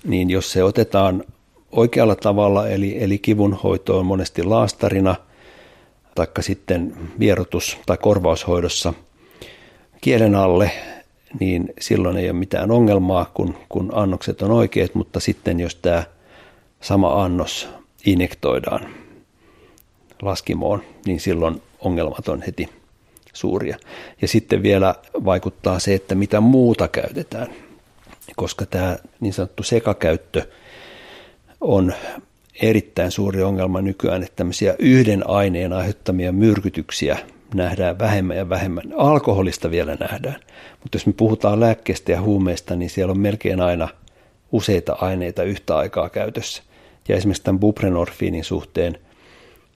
niin 0.04 0.30
jos 0.30 0.52
se 0.52 0.64
otetaan 0.64 1.24
oikealla 1.72 2.16
tavalla, 2.16 2.68
eli, 2.68 3.02
eli 3.02 3.18
kivunhoitoon 3.18 4.06
monesti 4.06 4.42
laastarina, 4.42 5.14
taikka 6.14 6.42
sitten 6.42 6.96
vierotus- 7.18 7.78
tai 7.86 7.96
korvaushoidossa 7.96 8.94
kielen 10.00 10.34
alle, 10.34 10.70
niin 11.40 11.72
silloin 11.80 12.16
ei 12.16 12.30
ole 12.30 12.38
mitään 12.38 12.70
ongelmaa, 12.70 13.30
kun, 13.34 13.54
kun 13.68 13.90
annokset 13.94 14.42
on 14.42 14.50
oikeat, 14.50 14.94
mutta 14.94 15.20
sitten 15.20 15.60
jos 15.60 15.74
tämä 15.74 16.04
sama 16.80 17.24
annos 17.24 17.68
injektoidaan 18.06 18.88
laskimoon, 20.22 20.82
niin 21.06 21.20
silloin 21.20 21.62
ongelmat 21.80 22.28
on 22.28 22.42
heti 22.42 22.68
suuria. 23.36 23.76
Ja 24.22 24.28
sitten 24.28 24.62
vielä 24.62 24.94
vaikuttaa 25.24 25.78
se, 25.78 25.94
että 25.94 26.14
mitä 26.14 26.40
muuta 26.40 26.88
käytetään, 26.88 27.46
koska 28.36 28.66
tämä 28.66 28.96
niin 29.20 29.32
sanottu 29.32 29.62
sekakäyttö 29.62 30.42
on 31.60 31.92
erittäin 32.62 33.10
suuri 33.10 33.42
ongelma 33.42 33.82
nykyään, 33.82 34.22
että 34.22 34.36
tämmöisiä 34.36 34.74
yhden 34.78 35.30
aineen 35.30 35.72
aiheuttamia 35.72 36.32
myrkytyksiä 36.32 37.18
nähdään 37.54 37.98
vähemmän 37.98 38.36
ja 38.36 38.48
vähemmän. 38.48 38.84
Alkoholista 38.96 39.70
vielä 39.70 39.96
nähdään, 40.00 40.40
mutta 40.82 40.96
jos 40.96 41.06
me 41.06 41.12
puhutaan 41.12 41.60
lääkkeestä 41.60 42.12
ja 42.12 42.20
huumeista, 42.20 42.76
niin 42.76 42.90
siellä 42.90 43.10
on 43.10 43.20
melkein 43.20 43.60
aina 43.60 43.88
useita 44.52 44.96
aineita 45.00 45.42
yhtä 45.42 45.76
aikaa 45.76 46.08
käytössä. 46.08 46.62
Ja 47.08 47.16
esimerkiksi 47.16 47.42
tämän 47.42 47.58
buprenorfiinin 47.60 48.44
suhteen 48.44 48.98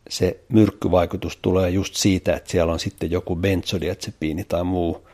se 0.09 0.41
myrkkyvaikutus 0.49 1.37
tulee 1.37 1.71
just 1.71 1.95
siitä, 1.95 2.37
että 2.37 2.51
siellä 2.51 2.73
on 2.73 2.81
sitten 2.81 3.11
joku 3.11 3.37
benzodiazepiini 3.37 4.45
tai 4.45 4.65
muu 4.65 5.09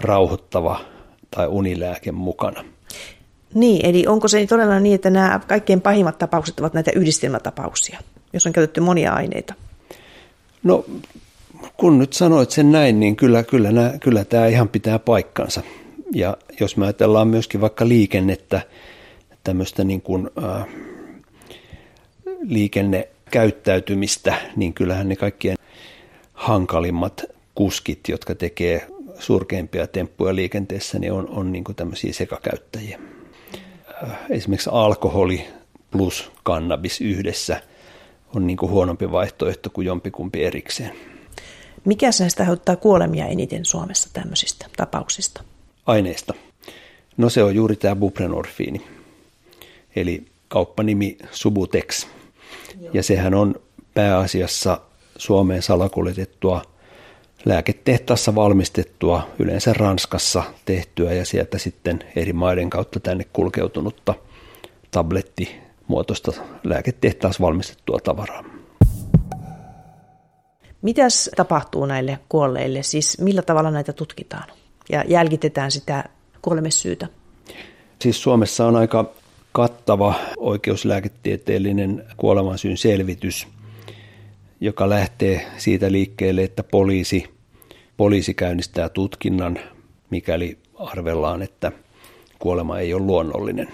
rauhoittava 0.00 0.80
tai 1.30 1.46
unilääke 1.46 2.12
mukana. 2.12 2.64
Niin, 3.54 3.86
eli 3.86 4.06
onko 4.06 4.28
se 4.28 4.46
todella 4.46 4.80
niin, 4.80 4.94
että 4.94 5.10
nämä 5.10 5.40
kaikkein 5.46 5.80
pahimmat 5.80 6.18
tapaukset 6.18 6.60
ovat 6.60 6.74
näitä 6.74 6.90
yhdistelmätapauksia, 6.94 7.98
jos 8.32 8.46
on 8.46 8.52
käytetty 8.52 8.80
monia 8.80 9.12
aineita? 9.12 9.54
No, 10.62 10.84
kun 11.76 11.98
nyt 11.98 12.12
sanoit 12.12 12.50
sen 12.50 12.72
näin, 12.72 13.00
niin 13.00 13.16
kyllä, 13.16 13.42
kyllä, 13.42 13.72
nämä, 13.72 13.92
kyllä 14.00 14.24
tämä 14.24 14.46
ihan 14.46 14.68
pitää 14.68 14.98
paikkansa. 14.98 15.62
Ja 16.14 16.36
jos 16.60 16.76
me 16.76 16.84
ajatellaan 16.84 17.28
myöskin 17.28 17.60
vaikka 17.60 17.88
liikennettä, 17.88 18.62
tämmöistä 19.44 19.84
niin 19.84 20.02
kuin, 20.02 20.30
äh, 20.44 20.66
liikennekäyttäytymistä, 23.34 24.34
niin 24.56 24.74
kyllähän 24.74 25.08
ne 25.08 25.16
kaikkien 25.16 25.56
hankalimmat 26.32 27.24
kuskit, 27.54 28.00
jotka 28.08 28.34
tekee 28.34 28.86
surkeimpia 29.18 29.86
temppuja 29.86 30.34
liikenteessä, 30.34 30.98
niin 30.98 31.12
on, 31.12 31.28
on 31.28 31.52
niin 31.52 31.64
tämmöisiä 31.76 32.12
sekakäyttäjiä. 32.12 32.98
Äh, 34.04 34.18
esimerkiksi 34.30 34.70
alkoholi 34.72 35.46
plus 35.90 36.32
kannabis 36.42 37.00
yhdessä 37.00 37.62
on 38.34 38.46
niin 38.46 38.58
huonompi 38.60 39.10
vaihtoehto 39.10 39.70
kuin 39.70 39.86
jompikumpi 39.86 40.44
erikseen. 40.44 40.92
Mikä 41.84 42.10
näistä 42.20 42.42
aiheuttaa 42.42 42.76
kuolemia 42.76 43.26
eniten 43.26 43.64
Suomessa 43.64 44.08
tämmöisistä 44.12 44.66
tapauksista? 44.76 45.42
Aineista. 45.86 46.34
No 47.16 47.30
se 47.30 47.42
on 47.42 47.54
juuri 47.54 47.76
tämä 47.76 47.96
buprenorfiini, 47.96 48.86
eli 49.96 50.24
kauppanimi 50.48 51.16
Subutex. 51.30 52.06
Ja 52.92 53.02
sehän 53.02 53.34
on 53.34 53.54
pääasiassa 53.94 54.80
Suomeen 55.16 55.62
salakuljetettua 55.62 56.62
lääketehtaassa 57.44 58.34
valmistettua, 58.34 59.28
yleensä 59.38 59.72
Ranskassa 59.72 60.42
tehtyä 60.64 61.12
ja 61.12 61.24
sieltä 61.24 61.58
sitten 61.58 62.04
eri 62.16 62.32
maiden 62.32 62.70
kautta 62.70 63.00
tänne 63.00 63.24
kulkeutunutta 63.32 64.14
tablettimuotoista 64.90 66.32
lääketehtaassa 66.64 67.42
valmistettua 67.44 67.98
tavaraa. 68.04 68.44
Mitäs 70.82 71.30
tapahtuu 71.36 71.86
näille 71.86 72.18
kuolleille? 72.28 72.82
Siis 72.82 73.20
millä 73.20 73.42
tavalla 73.42 73.70
näitä 73.70 73.92
tutkitaan 73.92 74.48
ja 74.92 75.04
jäljitetään 75.08 75.70
sitä 75.70 76.04
kuolemissyytä? 76.42 77.08
Siis 78.00 78.22
Suomessa 78.22 78.66
on 78.66 78.76
aika 78.76 79.04
kattava 79.52 80.14
oikeuslääketieteellinen 80.44 82.04
kuolemansyyn 82.16 82.76
selvitys, 82.76 83.46
joka 84.60 84.88
lähtee 84.88 85.46
siitä 85.56 85.92
liikkeelle, 85.92 86.42
että 86.42 86.62
poliisi, 86.62 87.24
poliisi 87.96 88.34
käynnistää 88.34 88.88
tutkinnan, 88.88 89.58
mikäli 90.10 90.58
arvellaan, 90.74 91.42
että 91.42 91.72
kuolema 92.38 92.78
ei 92.78 92.94
ole 92.94 93.02
luonnollinen. 93.02 93.68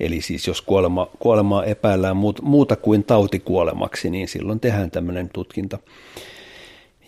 Eli 0.00 0.20
siis 0.20 0.46
jos 0.46 0.62
kuolema, 0.62 1.08
kuolemaa 1.18 1.64
epäillään 1.64 2.16
muuta 2.42 2.76
kuin 2.76 3.04
tautikuolemaksi, 3.04 4.10
niin 4.10 4.28
silloin 4.28 4.60
tehdään 4.60 4.90
tämmöinen 4.90 5.30
tutkinta. 5.32 5.78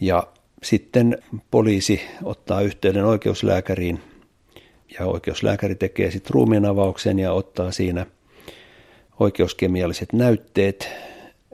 Ja 0.01 0.27
sitten 0.63 1.19
poliisi 1.51 2.01
ottaa 2.25 2.61
yhteyden 2.61 3.05
oikeuslääkäriin 3.05 4.01
ja 4.99 5.07
oikeuslääkäri 5.07 5.75
tekee 5.75 6.11
sitten 6.11 6.35
ruumiinavauksen 6.35 7.19
ja 7.19 7.33
ottaa 7.33 7.73
siinä 7.73 8.07
oikeuskemialliset 9.21 10.13
näytteet. 10.13 10.89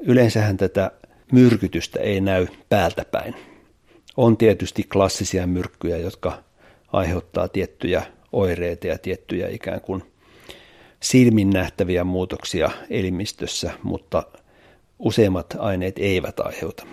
Yleensähän 0.03 0.57
tätä 0.57 0.91
myrkytystä 1.33 2.01
ei 2.01 2.21
näy 2.21 2.47
päältä 2.69 3.05
päin. 3.05 3.35
On 4.17 4.37
tietysti 4.37 4.83
klassisia 4.83 5.47
myrkkyjä, 5.47 5.99
jotka 5.99 6.43
aiheuttaa 6.93 7.49
tiettyjä 7.49 8.03
oireita 8.33 8.87
ja 8.87 8.99
tiettyjä 8.99 9.49
ikään 9.49 9.81
kuin 9.81 10.03
silmin 11.01 11.51
nähtäviä 11.51 12.05
muutoksia 12.05 12.71
elimistössä, 12.91 13.73
mutta 13.83 14.23
useimmat 14.99 15.57
aineet 15.59 15.99
eivät 15.99 16.41
aiheuta. 16.41 16.87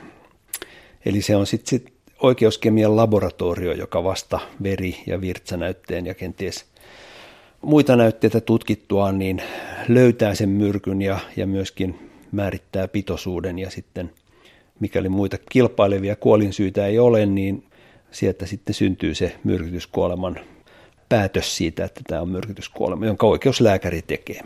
Eli 1.05 1.22
se 1.22 1.36
on 1.36 1.47
sitten 1.47 1.70
sit 1.70 1.93
oikeuskemian 2.22 2.95
laboratorio, 2.95 3.74
joka 3.74 4.03
vasta 4.03 4.39
veri- 4.63 5.03
ja 5.07 5.22
virtsanäytteen 5.22 6.05
ja 6.05 6.13
kenties 6.13 6.65
muita 7.62 7.95
näytteitä 7.95 8.41
tutkittuaan, 8.41 9.20
niin 9.20 9.41
löytää 9.88 10.36
sen 10.36 10.49
myrkyn 10.49 11.01
ja, 11.01 11.20
ja 11.38 11.47
myöskin 11.47 12.10
määrittää 12.32 12.88
pitoisuuden 12.88 13.60
ja 13.60 13.70
sitten 13.70 14.12
mikäli 14.80 15.10
muita 15.10 15.38
kilpailevia 15.51 16.16
kuolinsyitä 16.16 16.86
ei 16.86 16.99
ole, 16.99 17.26
niin 17.26 17.64
sieltä 18.12 18.45
sitten 18.45 18.74
syntyy 18.74 19.16
se 19.16 19.36
myrkytyskuoleman 19.43 20.39
päätös 21.10 21.57
siitä, 21.57 21.86
että 21.86 22.01
tämä 22.07 22.22
on 22.22 22.30
myrkytyskuolema, 22.30 23.05
jonka 23.05 23.28
oikeuslääkäri 23.28 24.01
tekee. 24.01 24.41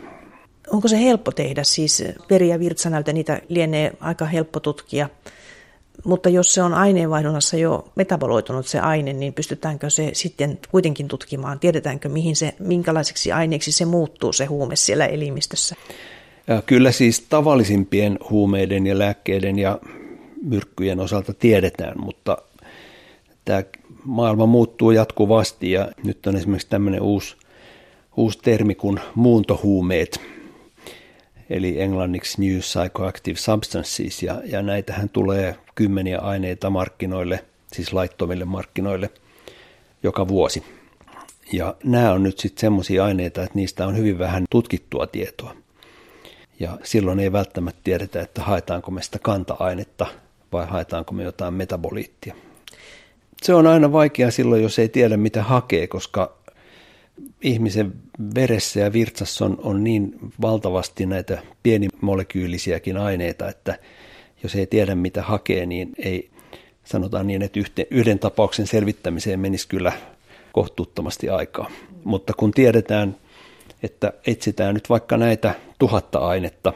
Onko 0.70 0.88
se 0.88 1.00
helppo 1.00 1.32
tehdä? 1.32 1.64
Siis 1.64 2.04
veri- 2.30 2.48
ja 2.48 2.58
virtsanäyte, 2.58 3.12
niitä 3.12 3.40
lienee 3.48 3.92
aika 4.00 4.24
helppo 4.24 4.60
tutkia. 4.60 5.08
Mutta 6.04 6.28
jos 6.28 6.54
se 6.54 6.62
on 6.62 6.74
aineenvaihdunnassa 6.74 7.56
jo 7.56 7.84
metaboloitunut 7.94 8.66
se 8.66 8.80
aine, 8.80 9.12
niin 9.12 9.34
pystytäänkö 9.34 9.90
se 9.90 10.10
sitten 10.12 10.58
kuitenkin 10.70 11.08
tutkimaan? 11.08 11.60
Tiedetäänkö, 11.60 12.08
mihin 12.08 12.36
se, 12.36 12.54
minkälaiseksi 12.58 13.32
aineeksi 13.32 13.72
se 13.72 13.84
muuttuu 13.84 14.32
se 14.32 14.44
huume 14.44 14.76
siellä 14.76 15.06
elimistössä? 15.06 15.76
Ja 16.46 16.62
kyllä 16.62 16.92
siis 16.92 17.20
tavallisimpien 17.28 18.18
huumeiden 18.30 18.86
ja 18.86 18.98
lääkkeiden 18.98 19.58
ja 19.58 19.78
myrkkyjen 20.42 21.00
osalta 21.00 21.34
tiedetään, 21.34 22.00
mutta 22.00 22.38
tämä 23.44 23.62
maailma 24.04 24.46
muuttuu 24.46 24.90
jatkuvasti 24.90 25.70
ja 25.70 25.88
nyt 26.04 26.26
on 26.26 26.36
esimerkiksi 26.36 26.68
tämmöinen 26.70 27.02
uusi, 27.02 27.36
uusi 28.16 28.38
termi 28.42 28.74
kuin 28.74 29.00
muuntohuumeet, 29.14 30.20
eli 31.50 31.80
englanniksi 31.80 32.40
New 32.40 32.58
Psychoactive 32.58 33.38
Substances, 33.38 34.22
ja, 34.22 34.42
ja 34.44 34.62
näitähän 34.62 35.08
tulee 35.08 35.56
kymmeniä 35.74 36.18
aineita 36.18 36.70
markkinoille, 36.70 37.44
siis 37.72 37.92
laittomille 37.92 38.44
markkinoille, 38.44 39.10
joka 40.02 40.28
vuosi. 40.28 40.64
Ja 41.52 41.76
nämä 41.84 42.12
on 42.12 42.22
nyt 42.22 42.38
sitten 42.38 42.60
semmoisia 42.60 43.04
aineita, 43.04 43.42
että 43.42 43.54
niistä 43.54 43.86
on 43.86 43.96
hyvin 43.96 44.18
vähän 44.18 44.44
tutkittua 44.50 45.06
tietoa. 45.06 45.56
Ja 46.60 46.78
silloin 46.82 47.20
ei 47.20 47.32
välttämättä 47.32 47.80
tiedetä, 47.84 48.20
että 48.20 48.42
haetaanko 48.42 48.90
me 48.90 49.02
sitä 49.02 49.18
kanta-ainetta 49.18 50.06
vai 50.52 50.66
haetaanko 50.66 51.14
me 51.14 51.22
jotain 51.22 51.54
metaboliittia. 51.54 52.34
Se 53.42 53.54
on 53.54 53.66
aina 53.66 53.92
vaikea 53.92 54.30
silloin, 54.30 54.62
jos 54.62 54.78
ei 54.78 54.88
tiedä 54.88 55.16
mitä 55.16 55.42
hakee, 55.42 55.86
koska 55.86 56.36
ihmisen 57.42 57.92
veressä 58.34 58.80
ja 58.80 58.92
virtsassa 58.92 59.44
on, 59.44 59.58
on 59.62 59.84
niin 59.84 60.18
valtavasti 60.40 61.06
näitä 61.06 61.42
pienimolekyylisiäkin 61.62 62.96
aineita, 62.96 63.48
että 63.48 63.78
jos 64.42 64.54
ei 64.54 64.66
tiedä 64.66 64.94
mitä 64.94 65.22
hakee, 65.22 65.66
niin 65.66 65.92
ei 65.98 66.30
sanotaan 66.84 67.26
niin, 67.26 67.42
että 67.42 67.60
yhden 67.90 68.18
tapauksen 68.18 68.66
selvittämiseen 68.66 69.40
menisi 69.40 69.68
kyllä 69.68 69.92
kohtuuttomasti 70.52 71.28
aikaa. 71.28 71.70
Mutta 72.04 72.32
kun 72.36 72.50
tiedetään, 72.50 73.16
että 73.82 74.12
etsitään 74.26 74.74
nyt 74.74 74.90
vaikka 74.90 75.16
näitä 75.16 75.54
tuhatta 75.78 76.18
ainetta, 76.18 76.72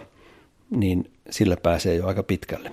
niin 0.70 1.10
sillä 1.30 1.56
pääsee 1.56 1.94
jo 1.94 2.06
aika 2.06 2.22
pitkälle. 2.22 2.72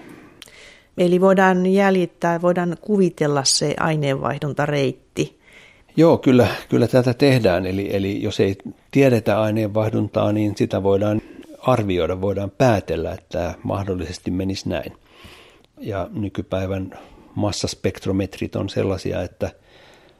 Eli 0.97 1.21
voidaan 1.21 1.65
jäljittää, 1.65 2.41
voidaan 2.41 2.77
kuvitella 2.81 3.43
se 3.43 3.73
aineenvaihduntareitti. 3.79 5.39
Joo, 5.97 6.17
kyllä, 6.17 6.47
kyllä 6.69 6.87
tätä 6.87 7.13
tehdään. 7.13 7.65
Eli, 7.65 7.95
eli 7.95 8.23
jos 8.23 8.39
ei 8.39 8.55
tiedetä 8.91 9.41
aineenvaihduntaa, 9.41 10.31
niin 10.31 10.57
sitä 10.57 10.83
voidaan 10.83 11.21
arvioida, 11.59 12.21
voidaan 12.21 12.51
päätellä, 12.51 13.11
että 13.11 13.53
mahdollisesti 13.63 14.31
menisi 14.31 14.69
näin. 14.69 14.93
Ja 15.79 16.09
nykypäivän 16.13 16.99
massaspektrometrit 17.35 18.55
on 18.55 18.69
sellaisia, 18.69 19.21
että 19.21 19.51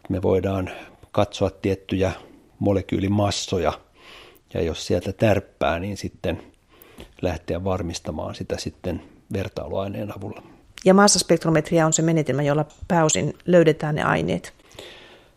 me 0.09 0.21
voidaan 0.21 0.69
katsoa 1.11 1.49
tiettyjä 1.49 2.11
molekyylimassoja, 2.59 3.73
ja 4.53 4.61
jos 4.61 4.87
sieltä 4.87 5.13
tärppää, 5.13 5.79
niin 5.79 5.97
sitten 5.97 6.41
lähteä 7.21 7.63
varmistamaan 7.63 8.35
sitä 8.35 8.57
sitten 8.57 9.01
vertailuaineen 9.33 10.17
avulla. 10.17 10.43
Ja 10.85 10.93
massaspektrometria 10.93 11.85
on 11.85 11.93
se 11.93 12.01
menetelmä, 12.01 12.43
jolla 12.43 12.65
pääosin 12.87 13.33
löydetään 13.45 13.95
ne 13.95 14.03
aineet. 14.03 14.54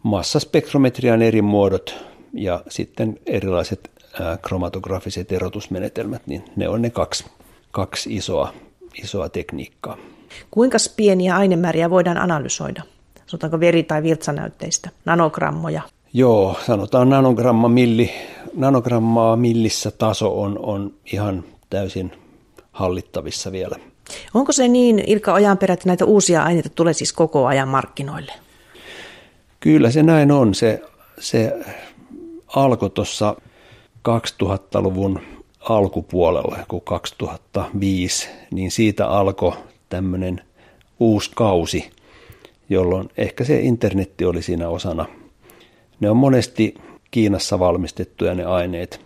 Massaspektrometrian 0.02 1.22
eri 1.22 1.42
muodot 1.42 1.94
ja 2.32 2.62
sitten 2.68 3.18
erilaiset 3.26 3.90
kromatografiset 4.42 5.32
erotusmenetelmät, 5.32 6.22
niin 6.26 6.44
ne 6.56 6.68
on 6.68 6.82
ne 6.82 6.90
kaksi, 6.90 7.24
kaksi 7.70 8.16
isoa, 8.16 8.52
isoa 9.02 9.28
tekniikkaa. 9.28 9.96
Kuinka 10.50 10.78
pieniä 10.96 11.36
ainemääriä 11.36 11.90
voidaan 11.90 12.18
analysoida? 12.18 12.82
Sanotaanko 13.26 13.60
veri- 13.60 13.82
tai 13.82 14.02
virtsanäytteistä, 14.02 14.90
nanogrammoja? 15.04 15.82
Joo, 16.12 16.56
sanotaan 16.66 17.08
nanogramma 17.08 17.68
milli, 17.68 18.10
nanogrammaa 18.54 19.36
millissä 19.36 19.90
taso 19.90 20.42
on, 20.42 20.58
on 20.58 20.94
ihan 21.12 21.44
täysin 21.70 22.12
hallittavissa 22.72 23.52
vielä. 23.52 23.76
Onko 24.34 24.52
se 24.52 24.68
niin, 24.68 25.02
Ilkka 25.06 25.34
Ojanperä, 25.34 25.74
että 25.74 25.88
näitä 25.88 26.04
uusia 26.04 26.42
aineita 26.42 26.68
tulee 26.68 26.92
siis 26.92 27.12
koko 27.12 27.46
ajan 27.46 27.68
markkinoille? 27.68 28.32
Kyllä 29.60 29.90
se 29.90 30.02
näin 30.02 30.32
on. 30.32 30.54
Se, 30.54 30.82
se 31.18 31.52
alkoi 32.46 32.90
tuossa 32.90 33.36
2000-luvun 34.08 35.20
alkupuolella, 35.60 36.58
kun 36.68 36.80
2005, 36.80 38.28
niin 38.50 38.70
siitä 38.70 39.08
alkoi 39.08 39.52
tämmöinen 39.88 40.40
uusi 41.00 41.30
kausi, 41.34 41.90
jolloin 42.68 43.08
ehkä 43.16 43.44
se 43.44 43.60
internetti 43.60 44.24
oli 44.24 44.42
siinä 44.42 44.68
osana. 44.68 45.06
Ne 46.00 46.10
on 46.10 46.16
monesti 46.16 46.74
Kiinassa 47.10 47.58
valmistettuja 47.58 48.34
ne 48.34 48.44
aineet. 48.44 49.00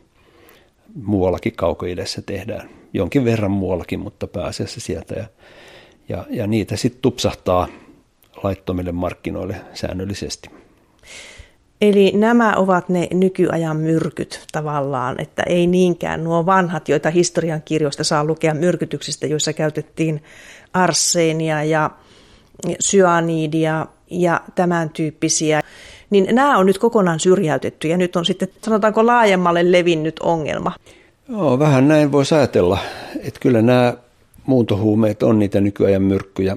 Muuallakin 1.02 1.56
kaukoidessä 1.56 2.22
tehdään 2.22 2.70
jonkin 2.92 3.24
verran 3.24 3.50
muuallakin, 3.50 4.00
mutta 4.00 4.26
pääasiassa 4.26 4.80
sieltä. 4.80 5.14
Ja, 5.14 5.26
ja, 6.08 6.26
ja 6.30 6.46
niitä 6.46 6.76
sitten 6.76 7.02
tupsahtaa 7.02 7.68
laittomille 8.42 8.92
markkinoille 8.92 9.56
säännöllisesti. 9.74 10.50
Eli 11.80 12.12
nämä 12.14 12.54
ovat 12.56 12.88
ne 12.88 13.08
nykyajan 13.14 13.76
myrkyt 13.76 14.44
tavallaan, 14.52 15.20
että 15.20 15.42
ei 15.46 15.66
niinkään 15.66 16.24
nuo 16.24 16.46
vanhat, 16.46 16.88
joita 16.88 17.10
historian 17.10 17.62
kirjoista 17.64 18.04
saa 18.04 18.24
lukea 18.24 18.54
myrkytyksistä, 18.54 19.26
joissa 19.26 19.52
käytettiin 19.52 20.22
arseenia 20.72 21.64
ja 21.64 21.90
syanidia 22.80 23.86
ja 24.10 24.40
tämän 24.54 24.90
tyyppisiä. 24.90 25.60
Niin 26.10 26.34
nämä 26.34 26.58
on 26.58 26.66
nyt 26.66 26.78
kokonaan 26.78 27.20
syrjäytetty 27.20 27.88
ja 27.88 27.96
nyt 27.96 28.16
on 28.16 28.24
sitten 28.24 28.48
sanotaanko 28.62 29.06
laajemmalle 29.06 29.72
levinnyt 29.72 30.20
ongelma. 30.20 30.72
Joo, 31.28 31.58
vähän 31.58 31.88
näin 31.88 32.12
voisi 32.12 32.34
ajatella, 32.34 32.78
että 33.20 33.40
kyllä 33.40 33.62
nämä 33.62 33.94
muuntohuumeet 34.46 35.22
on 35.22 35.38
niitä 35.38 35.60
nykyajan 35.60 36.02
myrkkyjä, 36.02 36.56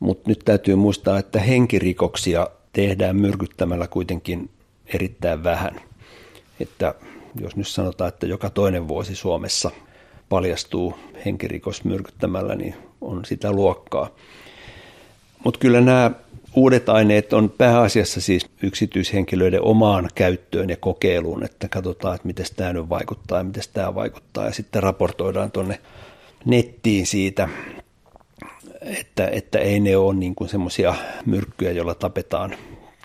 mutta 0.00 0.30
nyt 0.30 0.38
täytyy 0.44 0.74
muistaa, 0.74 1.18
että 1.18 1.40
henkirikoksia 1.40 2.48
tehdään 2.72 3.16
myrkyttämällä 3.16 3.86
kuitenkin 3.86 4.50
erittäin 4.94 5.44
vähän. 5.44 5.80
Että 6.60 6.94
jos 7.40 7.56
nyt 7.56 7.68
sanotaan, 7.68 8.08
että 8.08 8.26
joka 8.26 8.50
toinen 8.50 8.88
vuosi 8.88 9.14
Suomessa 9.14 9.70
paljastuu 10.28 10.94
henkirikos 11.24 11.84
myrkyttämällä, 11.84 12.54
niin 12.54 12.74
on 13.00 13.24
sitä 13.24 13.52
luokkaa. 13.52 14.10
Mutta 15.44 15.60
kyllä 15.60 15.80
nämä 15.80 16.10
uudet 16.54 16.88
aineet 16.88 17.32
on 17.32 17.50
pääasiassa 17.50 18.20
siis 18.20 18.46
yksityishenkilöiden 18.62 19.62
omaan 19.62 20.08
käyttöön 20.14 20.70
ja 20.70 20.76
kokeiluun, 20.76 21.44
että 21.44 21.68
katsotaan, 21.68 22.14
että 22.14 22.26
miten 22.26 22.46
tämä 22.56 22.72
nyt 22.72 22.88
vaikuttaa 22.88 23.38
ja 23.38 23.44
miten 23.44 23.62
tämä 23.72 23.94
vaikuttaa 23.94 24.44
ja 24.44 24.52
sitten 24.52 24.82
raportoidaan 24.82 25.50
tuonne 25.50 25.80
nettiin 26.44 27.06
siitä, 27.06 27.48
että, 28.82 29.26
että 29.26 29.58
ei 29.58 29.80
ne 29.80 29.96
ole 29.96 30.14
niin 30.14 30.34
semmoisia 30.46 30.94
myrkkyjä, 31.26 31.72
joilla 31.72 31.94
tapetaan, 31.94 32.54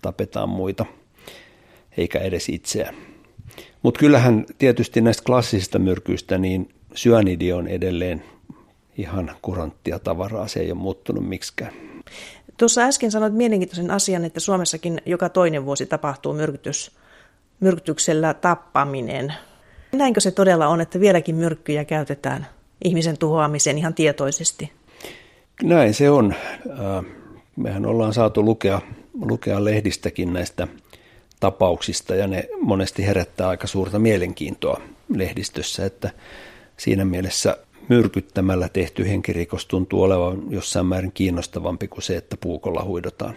tapetaan 0.02 0.50
muita, 0.50 0.86
eikä 1.98 2.20
edes 2.20 2.50
itseään. 2.50 2.96
Mutta 3.84 4.00
kyllähän 4.00 4.46
tietysti 4.58 5.02
näistä 5.02 5.24
klassisista 5.24 5.80
myrkyistä, 5.80 6.38
niin 6.38 6.70
syanidi 6.94 7.54
on 7.54 7.68
edelleen 7.68 8.24
ihan 8.98 9.32
kuranttia 9.42 10.00
tavaraa, 10.00 10.48
se 10.48 10.60
ei 10.60 10.72
ole 10.72 10.80
muuttunut 10.80 11.30
miksikään. 11.30 11.74
Tuossa 12.58 12.82
äsken 12.82 13.12
sanoit 13.12 13.34
mielenkiintoisen 13.34 13.92
asian, 13.92 14.26
että 14.26 14.40
Suomessakin 14.40 15.02
joka 15.06 15.30
toinen 15.30 15.66
vuosi 15.66 15.86
tapahtuu 15.86 16.34
myrkytys, 16.34 16.92
myrkytyksellä 17.60 18.34
tappaminen. 18.34 19.34
Näinkö 19.92 20.20
se 20.20 20.32
todella 20.32 20.68
on, 20.68 20.82
että 20.82 21.00
vieläkin 21.00 21.36
myrkkyjä 21.36 21.86
käytetään 21.86 22.48
ihmisen 22.84 23.18
tuhoamiseen 23.18 23.78
ihan 23.78 23.94
tietoisesti? 23.94 24.72
Näin 25.64 25.94
se 25.94 26.10
on. 26.10 26.34
Mehän 27.56 27.86
ollaan 27.86 28.14
saatu 28.14 28.46
lukea, 28.46 28.82
lukea 29.22 29.66
lehdistäkin 29.66 30.34
näistä 30.34 30.68
tapauksista 31.40 32.16
ja 32.16 32.28
ne 32.28 32.50
monesti 32.62 33.06
herättää 33.06 33.48
aika 33.48 33.68
suurta 33.68 34.00
mielenkiintoa 34.00 34.82
lehdistössä, 35.16 35.86
että 35.86 36.10
siinä 36.78 37.06
mielessä 37.06 37.58
myrkyttämällä 37.90 38.70
tehty 38.70 39.08
henkirikos 39.08 39.66
tuntuu 39.66 40.04
olevan 40.04 40.44
jossain 40.50 40.86
määrin 40.86 41.12
kiinnostavampi 41.12 41.88
kuin 41.88 42.04
se, 42.04 42.18
että 42.18 42.38
puukolla 42.38 42.84
huidotaan. 42.84 43.36